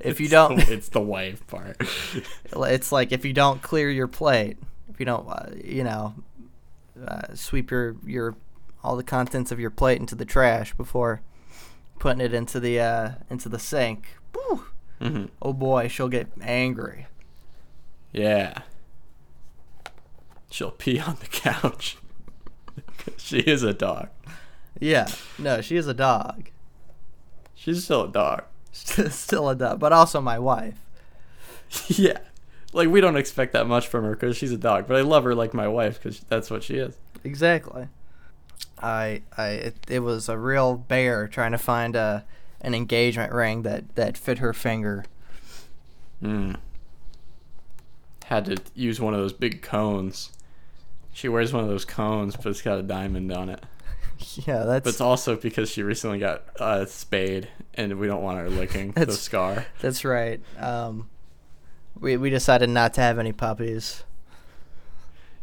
If 0.00 0.20
you 0.20 0.28
don't, 0.28 0.56
the- 0.56 0.72
it's 0.72 0.88
the 0.90 1.00
wife 1.00 1.46
part. 1.46 1.76
it's 2.52 2.92
like 2.92 3.12
if 3.12 3.24
you 3.24 3.32
don't 3.32 3.62
clear 3.62 3.90
your 3.90 4.08
plate, 4.08 4.58
if 4.90 5.00
you 5.00 5.06
don't, 5.06 5.28
uh, 5.28 5.50
you 5.62 5.84
know, 5.84 6.14
uh, 7.06 7.34
sweep 7.34 7.70
your 7.70 7.96
your 8.06 8.36
all 8.84 8.96
the 8.96 9.02
contents 9.02 9.50
of 9.50 9.58
your 9.58 9.70
plate 9.70 9.98
into 10.00 10.14
the 10.14 10.24
trash 10.24 10.74
before 10.74 11.22
putting 11.98 12.20
it 12.20 12.34
into 12.34 12.60
the 12.60 12.78
uh, 12.78 13.10
into 13.30 13.48
the 13.48 13.58
sink. 13.58 14.06
Woo, 14.34 14.64
hmm 15.00 15.24
oh 15.40 15.52
boy, 15.52 15.88
she'll 15.88 16.08
get 16.08 16.28
angry. 16.42 17.06
Yeah. 18.12 18.58
She'll 20.50 20.70
pee 20.70 21.00
on 21.06 21.16
the 21.20 21.26
couch. 21.26 21.96
she 23.16 23.38
is 23.38 23.62
a 23.62 23.72
dog. 23.72 24.08
Yeah. 24.78 25.08
No, 25.38 25.60
she 25.60 25.76
is 25.76 25.88
a 25.88 25.94
dog. 25.94 26.50
She's 27.54 27.84
still 27.84 28.04
a 28.04 28.08
dog. 28.08 28.44
Still 28.72 29.48
a 29.48 29.54
dog, 29.54 29.78
but 29.78 29.92
also 29.92 30.20
my 30.20 30.36
wife. 30.38 30.74
yeah. 31.86 32.18
Like 32.72 32.88
we 32.88 33.00
don't 33.00 33.16
expect 33.16 33.52
that 33.52 33.68
much 33.68 33.86
from 33.86 34.04
her 34.04 34.10
because 34.10 34.36
she's 34.36 34.50
a 34.50 34.56
dog, 34.58 34.88
but 34.88 34.96
I 34.96 35.02
love 35.02 35.22
her 35.22 35.34
like 35.34 35.54
my 35.54 35.68
wife 35.68 36.02
because 36.02 36.20
that's 36.28 36.50
what 36.50 36.64
she 36.64 36.74
is. 36.74 36.96
Exactly. 37.22 37.86
I 38.84 39.22
I 39.36 39.46
it, 39.48 39.76
it 39.88 40.00
was 40.00 40.28
a 40.28 40.36
real 40.36 40.76
bear 40.76 41.26
trying 41.26 41.52
to 41.52 41.58
find 41.58 41.96
a 41.96 42.24
an 42.60 42.74
engagement 42.74 43.32
ring 43.32 43.62
that 43.62 43.94
that 43.96 44.16
fit 44.18 44.38
her 44.38 44.52
finger. 44.52 45.04
Hmm. 46.20 46.52
Had 48.26 48.44
to 48.46 48.56
use 48.74 49.00
one 49.00 49.14
of 49.14 49.20
those 49.20 49.32
big 49.32 49.62
cones. 49.62 50.32
She 51.12 51.28
wears 51.28 51.52
one 51.52 51.62
of 51.62 51.70
those 51.70 51.84
cones, 51.84 52.36
but 52.36 52.46
it's 52.46 52.62
got 52.62 52.78
a 52.78 52.82
diamond 52.82 53.32
on 53.32 53.48
it. 53.48 53.64
Yeah, 54.46 54.62
that's 54.62 54.84
But 54.84 54.90
it's 54.90 55.00
also 55.00 55.36
because 55.36 55.70
she 55.70 55.82
recently 55.82 56.18
got 56.20 56.44
uh, 56.60 56.86
spayed, 56.86 57.48
and 57.74 57.98
we 57.98 58.06
don't 58.06 58.22
want 58.22 58.38
her 58.38 58.48
licking 58.48 58.92
the 58.92 59.10
scar. 59.12 59.66
that's 59.80 60.04
right. 60.04 60.40
Um, 60.56 61.10
we 61.98 62.16
we 62.16 62.30
decided 62.30 62.70
not 62.70 62.94
to 62.94 63.00
have 63.00 63.18
any 63.18 63.32
puppies. 63.32 64.04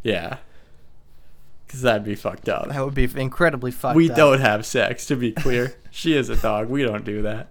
Yeah. 0.02 0.38
Because 1.72 1.80
that'd 1.84 2.04
be 2.04 2.14
fucked 2.16 2.50
up. 2.50 2.68
That 2.68 2.84
would 2.84 2.92
be 2.92 3.08
incredibly 3.16 3.70
fucked. 3.70 3.92
Up. 3.92 3.96
We 3.96 4.10
up. 4.10 4.16
don't 4.16 4.40
have 4.40 4.66
sex, 4.66 5.06
to 5.06 5.16
be 5.16 5.32
clear. 5.32 5.74
she 5.90 6.14
is 6.14 6.28
a 6.28 6.36
dog. 6.36 6.68
We 6.68 6.82
don't 6.82 7.02
do 7.02 7.22
that. 7.22 7.48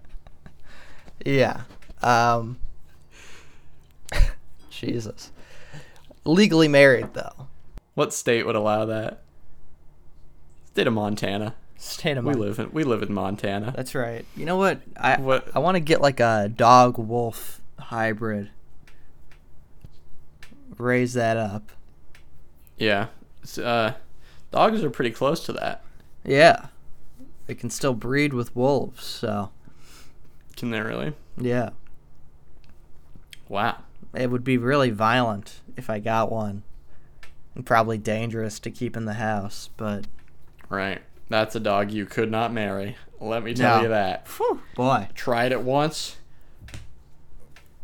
Yeah. 1.25 1.61
Um. 2.03 2.59
Jesus. 4.69 5.31
Legally 6.23 6.67
married 6.67 7.15
though. 7.15 7.47
What 7.95 8.13
state 8.13 8.45
would 8.45 8.55
allow 8.55 8.85
that? 8.85 9.23
State 10.65 10.85
of 10.85 10.93
Montana. 10.93 11.55
State 11.77 12.15
of 12.15 12.23
Montana. 12.23 12.43
We 12.43 12.47
live 12.47 12.59
in 12.59 12.71
we 12.73 12.83
live 12.83 13.01
in 13.01 13.11
Montana. 13.11 13.73
That's 13.75 13.95
right. 13.95 14.23
You 14.35 14.45
know 14.45 14.57
what? 14.57 14.81
I 14.97 15.19
What- 15.19 15.49
I 15.55 15.59
want 15.59 15.77
to 15.77 15.81
get 15.81 15.99
like 15.99 16.19
a 16.19 16.47
dog 16.47 16.99
wolf 16.99 17.59
hybrid. 17.79 18.51
Raise 20.77 21.13
that 21.13 21.37
up. 21.37 21.71
Yeah. 22.77 23.07
Uh, 23.57 23.93
dogs 24.51 24.83
are 24.83 24.89
pretty 24.89 25.11
close 25.11 25.43
to 25.45 25.53
that. 25.53 25.83
Yeah. 26.25 26.67
They 27.47 27.55
can 27.55 27.69
still 27.69 27.93
breed 27.93 28.33
with 28.33 28.55
wolves, 28.55 29.03
so 29.05 29.51
Can 30.55 30.69
they 30.71 30.81
really? 30.81 31.13
yeah. 31.37 31.69
Wow. 33.49 33.79
It 34.13 34.29
would 34.29 34.43
be 34.43 34.57
really 34.57 34.89
violent 34.89 35.59
if 35.75 35.89
I 35.89 35.99
got 35.99 36.31
one. 36.31 36.63
And 37.55 37.65
probably 37.65 37.97
dangerous 37.97 38.59
to 38.59 38.71
keep 38.71 38.95
in 38.95 39.05
the 39.05 39.15
house, 39.15 39.69
but 39.75 40.05
Right. 40.69 41.01
That's 41.27 41.55
a 41.55 41.59
dog 41.59 41.91
you 41.91 42.05
could 42.05 42.31
not 42.31 42.53
marry. 42.53 42.95
Let 43.19 43.43
me 43.43 43.53
tell 43.53 43.77
No. 43.77 43.83
you 43.83 43.89
that. 43.89 44.27
Whew, 44.37 44.61
boy. 44.75 45.07
Tried 45.15 45.51
it 45.51 45.61
once. 45.61 46.17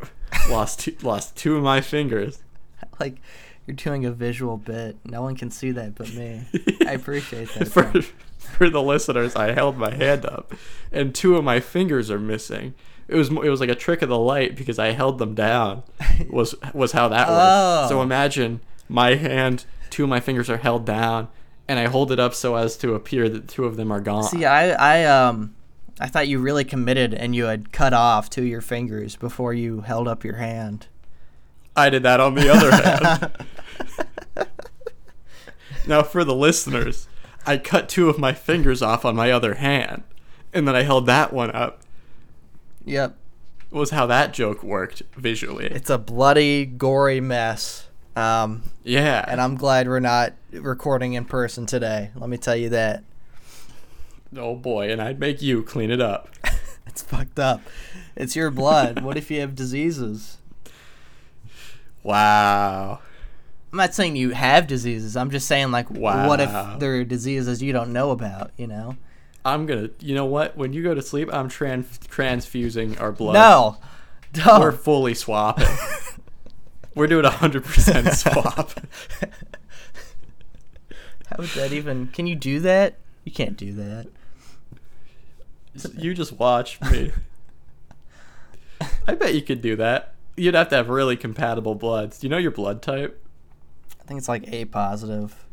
lost 0.50 0.80
two, 0.80 0.96
lost 1.02 1.36
two 1.36 1.56
of 1.56 1.62
my 1.62 1.80
fingers. 1.80 2.42
Like 3.00 3.16
you're 3.68 3.76
doing 3.76 4.04
a 4.06 4.10
visual 4.10 4.56
bit. 4.56 4.96
No 5.04 5.22
one 5.22 5.36
can 5.36 5.50
see 5.50 5.70
that 5.72 5.94
but 5.94 6.12
me. 6.14 6.42
I 6.86 6.92
appreciate 6.92 7.50
that. 7.54 7.68
for 7.72 7.92
for 8.38 8.70
the 8.70 8.82
listeners, 8.82 9.36
I 9.36 9.52
held 9.52 9.76
my 9.76 9.94
hand 9.94 10.24
up, 10.24 10.54
and 10.90 11.14
two 11.14 11.36
of 11.36 11.44
my 11.44 11.60
fingers 11.60 12.10
are 12.10 12.18
missing. 12.18 12.74
It 13.08 13.14
was 13.16 13.28
it 13.30 13.50
was 13.50 13.60
like 13.60 13.68
a 13.70 13.74
trick 13.74 14.00
of 14.02 14.08
the 14.08 14.18
light 14.18 14.56
because 14.56 14.78
I 14.78 14.92
held 14.92 15.18
them 15.18 15.34
down. 15.34 15.82
Was 16.30 16.54
was 16.74 16.92
how 16.92 17.08
that 17.08 17.28
worked. 17.28 17.88
So 17.90 17.98
Oh. 18.00 18.02
imagine 18.02 18.60
my 18.88 19.14
hand, 19.14 19.64
two 19.90 20.02
of 20.04 20.08
my 20.10 20.20
fingers 20.20 20.50
are 20.50 20.56
held 20.56 20.84
down, 20.84 21.28
and 21.68 21.78
I 21.78 21.86
hold 21.86 22.10
it 22.10 22.18
up 22.18 22.34
so 22.34 22.56
as 22.56 22.76
to 22.78 22.94
appear 22.94 23.28
that 23.28 23.48
two 23.48 23.64
of 23.66 23.76
them 23.76 23.92
are 23.92 24.00
gone. 24.00 24.24
See, 24.24 24.44
I, 24.44 24.70
I, 24.70 25.04
um, 25.04 25.54
I 26.00 26.08
thought 26.08 26.26
you 26.28 26.38
really 26.38 26.64
committed 26.64 27.14
and 27.14 27.34
you 27.36 27.44
had 27.44 27.70
cut 27.72 27.92
off 27.94 28.28
two 28.30 28.42
of 28.42 28.46
your 28.48 28.60
fingers 28.62 29.14
before 29.16 29.52
you 29.54 29.80
held 29.82 30.08
up 30.08 30.24
your 30.24 30.36
hand. 30.36 30.86
I 31.78 31.90
did 31.90 32.02
that 32.02 32.18
on 32.20 32.34
the 32.34 32.48
other 32.52 32.70
hand. 32.72 34.48
now, 35.86 36.02
for 36.02 36.24
the 36.24 36.34
listeners, 36.34 37.06
I 37.46 37.56
cut 37.56 37.88
two 37.88 38.08
of 38.08 38.18
my 38.18 38.32
fingers 38.32 38.82
off 38.82 39.04
on 39.04 39.14
my 39.14 39.30
other 39.30 39.54
hand, 39.54 40.02
and 40.52 40.66
then 40.66 40.74
I 40.74 40.82
held 40.82 41.06
that 41.06 41.32
one 41.32 41.52
up. 41.52 41.80
Yep. 42.84 43.16
Was 43.70 43.90
how 43.90 44.06
that 44.06 44.32
joke 44.32 44.62
worked 44.62 45.02
visually. 45.16 45.66
It's 45.66 45.90
a 45.90 45.98
bloody, 45.98 46.66
gory 46.66 47.20
mess. 47.20 47.86
Um, 48.16 48.64
yeah, 48.82 49.24
and 49.28 49.40
I'm 49.40 49.56
glad 49.56 49.86
we're 49.86 50.00
not 50.00 50.32
recording 50.50 51.12
in 51.12 51.26
person 51.26 51.66
today. 51.66 52.10
Let 52.16 52.28
me 52.28 52.38
tell 52.38 52.56
you 52.56 52.70
that. 52.70 53.04
oh 54.36 54.56
boy, 54.56 54.90
and 54.90 55.00
I'd 55.00 55.20
make 55.20 55.40
you 55.42 55.62
clean 55.62 55.90
it 55.90 56.00
up. 56.00 56.28
It's 56.88 57.02
fucked 57.02 57.38
up. 57.38 57.60
It's 58.16 58.34
your 58.34 58.50
blood. 58.50 59.02
what 59.04 59.16
if 59.16 59.30
you 59.30 59.40
have 59.40 59.54
diseases? 59.54 60.37
Wow. 62.08 63.00
I'm 63.70 63.76
not 63.76 63.94
saying 63.94 64.16
you 64.16 64.30
have 64.30 64.66
diseases. 64.66 65.14
I'm 65.14 65.30
just 65.30 65.46
saying, 65.46 65.70
like, 65.70 65.90
what 65.90 66.40
if 66.40 66.50
there 66.78 66.96
are 66.96 67.04
diseases 67.04 67.62
you 67.62 67.74
don't 67.74 67.92
know 67.92 68.12
about, 68.12 68.50
you 68.56 68.66
know? 68.66 68.96
I'm 69.44 69.66
gonna. 69.66 69.90
You 70.00 70.14
know 70.14 70.24
what? 70.24 70.56
When 70.56 70.72
you 70.72 70.82
go 70.82 70.94
to 70.94 71.02
sleep, 71.02 71.28
I'm 71.32 71.48
trans 71.48 71.98
transfusing 72.08 72.98
our 72.98 73.12
blood. 73.12 73.34
No. 73.34 73.76
Don't. 74.32 74.60
we're 74.60 74.72
fully 74.72 75.14
swapping. 75.14 75.68
we're 76.94 77.06
doing 77.06 77.24
a 77.24 77.30
hundred 77.30 77.64
percent 77.64 78.08
swap. 78.14 78.72
How 81.26 81.36
would 81.38 81.48
that 81.50 81.72
even. 81.72 82.08
Can 82.08 82.26
you 82.26 82.36
do 82.36 82.60
that? 82.60 82.96
You 83.24 83.32
can't 83.32 83.56
do 83.56 83.72
that. 83.74 84.06
You 85.96 86.14
just 86.14 86.32
watch 86.32 86.80
me. 86.80 87.12
I 89.06 89.14
bet 89.14 89.34
you 89.34 89.42
could 89.42 89.60
do 89.60 89.76
that. 89.76 90.14
You'd 90.38 90.54
have 90.54 90.68
to 90.68 90.76
have 90.76 90.88
really 90.88 91.16
compatible 91.16 91.74
bloods. 91.74 92.18
Do 92.18 92.26
you 92.26 92.30
know 92.30 92.38
your 92.38 92.50
blood 92.50 92.80
type? 92.80 93.20
I 94.00 94.04
think 94.04 94.18
it's 94.18 94.28
like 94.28 94.50
A 94.52 94.64
positive. 94.66 95.44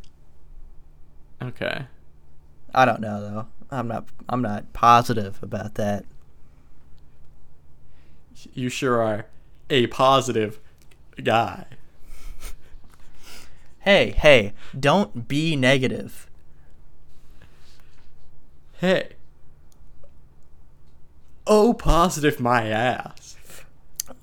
Okay. 1.42 1.86
I 2.74 2.84
don't 2.84 3.00
know 3.00 3.20
though. 3.20 3.46
I'm 3.70 3.88
not. 3.88 4.06
I'm 4.28 4.42
not 4.42 4.72
positive 4.72 5.38
about 5.42 5.74
that. 5.74 6.04
You 8.54 8.68
sure 8.68 9.02
are 9.02 9.26
a 9.70 9.86
positive 9.88 10.60
guy. 11.22 11.66
Hey, 13.80 14.10
hey! 14.10 14.52
Don't 14.78 15.26
be 15.28 15.56
negative. 15.56 16.28
Hey. 18.78 19.10
Oh, 21.46 21.72
positive 21.72 22.40
my 22.40 22.66
ass. 22.66 23.35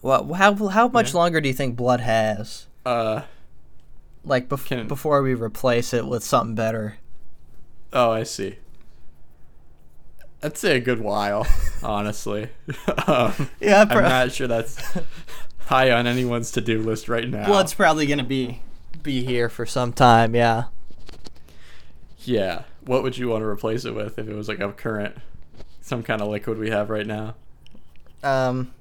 Well, 0.03 0.33
how 0.33 0.53
how 0.67 0.87
much 0.89 1.13
Yeah. 1.13 1.17
longer 1.19 1.41
do 1.41 1.47
you 1.47 1.53
think 1.55 1.75
blood 1.75 2.01
has? 2.01 2.67
Uh, 2.85 3.21
Like 4.25 4.47
bef- 4.49 4.65
Can- 4.65 4.87
before 4.87 5.21
we 5.23 5.33
replace 5.33 5.93
it 5.93 6.05
with 6.05 6.23
something 6.23 6.53
better. 6.55 6.97
oh, 7.91 8.11
I 8.11 8.23
see. 8.23 8.57
I'd 10.43 10.57
say 10.57 10.75
a 10.75 10.79
good 10.81 10.99
while, 10.99 11.47
honestly. 11.83 12.49
um, 13.07 13.49
Yeah, 13.61 13.85
I'm 13.89 14.03
not 14.03 14.31
sure 14.33 14.47
that's 14.47 14.77
high 15.67 15.89
on 15.91 16.05
anyone's 16.05 16.51
to-do 16.51 16.81
list 16.81 17.07
right 17.07 17.27
now. 17.29 17.45
blood's 17.45 17.73
probably 17.73 18.05
gonna 18.05 18.23
be 18.25 18.61
be 19.01 19.23
here 19.25 19.47
for 19.49 19.65
some 19.65 19.91
time. 19.93 20.35
Yeah. 20.35 20.65
Yeah. 22.25 22.63
What 22.85 23.03
would 23.03 23.17
you 23.17 23.29
want 23.29 23.41
to 23.41 23.47
replace 23.47 23.85
it 23.85 23.95
with 23.95 24.19
if 24.19 24.27
it 24.27 24.35
was 24.35 24.47
like 24.49 24.59
a 24.59 24.71
current, 24.73 25.15
some 25.81 26.03
kind 26.03 26.21
of 26.21 26.27
liquid 26.27 26.57
we 26.57 26.69
have 26.69 26.89
right 26.89 27.07
now? 27.07 27.35
Um. 28.23 28.73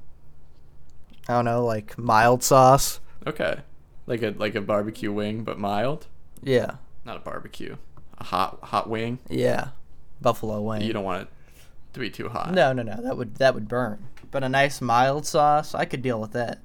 I 1.29 1.35
don't 1.35 1.45
know, 1.45 1.65
like 1.65 1.97
mild 1.99 2.43
sauce. 2.43 3.01
Okay. 3.27 3.61
Like 4.07 4.23
a 4.23 4.35
like 4.37 4.55
a 4.55 4.61
barbecue 4.61 5.13
wing, 5.13 5.45
but 5.45 5.59
mild. 5.59 6.07
Yeah. 6.43 6.77
Not 7.05 7.17
a 7.17 7.21
barbecue. 7.21 7.77
A 8.19 8.25
hot 8.25 8.59
hot 8.63 8.89
wing. 8.89 9.19
Yeah. 9.29 9.69
Buffalo 10.21 10.61
wing. 10.61 10.83
You 10.83 10.93
don't 10.93 11.05
want 11.05 11.23
it 11.23 11.29
to 11.95 12.01
be 12.01 12.11
too 12.11 12.29
hot. 12.29 12.53
No, 12.53 12.73
no, 12.73 12.83
no. 12.83 13.01
That 13.01 13.17
would 13.17 13.37
that 13.37 13.55
would 13.55 13.69
burn. 13.69 14.07
But 14.31 14.43
a 14.43 14.49
nice 14.49 14.81
mild 14.81 15.27
sauce, 15.27 15.75
I 15.75 15.85
could 15.85 16.03
deal 16.03 16.21
with 16.21 16.33
that. 16.33 16.61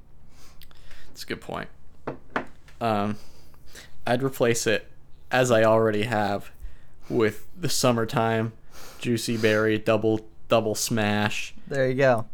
That's 1.10 1.24
a 1.24 1.28
good 1.28 1.41
point. 1.41 1.70
Um, 2.80 3.18
I'd 4.05 4.24
replace 4.24 4.68
it 4.68 4.89
as 5.32 5.51
I 5.51 5.64
already 5.64 6.03
have 6.03 6.51
with 7.10 7.47
the 7.60 7.70
summertime 7.70 8.53
juicy 8.99 9.38
berry 9.38 9.78
double 9.78 10.28
double 10.47 10.76
smash 10.76 11.53
There 11.68 11.88
you 11.88 11.95
go. 11.95 12.26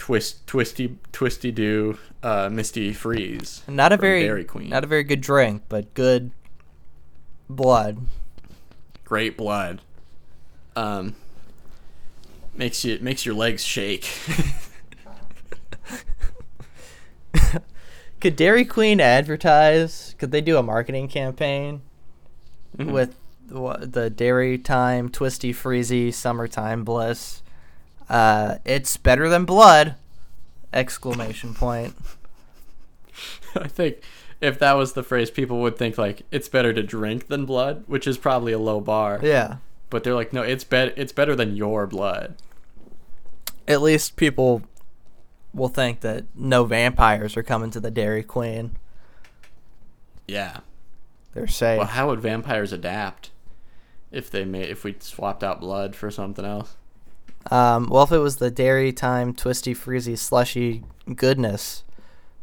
Twist 0.00 0.46
twisty 0.46 0.96
twisty 1.12 1.52
do 1.52 1.98
uh, 2.22 2.48
misty 2.50 2.92
freeze. 2.94 3.62
Not 3.68 3.92
a 3.92 3.98
very 3.98 4.22
Dairy 4.22 4.44
Queen. 4.44 4.70
not 4.70 4.82
a 4.82 4.86
very 4.86 5.02
good 5.04 5.20
drink, 5.20 5.64
but 5.68 5.92
good 5.92 6.30
blood. 7.50 7.98
great 9.04 9.36
blood. 9.36 9.82
Um, 10.74 11.16
makes 12.54 12.82
you 12.82 12.98
makes 13.02 13.26
your 13.26 13.34
legs 13.34 13.62
shake. 13.62 14.08
Could 18.20 18.36
Dairy 18.36 18.64
Queen 18.66 19.00
advertise? 19.00 20.14
Could 20.18 20.30
they 20.30 20.40
do 20.42 20.56
a 20.58 20.62
marketing 20.62 21.08
campaign 21.08 21.80
Mhm. 22.76 22.92
with 22.92 23.14
the 23.48 24.10
Dairy 24.10 24.58
Time 24.58 25.08
Twisty 25.08 25.52
Freezy 25.54 26.12
Summertime 26.12 26.84
Bliss? 26.84 27.42
Uh, 28.10 28.58
it's 28.64 28.96
better 28.96 29.28
than 29.28 29.44
blood! 29.44 29.94
Exclamation 30.72 31.54
point. 31.54 31.94
I 33.54 33.68
think 33.68 34.02
if 34.40 34.58
that 34.58 34.72
was 34.72 34.94
the 34.94 35.04
phrase, 35.04 35.30
people 35.30 35.60
would 35.60 35.78
think 35.78 35.96
like 35.96 36.22
it's 36.32 36.48
better 36.48 36.72
to 36.72 36.82
drink 36.82 37.28
than 37.28 37.46
blood, 37.46 37.84
which 37.86 38.08
is 38.08 38.18
probably 38.18 38.52
a 38.52 38.58
low 38.58 38.80
bar. 38.80 39.20
Yeah. 39.22 39.58
But 39.90 40.02
they're 40.02 40.14
like, 40.14 40.32
no, 40.32 40.42
it's 40.42 40.64
bet 40.64 40.92
it's 40.96 41.12
better 41.12 41.36
than 41.36 41.54
your 41.56 41.86
blood. 41.86 42.34
At 43.68 43.80
least 43.80 44.16
people 44.16 44.62
will 45.54 45.68
think 45.68 46.00
that 46.00 46.24
no 46.34 46.64
vampires 46.64 47.36
are 47.36 47.42
coming 47.44 47.70
to 47.70 47.80
the 47.80 47.90
Dairy 47.90 48.24
Queen. 48.24 48.76
Yeah. 50.26 50.58
They're 51.34 51.46
safe. 51.46 51.78
Well, 51.78 51.86
how 51.86 52.08
would 52.08 52.20
vampires 52.20 52.72
adapt 52.72 53.30
if 54.10 54.30
they 54.30 54.44
made 54.44 54.68
if 54.68 54.82
we 54.82 54.96
swapped 54.98 55.44
out 55.44 55.60
blood 55.60 55.94
for 55.94 56.10
something 56.10 56.44
else? 56.44 56.76
Um, 57.50 57.88
well, 57.88 58.02
if 58.04 58.12
it 58.12 58.18
was 58.18 58.36
the 58.36 58.50
Dairy 58.50 58.92
Time 58.92 59.32
Twisty 59.34 59.74
Freezy 59.74 60.16
Slushy 60.18 60.84
Goodness 61.14 61.84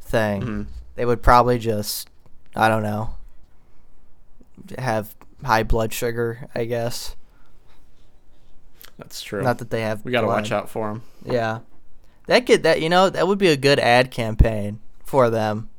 thing, 0.01 0.41
Mhm. 0.41 0.65
they 0.95 1.05
would 1.05 1.21
probably 1.21 1.59
just, 1.59 2.09
I 2.55 2.67
don't 2.69 2.83
know, 2.83 3.11
have 4.77 5.13
high 5.43 5.63
blood 5.63 5.93
sugar, 5.93 6.47
I 6.55 6.65
guess. 6.65 7.15
That's 8.97 9.21
true. 9.21 9.43
Not 9.43 9.59
that 9.59 9.69
they 9.69 9.81
have. 9.81 10.03
we 10.03 10.11
got 10.11 10.21
to 10.21 10.27
watch 10.27 10.51
out 10.51 10.69
for 10.69 10.87
them. 10.89 11.03
Yeah, 11.23 11.59
that 12.25 12.45
could 12.47 12.63
that 12.63 12.81
you 12.81 12.89
know 12.89 13.09
that 13.11 13.27
would 13.27 13.37
be 13.37 13.49
a 13.49 13.57
good 13.57 13.79
ad 13.79 14.09
campaign 14.09 14.79
for 15.05 15.29
them. 15.29 15.69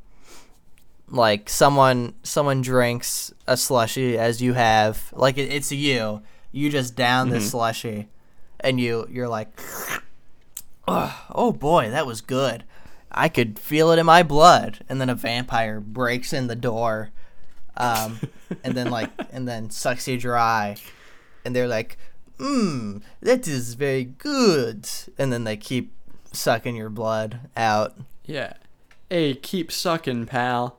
Like 1.09 1.49
someone 1.49 2.13
someone 2.23 2.61
drinks 2.61 3.33
a 3.45 3.57
slushy 3.57 4.17
as 4.17 4.41
you 4.41 4.53
have, 4.53 5.11
like 5.13 5.37
it, 5.37 5.51
it's 5.51 5.71
you. 5.71 6.21
You 6.53 6.69
just 6.71 6.95
down 6.95 7.29
this 7.29 7.47
Mhm. 7.47 7.51
slushy, 7.51 8.07
and 8.61 8.79
you 8.79 9.07
you're 9.09 9.27
like, 9.27 9.49
"Ugh, 10.87 11.13
oh 11.33 11.51
boy, 11.51 11.89
that 11.89 12.05
was 12.07 12.21
good. 12.21 12.63
I 13.11 13.29
could 13.29 13.57
feel 13.57 13.91
it 13.91 13.99
in 13.99 14.05
my 14.05 14.23
blood. 14.23 14.79
And 14.87 15.01
then 15.01 15.09
a 15.09 15.15
vampire 15.15 15.79
breaks 15.79 16.31
in 16.33 16.47
the 16.47 16.55
door, 16.55 17.09
um, 17.77 18.19
and 18.63 18.75
then 18.75 18.89
like 18.89 19.09
and 19.31 19.47
then 19.47 19.69
sucks 19.69 20.07
you 20.07 20.17
dry, 20.17 20.75
and 21.43 21.55
they're 21.55 21.67
like, 21.67 21.97
mmm, 22.37 23.01
that 23.21 23.47
is 23.47 23.73
very 23.73 24.03
good. 24.05 24.87
And 25.17 25.31
then 25.31 25.43
they 25.43 25.57
keep 25.57 25.93
sucking 26.31 26.75
your 26.75 26.89
blood 26.89 27.39
out. 27.55 27.97
Yeah. 28.25 28.53
Hey, 29.09 29.33
keep 29.33 29.71
sucking, 29.71 30.27
pal. 30.27 30.77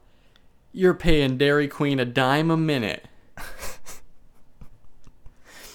You're 0.72 0.94
paying 0.94 1.36
Dairy 1.36 1.66
Queen 1.66 1.98
a 1.98 2.04
dime 2.04 2.50
a 2.50 2.56
minute. 2.56 3.06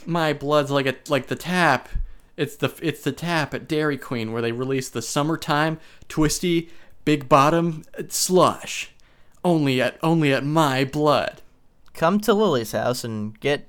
My 0.08 0.34
blood's 0.34 0.72
like 0.72 0.86
a 0.86 0.95
like 1.08 1.28
the 1.28 1.36
tap. 1.36 1.89
It's 2.38 2.56
the 2.56 2.74
it's 2.82 3.03
the 3.03 3.12
tap 3.12 3.53
at 3.53 3.68
Dairy 3.68 3.97
Queen 3.97 4.32
where 4.32 4.41
they 4.41 4.51
release 4.51 4.89
the 4.89 5.01
summertime 5.01 5.80
twisty 6.08 6.70
big 7.06 7.30
bottom 7.30 7.84
slush. 8.10 8.91
Only 9.43 9.82
at 9.82 9.97
only 10.03 10.34
at 10.34 10.43
my 10.43 10.84
blood. 10.84 11.41
Come 11.93 12.20
to 12.22 12.34
Lily's 12.34 12.74
house 12.74 13.03
and 13.03 13.39
get 13.39 13.68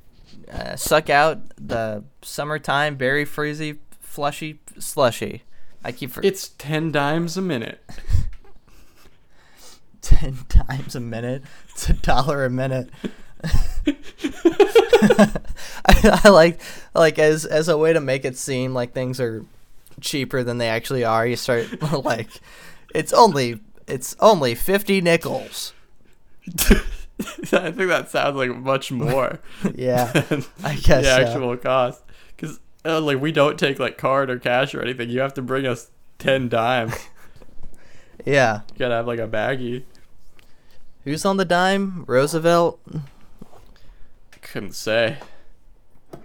uh, 0.51 0.77
suck 0.77 1.11
out 1.11 1.39
the 1.57 2.05
summertime 2.23 2.97
berry 2.97 3.25
freezy 3.25 3.79
flushy 4.01 4.61
slushy. 4.79 5.43
I 5.85 5.93
keep 5.93 6.11
for 6.11 6.23
It's 6.25 6.49
ten 6.49 6.91
dimes 6.91 7.37
a 7.37 7.43
minute. 7.43 7.81
ten 10.01 10.39
times 10.49 10.97
a 10.97 11.01
minute. 11.01 11.43
It's 11.69 11.89
a 11.89 11.93
dollar 11.93 12.45
a 12.45 12.51
minute. 12.51 12.91
I, 15.87 16.21
I 16.25 16.29
like 16.29 16.61
like 16.95 17.19
as 17.19 17.45
as 17.45 17.69
a 17.69 17.77
way 17.77 17.93
to 17.93 18.01
make 18.01 18.25
it 18.25 18.37
seem 18.37 18.75
like 18.75 18.93
things 18.93 19.21
are 19.21 19.45
cheaper 20.01 20.43
than 20.43 20.59
they 20.59 20.69
actually 20.69 21.05
are. 21.05 21.27
You 21.27 21.37
start 21.37 21.83
like 22.05 22.29
it's 22.95 23.13
only 23.13 23.61
it's 23.87 24.17
only 24.21 24.55
fifty 24.55 25.01
nickels. 25.01 25.73
I 27.53 27.71
think 27.71 27.89
that 27.89 28.11
sounds 28.11 28.37
like 28.37 28.55
much 28.55 28.93
more. 28.93 29.41
Yeah, 29.75 30.13
than 30.13 30.45
I 30.63 30.75
guess 30.75 31.05
the 31.05 31.17
so. 31.17 31.23
actual 31.23 31.57
cost. 31.57 32.03
Because 32.37 32.61
uh, 32.85 33.01
like 33.01 33.21
we 33.21 33.33
don't 33.33 33.59
take 33.59 33.79
like 33.79 33.99
card 33.99 34.31
or 34.31 34.39
cash 34.39 34.75
or 34.75 34.83
anything. 34.83 35.11
You 35.11 35.21
have 35.21 35.35
to 35.35 35.43
bring 35.43 35.67
us 35.67 35.91
ten 36.19 36.49
dimes. 36.49 36.95
yeah. 38.25 38.61
You 38.73 38.79
gotta 38.79 38.95
have 38.95 39.07
like 39.07 39.19
a 39.19 39.29
baggie. 39.29 39.85
Who's 41.05 41.25
on 41.25 41.37
the 41.37 41.45
dime? 41.45 42.05
Roosevelt. 42.07 42.81
Couldn't 44.57 44.73
say. 44.73 45.19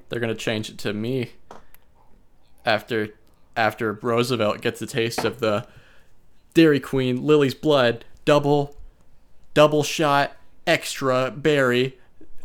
They're 0.07 0.21
gonna 0.21 0.35
change 0.35 0.69
it 0.69 0.77
to 0.77 0.93
me. 0.93 1.31
After 2.65 3.09
after 3.57 3.99
Roosevelt 4.01 4.61
gets 4.61 4.81
a 4.81 4.85
taste 4.85 5.25
of 5.25 5.41
the 5.41 5.67
Dairy 6.53 6.79
Queen 6.79 7.27
Lily's 7.27 7.53
blood 7.53 8.05
double 8.23 8.77
double 9.53 9.83
shot 9.83 10.31
extra 10.65 11.29
berry 11.29 11.99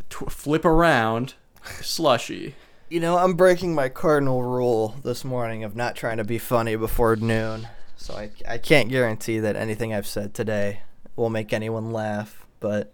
tw- 0.09 0.29
flip 0.29 0.65
around 0.65 1.35
slushy. 1.79 2.55
You 2.89 2.99
know, 2.99 3.17
I'm 3.17 3.35
breaking 3.35 3.73
my 3.73 3.87
cardinal 3.87 4.43
rule 4.43 4.97
this 5.05 5.23
morning 5.23 5.63
of 5.63 5.77
not 5.77 5.95
trying 5.95 6.17
to 6.17 6.25
be 6.25 6.37
funny 6.37 6.75
before 6.75 7.15
noon. 7.15 7.69
So 7.95 8.13
I, 8.13 8.31
I 8.45 8.57
can't 8.57 8.89
guarantee 8.89 9.39
that 9.39 9.55
anything 9.55 9.93
I've 9.93 10.05
said 10.05 10.33
today 10.33 10.81
will 11.15 11.29
make 11.29 11.53
anyone 11.53 11.93
laugh, 11.93 12.45
but 12.59 12.91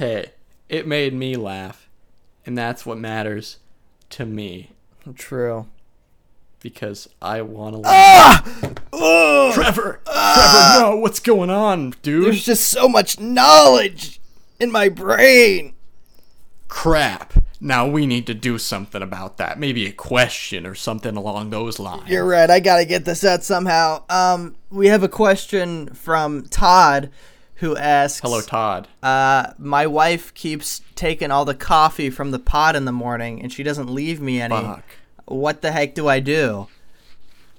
Hey, 0.00 0.32
it 0.70 0.86
made 0.86 1.12
me 1.12 1.34
laugh, 1.34 1.88
and 2.46 2.56
that's 2.56 2.86
what 2.86 2.96
matters 2.96 3.58
to 4.10 4.24
me 4.24 4.70
true. 5.16 5.66
because 6.60 7.08
I 7.20 7.42
want 7.42 7.74
to 7.74 7.80
laugh. 7.80 8.72
Ah! 8.92 9.52
Trevor, 9.52 10.00
Trevor, 10.04 10.80
no, 10.80 10.96
what's 10.96 11.18
going 11.18 11.50
on, 11.50 11.94
dude? 12.02 12.26
There's 12.26 12.44
just 12.44 12.68
so 12.68 12.88
much 12.88 13.18
knowledge 13.18 14.20
in 14.60 14.70
my 14.70 14.88
brain. 14.88 15.74
Crap. 16.68 17.32
Now 17.60 17.86
we 17.88 18.06
need 18.06 18.26
to 18.28 18.34
do 18.34 18.56
something 18.56 19.02
about 19.02 19.38
that. 19.38 19.58
Maybe 19.58 19.86
a 19.86 19.92
question 19.92 20.66
or 20.66 20.74
something 20.74 21.16
along 21.16 21.50
those 21.50 21.78
lines. 21.78 22.08
You're 22.08 22.24
right. 22.24 22.48
I 22.48 22.60
gotta 22.60 22.84
get 22.84 23.04
this 23.04 23.24
out 23.24 23.42
somehow. 23.42 24.04
Um, 24.08 24.54
we 24.70 24.86
have 24.86 25.02
a 25.02 25.08
question 25.08 25.92
from 25.94 26.44
Todd, 26.48 27.10
who 27.60 27.76
asks, 27.76 28.20
Hello, 28.20 28.40
Todd. 28.40 28.88
Uh, 29.02 29.52
my 29.58 29.86
wife 29.86 30.32
keeps 30.34 30.80
taking 30.94 31.30
all 31.30 31.44
the 31.44 31.54
coffee 31.54 32.08
from 32.10 32.30
the 32.30 32.38
pot 32.38 32.74
in 32.74 32.86
the 32.86 32.92
morning, 32.92 33.40
and 33.42 33.52
she 33.52 33.62
doesn't 33.62 33.88
leave 33.88 34.20
me 34.20 34.40
any. 34.40 34.54
Fuck. 34.54 34.84
What 35.26 35.60
the 35.62 35.70
heck 35.70 35.94
do 35.94 36.08
I 36.08 36.20
do? 36.20 36.68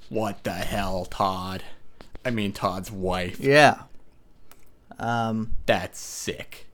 What 0.09 0.43
the 0.43 0.53
hell, 0.53 1.05
Todd? 1.05 1.63
I 2.25 2.31
mean, 2.31 2.51
Todd's 2.51 2.91
wife. 2.91 3.39
Yeah. 3.39 3.83
Um, 4.99 5.53
That's 5.67 5.99
sick. 5.99 6.67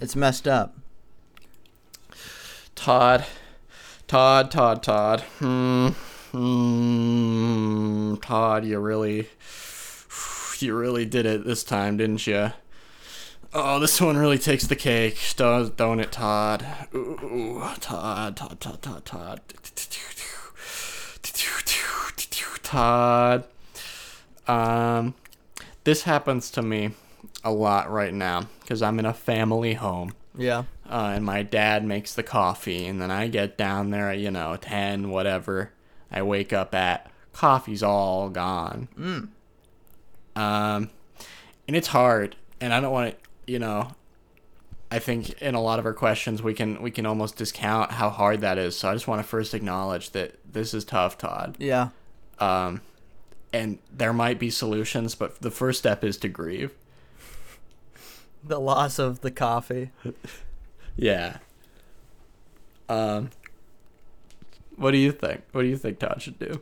it's 0.00 0.14
messed 0.14 0.46
up. 0.46 0.76
Todd. 2.74 3.24
Todd, 4.06 4.50
Todd, 4.50 4.82
Todd. 4.82 5.20
Hmm. 5.38 5.88
Hmm. 6.32 8.14
Todd, 8.16 8.64
you 8.66 8.78
really. 8.78 9.28
You 10.62 10.76
really 10.76 11.04
did 11.04 11.26
it 11.26 11.44
this 11.44 11.64
time, 11.64 11.96
didn't 11.96 12.26
you? 12.26 12.52
Oh, 13.54 13.78
this 13.78 14.00
one 14.00 14.16
really 14.16 14.38
takes 14.38 14.66
the 14.66 14.76
cake, 14.76 15.18
does 15.36 15.68
don't 15.70 16.00
it, 16.00 16.12
Todd? 16.12 16.64
Ooh, 16.94 17.60
Todd, 17.80 18.36
Todd, 18.36 18.60
Todd, 18.60 18.80
Todd, 18.82 19.04
Todd. 19.04 19.40
Todd. 22.62 23.44
Um, 24.46 25.14
this 25.84 26.02
happens 26.04 26.50
to 26.52 26.62
me 26.62 26.92
a 27.44 27.52
lot 27.52 27.90
right 27.90 28.14
now 28.14 28.46
because 28.60 28.82
I'm 28.82 28.98
in 28.98 29.04
a 29.06 29.12
family 29.12 29.74
home 29.74 30.14
Yeah. 30.36 30.64
uh, 30.88 31.12
and 31.14 31.24
my 31.24 31.42
dad 31.42 31.84
makes 31.84 32.14
the 32.14 32.22
coffee, 32.22 32.86
and 32.86 33.00
then 33.00 33.10
I 33.10 33.28
get 33.28 33.58
down 33.58 33.90
there 33.90 34.10
at 34.10 34.18
you 34.18 34.30
know 34.30 34.56
ten, 34.56 35.10
whatever. 35.10 35.72
I 36.10 36.22
wake 36.22 36.52
up 36.52 36.74
at 36.74 37.10
coffee's 37.32 37.82
all 37.82 38.28
gone. 38.30 38.88
Mm. 38.98 39.28
Um, 40.36 40.90
and 41.66 41.76
it's 41.76 41.88
hard, 41.88 42.36
and 42.60 42.72
I 42.72 42.80
don't 42.80 42.92
want 42.92 43.14
to, 43.14 43.52
you 43.52 43.58
know. 43.58 43.92
I 44.90 44.98
think 44.98 45.40
in 45.40 45.54
a 45.54 45.60
lot 45.60 45.78
of 45.78 45.86
our 45.86 45.94
questions 45.94 46.42
we 46.42 46.52
can 46.52 46.82
we 46.82 46.90
can 46.90 47.06
almost 47.06 47.36
discount 47.36 47.92
how 47.92 48.10
hard 48.10 48.42
that 48.42 48.58
is. 48.58 48.78
So 48.78 48.90
I 48.90 48.92
just 48.92 49.08
want 49.08 49.20
to 49.20 49.26
first 49.26 49.54
acknowledge 49.54 50.10
that 50.10 50.38
this 50.44 50.74
is 50.74 50.84
tough, 50.84 51.16
Todd. 51.16 51.56
Yeah. 51.58 51.88
Um, 52.38 52.82
and 53.54 53.78
there 53.90 54.12
might 54.12 54.38
be 54.38 54.50
solutions, 54.50 55.14
but 55.14 55.40
the 55.40 55.50
first 55.50 55.78
step 55.78 56.04
is 56.04 56.18
to 56.18 56.28
grieve. 56.28 56.74
The 58.44 58.60
loss 58.60 58.98
of 58.98 59.20
the 59.22 59.30
coffee. 59.30 59.92
Yeah. 60.96 61.38
Um. 62.88 63.30
What 64.76 64.90
do 64.90 64.98
you 64.98 65.10
think? 65.10 65.42
What 65.52 65.62
do 65.62 65.68
you 65.68 65.76
think 65.76 65.98
Todd 65.98 66.20
should 66.20 66.38
do? 66.38 66.60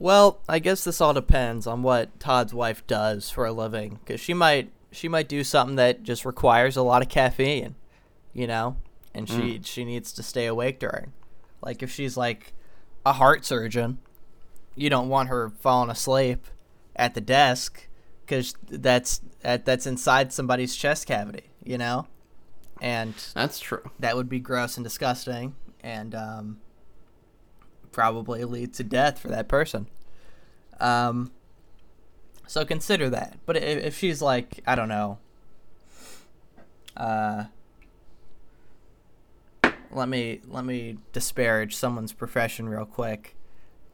Well, 0.00 0.40
I 0.48 0.60
guess 0.60 0.82
this 0.82 1.00
all 1.02 1.12
depends 1.12 1.66
on 1.66 1.82
what 1.82 2.18
Todd's 2.18 2.54
wife 2.54 2.86
does 2.86 3.28
for 3.28 3.44
a 3.44 3.52
living, 3.52 4.00
because 4.02 4.18
she 4.18 4.32
might 4.32 4.72
she 4.90 5.08
might 5.08 5.28
do 5.28 5.44
something 5.44 5.76
that 5.76 6.02
just 6.02 6.24
requires 6.24 6.76
a 6.76 6.82
lot 6.82 7.02
of 7.02 7.08
caffeine, 7.10 7.74
you 8.32 8.46
know, 8.46 8.78
and 9.14 9.28
she 9.28 9.60
she 9.62 9.84
needs 9.84 10.10
to 10.12 10.22
stay 10.22 10.46
awake 10.46 10.78
during. 10.78 11.12
Like 11.62 11.82
if 11.82 11.90
she's 11.90 12.16
like 12.16 12.54
a 13.04 13.12
heart 13.12 13.44
surgeon, 13.44 13.98
you 14.74 14.88
don't 14.88 15.10
want 15.10 15.28
her 15.28 15.50
falling 15.60 15.90
asleep 15.90 16.46
at 16.96 17.12
the 17.12 17.20
desk, 17.20 17.86
because 18.24 18.54
that's 18.70 19.20
that, 19.42 19.66
that's 19.66 19.86
inside 19.86 20.32
somebody's 20.32 20.74
chest 20.74 21.06
cavity, 21.06 21.50
you 21.62 21.76
know, 21.76 22.06
and 22.80 23.12
That's 23.34 23.60
true. 23.60 23.90
that 23.98 24.16
would 24.16 24.30
be 24.30 24.40
gross 24.40 24.78
and 24.78 24.84
disgusting 24.84 25.56
and 25.82 26.14
um, 26.14 26.60
probably 27.92 28.44
lead 28.44 28.74
to 28.74 28.84
death 28.84 29.18
for 29.18 29.28
that 29.28 29.48
person. 29.48 29.86
Um, 30.80 31.32
so 32.46 32.64
consider 32.64 33.08
that. 33.10 33.38
But 33.46 33.56
if, 33.56 33.84
if 33.84 33.98
she's 33.98 34.20
like, 34.22 34.60
I 34.66 34.74
don't 34.74 34.88
know, 34.88 35.18
uh, 36.96 37.44
let 39.92 40.08
me 40.08 40.40
let 40.48 40.64
me 40.64 40.98
disparage 41.12 41.74
someone's 41.74 42.12
profession 42.12 42.68
real 42.68 42.84
quick. 42.86 43.34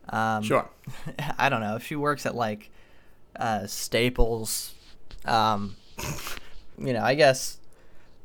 Um, 0.09 0.43
Sure. 0.43 0.69
I 1.39 1.49
don't 1.49 1.61
know 1.61 1.77
if 1.77 1.85
she 1.85 1.97
works 1.97 2.27
at 2.27 2.35
like 2.35 2.71
uh, 3.37 3.67
Staples. 3.67 4.75
Um, 5.25 5.77
you 6.79 6.93
know, 6.93 7.03
I 7.03 7.15
guess 7.15 7.59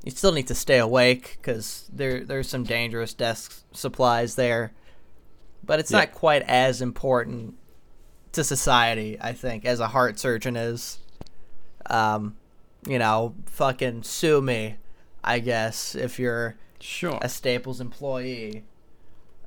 you 0.04 0.12
still 0.12 0.32
need 0.32 0.48
to 0.48 0.56
stay 0.56 0.78
awake 0.80 1.38
because 1.42 1.90
there 1.92 2.24
there's 2.24 2.50
some 2.50 2.64
dangerous 2.64 3.14
desk 3.14 3.64
supplies 3.72 4.36
there, 4.36 4.74
but 5.64 5.80
it's 5.80 5.92
Yeah. 5.92 6.00
not 6.00 6.14
quite 6.14 6.42
as 6.44 6.82
important 6.82 7.56
to 8.34 8.44
society, 8.44 9.18
I 9.20 9.34
think, 9.34 9.66
as 9.66 9.80
a 9.80 9.88
heart 9.88 10.20
surgeon 10.20 10.56
is. 10.56 11.00
Um, 11.88 12.36
you 12.88 12.98
know, 13.00 13.36
fucking 13.46 14.04
sue 14.04 14.42
me, 14.42 14.76
I 15.24 15.40
guess, 15.40 15.94
if 15.96 16.18
you're 16.20 16.56
Sure. 16.80 17.20
a 17.22 17.30
Staples 17.30 17.80
employee. 17.82 18.64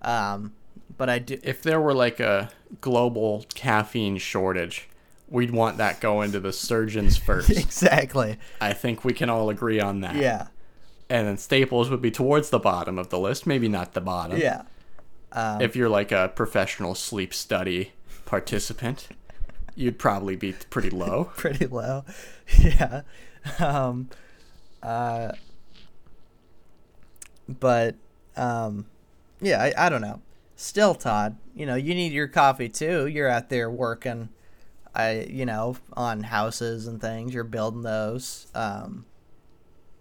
Um, 0.02 0.52
but 0.96 1.08
I 1.08 1.18
do. 1.18 1.38
If 1.42 1.62
there 1.62 1.80
were 1.80 1.94
like 1.94 2.20
a 2.20 2.50
global 2.80 3.44
caffeine 3.54 4.18
shortage, 4.18 4.88
we'd 5.28 5.50
want 5.50 5.78
that 5.78 6.00
going 6.00 6.30
to 6.32 6.40
the 6.40 6.52
surgeons 6.52 7.16
first. 7.26 7.50
exactly. 7.50 8.38
I 8.60 8.72
think 8.72 9.04
we 9.04 9.12
can 9.14 9.30
all 9.30 9.48
agree 9.50 9.80
on 9.80 10.00
that. 10.02 10.16
Yeah. 10.16 10.48
And 11.10 11.26
then 11.26 11.36
Staples 11.38 11.90
would 11.90 12.02
be 12.02 12.10
towards 12.10 12.50
the 12.50 12.58
bottom 12.58 12.98
of 12.98 13.10
the 13.10 13.18
list, 13.18 13.46
maybe 13.46 13.68
not 13.68 13.94
the 13.94 14.00
bottom. 14.00 14.38
Yeah. 14.38 14.62
Um, 15.34 15.60
If 15.60 15.76
you're 15.76 15.88
like 15.88 16.12
a 16.12 16.32
professional 16.34 16.94
sleep 16.94 17.34
study 17.34 17.92
participant, 18.24 19.08
you'd 19.74 19.98
probably 19.98 20.36
be 20.36 20.52
pretty 20.70 20.90
low. 20.90 21.24
pretty 21.36 21.66
low. 21.66 22.04
yeah. 22.58 23.02
Um, 23.58 24.08
uh, 24.82 25.32
but 27.48 27.96
um, 28.36 28.86
yeah, 29.40 29.62
I, 29.62 29.86
I 29.86 29.88
don't 29.88 30.00
know. 30.00 30.20
Still, 30.56 30.94
Todd, 30.94 31.36
you 31.54 31.66
know, 31.66 31.74
you 31.74 31.94
need 31.94 32.12
your 32.12 32.28
coffee 32.28 32.68
too. 32.68 33.06
You're 33.06 33.28
out 33.28 33.48
there 33.48 33.68
working, 33.68 34.28
I 34.94 35.26
you 35.28 35.44
know, 35.44 35.76
on 35.94 36.22
houses 36.22 36.86
and 36.86 37.00
things. 37.00 37.34
You're 37.34 37.44
building 37.44 37.82
those. 37.82 38.46
Um, 38.54 39.04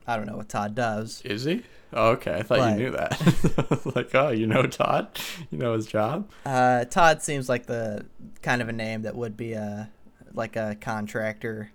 I 0.06 0.16
don't 0.16 0.28
know 0.28 0.38
what 0.38 0.50
Todd 0.50 0.76
does. 0.76 1.22
Is 1.26 1.46
he? 1.46 1.64
Oh, 1.96 2.10
okay, 2.12 2.34
I 2.36 2.42
thought 2.44 2.58
But- 2.60 2.78
you 2.80 2.86
knew 2.86 2.92
that. 2.92 3.82
like, 3.96 4.14
oh, 4.16 4.30
you 4.30 4.48
know 4.48 4.64
Todd? 4.64 5.08
You 5.52 5.58
know 5.58 5.74
his 5.74 5.86
job? 5.86 6.30
Uh, 6.46 6.86
Todd 6.86 7.22
seems 7.22 7.48
like 7.50 7.66
the 7.68 8.06
kind 8.42 8.62
of 8.62 8.70
a 8.70 8.74
name 8.74 9.04
that 9.04 9.16
would 9.16 9.38
be 9.38 9.54
a 9.54 9.90
like 10.34 10.56
a 10.56 10.76
contractor. 10.82 11.72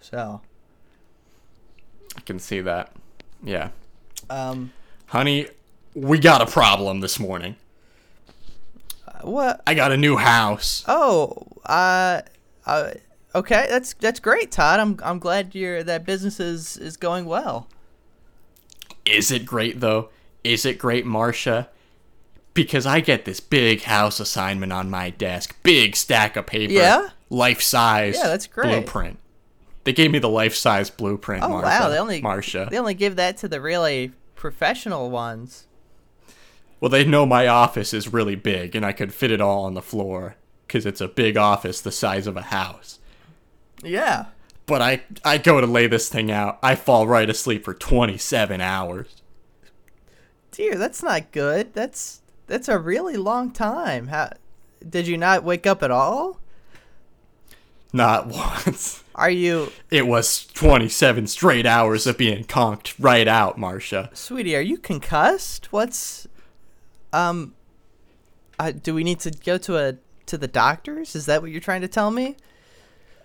So, 0.00 0.40
I 2.16 2.20
can 2.22 2.38
see 2.38 2.60
that. 2.62 2.92
Yeah. 3.44 3.68
um, 4.28 4.72
Honey, 5.06 5.48
we 5.94 6.18
got 6.18 6.40
a 6.40 6.46
problem 6.46 7.00
this 7.00 7.18
morning. 7.20 7.56
what 9.22 9.60
I 9.66 9.74
got 9.74 9.92
a 9.92 9.96
new 9.96 10.16
house. 10.16 10.84
Oh, 10.88 11.46
uh, 11.66 12.22
uh, 12.66 12.90
okay, 13.34 13.66
that's 13.68 13.94
that's 13.94 14.20
great, 14.20 14.50
Todd. 14.50 14.80
I'm 14.80 14.98
I'm 15.02 15.18
glad 15.18 15.54
your 15.54 15.82
that 15.82 16.04
business 16.04 16.40
is 16.40 16.76
is 16.76 16.96
going 16.96 17.24
well. 17.26 17.68
Is 19.10 19.30
it 19.30 19.44
great 19.46 19.80
though? 19.80 20.08
Is 20.44 20.64
it 20.64 20.78
great, 20.78 21.04
Marcia? 21.04 21.68
Because 22.54 22.84
I 22.86 23.00
get 23.00 23.24
this 23.24 23.40
big 23.40 23.82
house 23.82 24.18
assignment 24.20 24.72
on 24.72 24.90
my 24.90 25.10
desk, 25.10 25.56
big 25.62 25.94
stack 25.96 26.36
of 26.36 26.46
paper, 26.46 26.72
Yeah? 26.72 27.08
life 27.28 27.62
size, 27.62 28.16
Yeah, 28.16 28.28
that's 28.28 28.46
great. 28.46 28.68
blueprint. 28.68 29.18
They 29.84 29.92
gave 29.92 30.10
me 30.10 30.18
the 30.18 30.28
life 30.28 30.54
size 30.54 30.90
blueprint. 30.90 31.42
Oh 31.44 31.48
Marcia, 31.48 31.66
wow, 31.66 31.88
they 31.88 31.98
only 31.98 32.20
Marcia. 32.20 32.68
they 32.70 32.78
only 32.78 32.94
give 32.94 33.16
that 33.16 33.36
to 33.38 33.48
the 33.48 33.60
really 33.60 34.12
professional 34.36 35.10
ones. 35.10 35.66
Well, 36.80 36.88
they 36.90 37.04
know 37.04 37.26
my 37.26 37.46
office 37.46 37.92
is 37.94 38.12
really 38.12 38.36
big, 38.36 38.74
and 38.74 38.84
I 38.86 38.92
could 38.92 39.12
fit 39.12 39.30
it 39.30 39.40
all 39.40 39.64
on 39.64 39.74
the 39.74 39.82
floor 39.82 40.36
because 40.66 40.86
it's 40.86 41.00
a 41.00 41.08
big 41.08 41.36
office 41.36 41.80
the 41.80 41.92
size 41.92 42.26
of 42.26 42.36
a 42.36 42.42
house. 42.42 42.98
Yeah. 43.82 44.26
But 44.70 44.80
I, 44.82 45.02
I 45.24 45.38
go 45.38 45.60
to 45.60 45.66
lay 45.66 45.88
this 45.88 46.08
thing 46.08 46.30
out. 46.30 46.60
I 46.62 46.76
fall 46.76 47.08
right 47.08 47.28
asleep 47.28 47.64
for 47.64 47.74
27 47.74 48.60
hours. 48.60 49.16
Dear, 50.52 50.76
that's 50.76 51.02
not 51.02 51.32
good. 51.32 51.74
That's 51.74 52.22
that's 52.46 52.68
a 52.68 52.78
really 52.78 53.16
long 53.16 53.50
time. 53.50 54.06
How 54.06 54.30
did 54.88 55.08
you 55.08 55.16
not 55.18 55.42
wake 55.42 55.66
up 55.66 55.82
at 55.82 55.90
all? 55.90 56.38
Not 57.92 58.26
once. 58.66 59.02
Are 59.16 59.28
you, 59.28 59.72
It 59.90 60.06
was 60.06 60.46
27 60.46 61.26
straight 61.26 61.66
hours 61.66 62.06
of 62.06 62.16
being 62.16 62.44
conked 62.44 62.94
right 62.98 63.26
out, 63.26 63.58
Marcia. 63.58 64.08
sweetie? 64.14 64.54
Are 64.56 64.60
you 64.60 64.78
concussed? 64.78 65.72
What's 65.72 66.28
um? 67.12 67.54
Uh, 68.56 68.70
do 68.70 68.94
we 68.94 69.02
need 69.02 69.18
to 69.20 69.32
go 69.32 69.58
to 69.58 69.76
a 69.78 69.96
to 70.26 70.38
the 70.38 70.46
doctors? 70.46 71.16
Is 71.16 71.26
that 71.26 71.42
what 71.42 71.50
you're 71.50 71.60
trying 71.60 71.80
to 71.80 71.88
tell 71.88 72.12
me? 72.12 72.36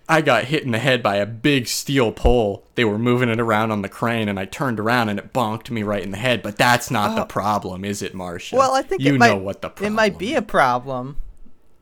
I 0.07 0.21
got 0.21 0.45
hit 0.45 0.63
in 0.63 0.71
the 0.71 0.77
head 0.79 1.01
by 1.01 1.15
a 1.15 1.25
big 1.25 1.67
steel 1.67 2.11
pole. 2.11 2.63
They 2.75 2.85
were 2.85 2.99
moving 2.99 3.29
it 3.29 3.39
around 3.39 3.71
on 3.71 3.81
the 3.81 3.89
crane, 3.89 4.29
and 4.29 4.39
I 4.39 4.45
turned 4.45 4.79
around 4.79 5.09
and 5.09 5.17
it 5.17 5.33
bonked 5.33 5.71
me 5.71 5.81
right 5.83 6.03
in 6.03 6.11
the 6.11 6.17
head. 6.17 6.43
But 6.43 6.57
that's 6.57 6.91
not 6.91 7.15
the 7.15 7.25
problem, 7.25 7.83
is 7.83 8.01
it, 8.03 8.13
Marcia? 8.13 8.55
Well, 8.55 8.73
I 8.75 8.83
think 8.83 9.01
you 9.01 9.15
it 9.15 9.19
know 9.19 9.35
might, 9.35 9.41
what 9.41 9.61
the 9.61 9.69
problem. 9.69 9.93
it 9.93 9.95
might 9.95 10.17
be 10.19 10.35
a 10.35 10.41
problem. 10.43 11.17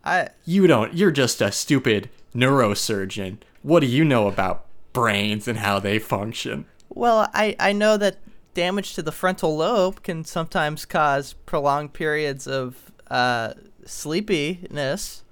I 0.06 0.30
You 0.46 0.68
don't. 0.68 0.94
You're 0.94 1.12
just 1.12 1.42
a 1.42 1.52
stupid 1.52 2.10
neurosurgeon. 2.34 3.38
What 3.62 3.82
do 3.82 3.88
you 3.88 4.06
know 4.06 4.28
about 4.28 4.66
brains 4.94 5.48
and 5.48 5.60
how 5.60 5.80
they 5.80 6.00
function? 6.00 6.66
well, 6.90 7.28
I 7.34 7.56
I 7.60 7.74
know 7.74 7.98
that 7.98 8.18
damage 8.54 8.94
to 8.94 9.02
the 9.02 9.12
frontal 9.12 9.58
lobe 9.58 10.04
can 10.04 10.24
sometimes 10.24 10.86
cause 10.86 11.34
prolonged 11.46 11.92
periods 11.94 12.46
of 12.48 12.92
uh, 13.10 13.54
sleepiness. 13.86 15.24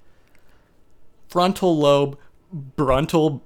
Frontal 1.28 1.78
lobe, 1.78 2.18
bruntal 2.76 3.40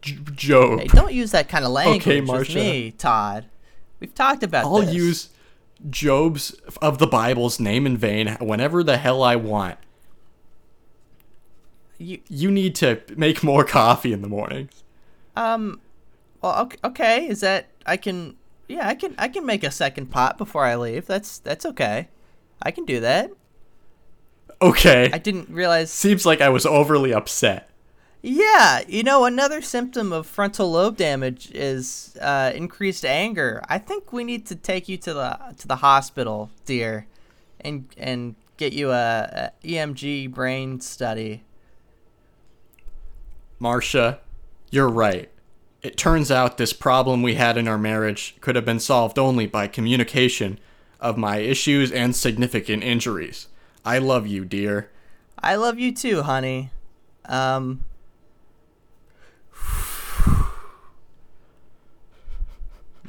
j- 0.00 0.18
job. 0.34 0.80
Hey, 0.80 0.86
don't 0.88 1.12
use 1.12 1.30
that 1.32 1.48
kind 1.48 1.64
of 1.64 1.70
language 1.72 2.04
with 2.06 2.26
Marcia. 2.26 2.54
me, 2.58 2.90
Todd. 2.92 3.46
We've 4.00 4.14
talked 4.14 4.42
about 4.42 4.64
I'll 4.64 4.80
this. 4.82 4.94
use 4.94 5.28
Job's 5.90 6.52
of 6.82 6.98
the 6.98 7.06
Bible's 7.06 7.58
name 7.60 7.86
in 7.86 7.96
vain 7.96 8.36
whenever 8.40 8.82
the 8.82 8.96
hell 8.96 9.22
I 9.22 9.36
want. 9.36 9.78
you. 11.98 12.20
You 12.28 12.50
need 12.50 12.74
to 12.76 13.00
make 13.16 13.42
more 13.42 13.64
coffee 13.64 14.12
in 14.12 14.22
the 14.22 14.28
mornings. 14.28 14.84
Um, 15.36 15.80
well, 16.42 16.62
okay, 16.62 16.76
okay. 16.84 17.26
Is 17.28 17.40
that 17.40 17.66
I 17.86 17.96
can? 17.96 18.36
Yeah, 18.68 18.86
I 18.88 18.94
can. 18.94 19.14
I 19.18 19.28
can 19.28 19.44
make 19.46 19.64
a 19.64 19.70
second 19.70 20.06
pot 20.06 20.38
before 20.38 20.64
I 20.64 20.76
leave. 20.76 21.06
That's 21.06 21.38
that's 21.38 21.64
okay. 21.66 22.08
I 22.62 22.70
can 22.70 22.84
do 22.84 23.00
that. 23.00 23.30
Okay. 24.60 25.08
I 25.12 25.18
didn't 25.18 25.48
realize 25.50 25.90
Seems 25.92 26.26
like 26.26 26.40
I 26.40 26.48
was 26.48 26.66
overly 26.66 27.12
upset. 27.14 27.70
Yeah, 28.20 28.82
you 28.88 29.04
know, 29.04 29.24
another 29.24 29.62
symptom 29.62 30.12
of 30.12 30.26
frontal 30.26 30.72
lobe 30.72 30.96
damage 30.96 31.52
is 31.52 32.16
uh, 32.20 32.50
increased 32.54 33.04
anger. 33.04 33.62
I 33.68 33.78
think 33.78 34.12
we 34.12 34.24
need 34.24 34.44
to 34.46 34.56
take 34.56 34.88
you 34.88 34.96
to 34.98 35.14
the 35.14 35.38
to 35.58 35.68
the 35.68 35.76
hospital, 35.76 36.50
dear, 36.64 37.06
and 37.60 37.86
and 37.96 38.34
get 38.56 38.72
you 38.72 38.90
a, 38.90 39.52
a 39.62 39.66
EMG 39.66 40.32
brain 40.32 40.80
study. 40.80 41.44
Marcia, 43.60 44.18
you're 44.70 44.88
right. 44.88 45.30
It 45.82 45.96
turns 45.96 46.32
out 46.32 46.58
this 46.58 46.72
problem 46.72 47.22
we 47.22 47.36
had 47.36 47.56
in 47.56 47.68
our 47.68 47.78
marriage 47.78 48.36
could 48.40 48.56
have 48.56 48.64
been 48.64 48.80
solved 48.80 49.16
only 49.16 49.46
by 49.46 49.68
communication 49.68 50.58
of 51.00 51.16
my 51.16 51.38
issues 51.38 51.92
and 51.92 52.16
significant 52.16 52.82
injuries. 52.82 53.46
I 53.84 53.98
love 53.98 54.26
you, 54.26 54.44
dear. 54.44 54.90
I 55.40 55.54
love 55.54 55.78
you 55.78 55.92
too, 55.92 56.22
honey. 56.22 56.70
Um. 57.26 57.84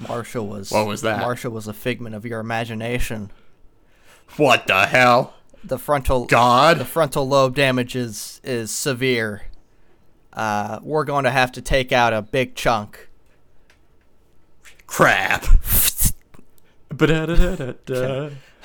Marshall 0.07 0.47
was 0.47 0.71
What 0.71 0.87
was 0.87 1.01
that? 1.01 1.19
Marshall 1.19 1.51
was 1.51 1.67
a 1.67 1.73
figment 1.73 2.15
of 2.15 2.25
your 2.25 2.39
imagination. 2.39 3.31
What 4.37 4.67
the 4.67 4.85
hell? 4.85 5.33
the 5.63 5.77
frontal 5.77 6.25
God. 6.25 6.77
the 6.77 6.83
God. 6.83 6.87
frontal 6.89 7.27
lobe 7.27 7.55
damage 7.55 7.95
is 7.95 8.39
is 8.43 8.71
severe. 8.71 9.43
Uh, 10.31 10.79
we're 10.83 11.05
going 11.05 11.23
to 11.23 11.31
have 11.31 11.51
to 11.53 11.61
take 11.61 11.91
out 11.91 12.13
a 12.13 12.21
big 12.21 12.55
chunk. 12.55 13.09
Crap. 14.87 15.45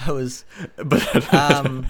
I 0.07 0.11
was, 0.13 0.45
um, 1.33 1.87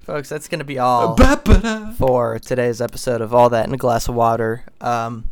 folks. 0.00 0.28
That's 0.28 0.48
going 0.48 0.58
to 0.58 0.64
be 0.64 0.78
all 0.78 1.16
for 1.96 2.38
today's 2.38 2.80
episode 2.80 3.20
of 3.20 3.34
All 3.34 3.50
That 3.50 3.66
in 3.66 3.74
a 3.74 3.78
Glass 3.78 4.08
of 4.08 4.14
Water. 4.14 4.64
Um, 4.80 5.28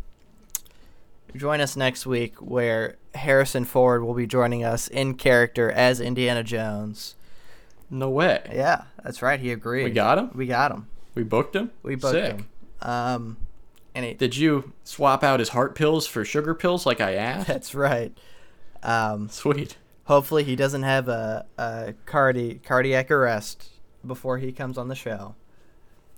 join 1.36 1.60
us 1.60 1.76
next 1.76 2.06
week 2.06 2.36
where 2.38 2.96
Harrison 3.14 3.64
Ford 3.64 4.02
will 4.04 4.14
be 4.14 4.26
joining 4.26 4.64
us 4.64 4.88
in 4.88 5.14
character 5.14 5.70
as 5.70 6.00
Indiana 6.00 6.42
Jones. 6.42 7.14
No 7.90 8.08
way. 8.10 8.42
Yeah, 8.52 8.84
that's 9.02 9.22
right. 9.22 9.38
He 9.38 9.52
agreed. 9.52 9.84
We 9.84 9.90
got 9.90 10.18
him? 10.18 10.30
We 10.34 10.46
got 10.46 10.70
him. 10.72 10.86
We 11.14 11.22
booked 11.22 11.54
him? 11.54 11.70
We 11.82 11.94
booked 11.94 12.14
Sick. 12.14 12.32
him. 12.32 12.48
Um, 12.82 13.36
and 13.94 14.04
he, 14.04 14.14
Did 14.14 14.36
you 14.36 14.72
swap 14.82 15.22
out 15.22 15.38
his 15.38 15.50
heart 15.50 15.74
pills 15.74 16.06
for 16.06 16.24
sugar 16.24 16.54
pills 16.54 16.86
like 16.86 17.00
I 17.00 17.14
asked? 17.14 17.46
that's 17.46 17.74
right. 17.74 18.16
Um, 18.82 19.28
Sweet. 19.28 19.76
hopefully 20.04 20.44
he 20.44 20.56
doesn't 20.56 20.82
have 20.82 21.08
a, 21.08 21.46
a 21.56 21.94
cardi- 22.06 22.60
cardiac 22.64 23.10
arrest 23.10 23.68
before 24.06 24.38
he 24.38 24.50
comes 24.52 24.76
on 24.76 24.88
the 24.88 24.94
show. 24.94 25.34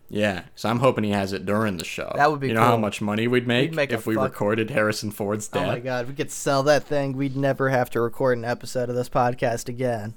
Yeah, 0.09 0.45
so 0.55 0.69
I'm 0.69 0.79
hoping 0.79 1.03
he 1.05 1.11
has 1.11 1.33
it 1.33 1.45
during 1.45 1.79
the 1.79 1.85
show. 1.85 2.13
That 2.15 2.31
would 2.31 2.39
be 2.39 2.49
You 2.49 2.55
know 2.55 2.61
how 2.61 2.77
much 2.77 3.01
money 3.01 3.27
we'd 3.27 3.47
make, 3.47 3.73
make 3.75 3.91
if 3.93 4.07
we 4.07 4.15
fuck- 4.15 4.25
recorded 4.25 4.71
Harrison 4.71 5.11
Ford's 5.11 5.49
death. 5.49 5.65
Oh 5.65 5.67
my 5.67 5.81
god, 5.81 6.07
we 6.07 6.15
could 6.15 6.31
sell 6.31 6.63
that 6.65 6.85
thing. 6.85 7.17
We'd 7.17 7.37
never 7.37 7.71
have 7.71 7.91
to 7.91 8.01
record 8.01 8.39
an 8.39 8.45
episode 8.45 8.89
of 8.89 8.95
this 8.95 9.09
podcast 9.09 9.69
again. 9.69 10.15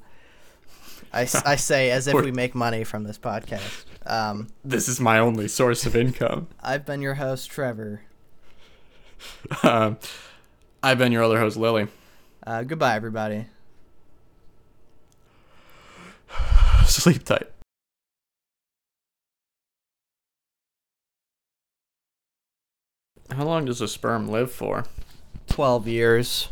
I, 1.11 1.21
I 1.21 1.55
say 1.55 1.89
as 1.89 2.07
if 2.07 2.13
we 2.23 2.31
make 2.31 2.53
money 2.53 2.83
from 2.83 3.03
this 3.03 3.17
podcast. 3.17 3.85
Um, 4.05 4.49
This 4.63 4.87
is 4.87 4.99
my 4.99 5.17
only 5.17 5.47
source 5.47 5.85
of 5.87 5.95
income. 5.95 6.47
I've 6.61 6.85
been 6.85 7.01
your 7.01 7.15
host, 7.15 7.49
Trevor. 7.49 8.01
um, 9.63 9.97
I've 10.83 10.99
been 10.99 11.11
your 11.11 11.23
other 11.23 11.39
host, 11.39 11.57
Lily. 11.57 11.87
Uh, 12.45 12.61
goodbye, 12.61 12.95
everybody. 12.95 13.47
Sleep 16.85 17.23
tight. 17.25 17.49
How 23.31 23.45
long 23.45 23.65
does 23.65 23.81
a 23.81 23.87
sperm 23.87 24.27
live 24.27 24.51
for? 24.51 24.85
12 25.47 25.87
years. 25.87 26.49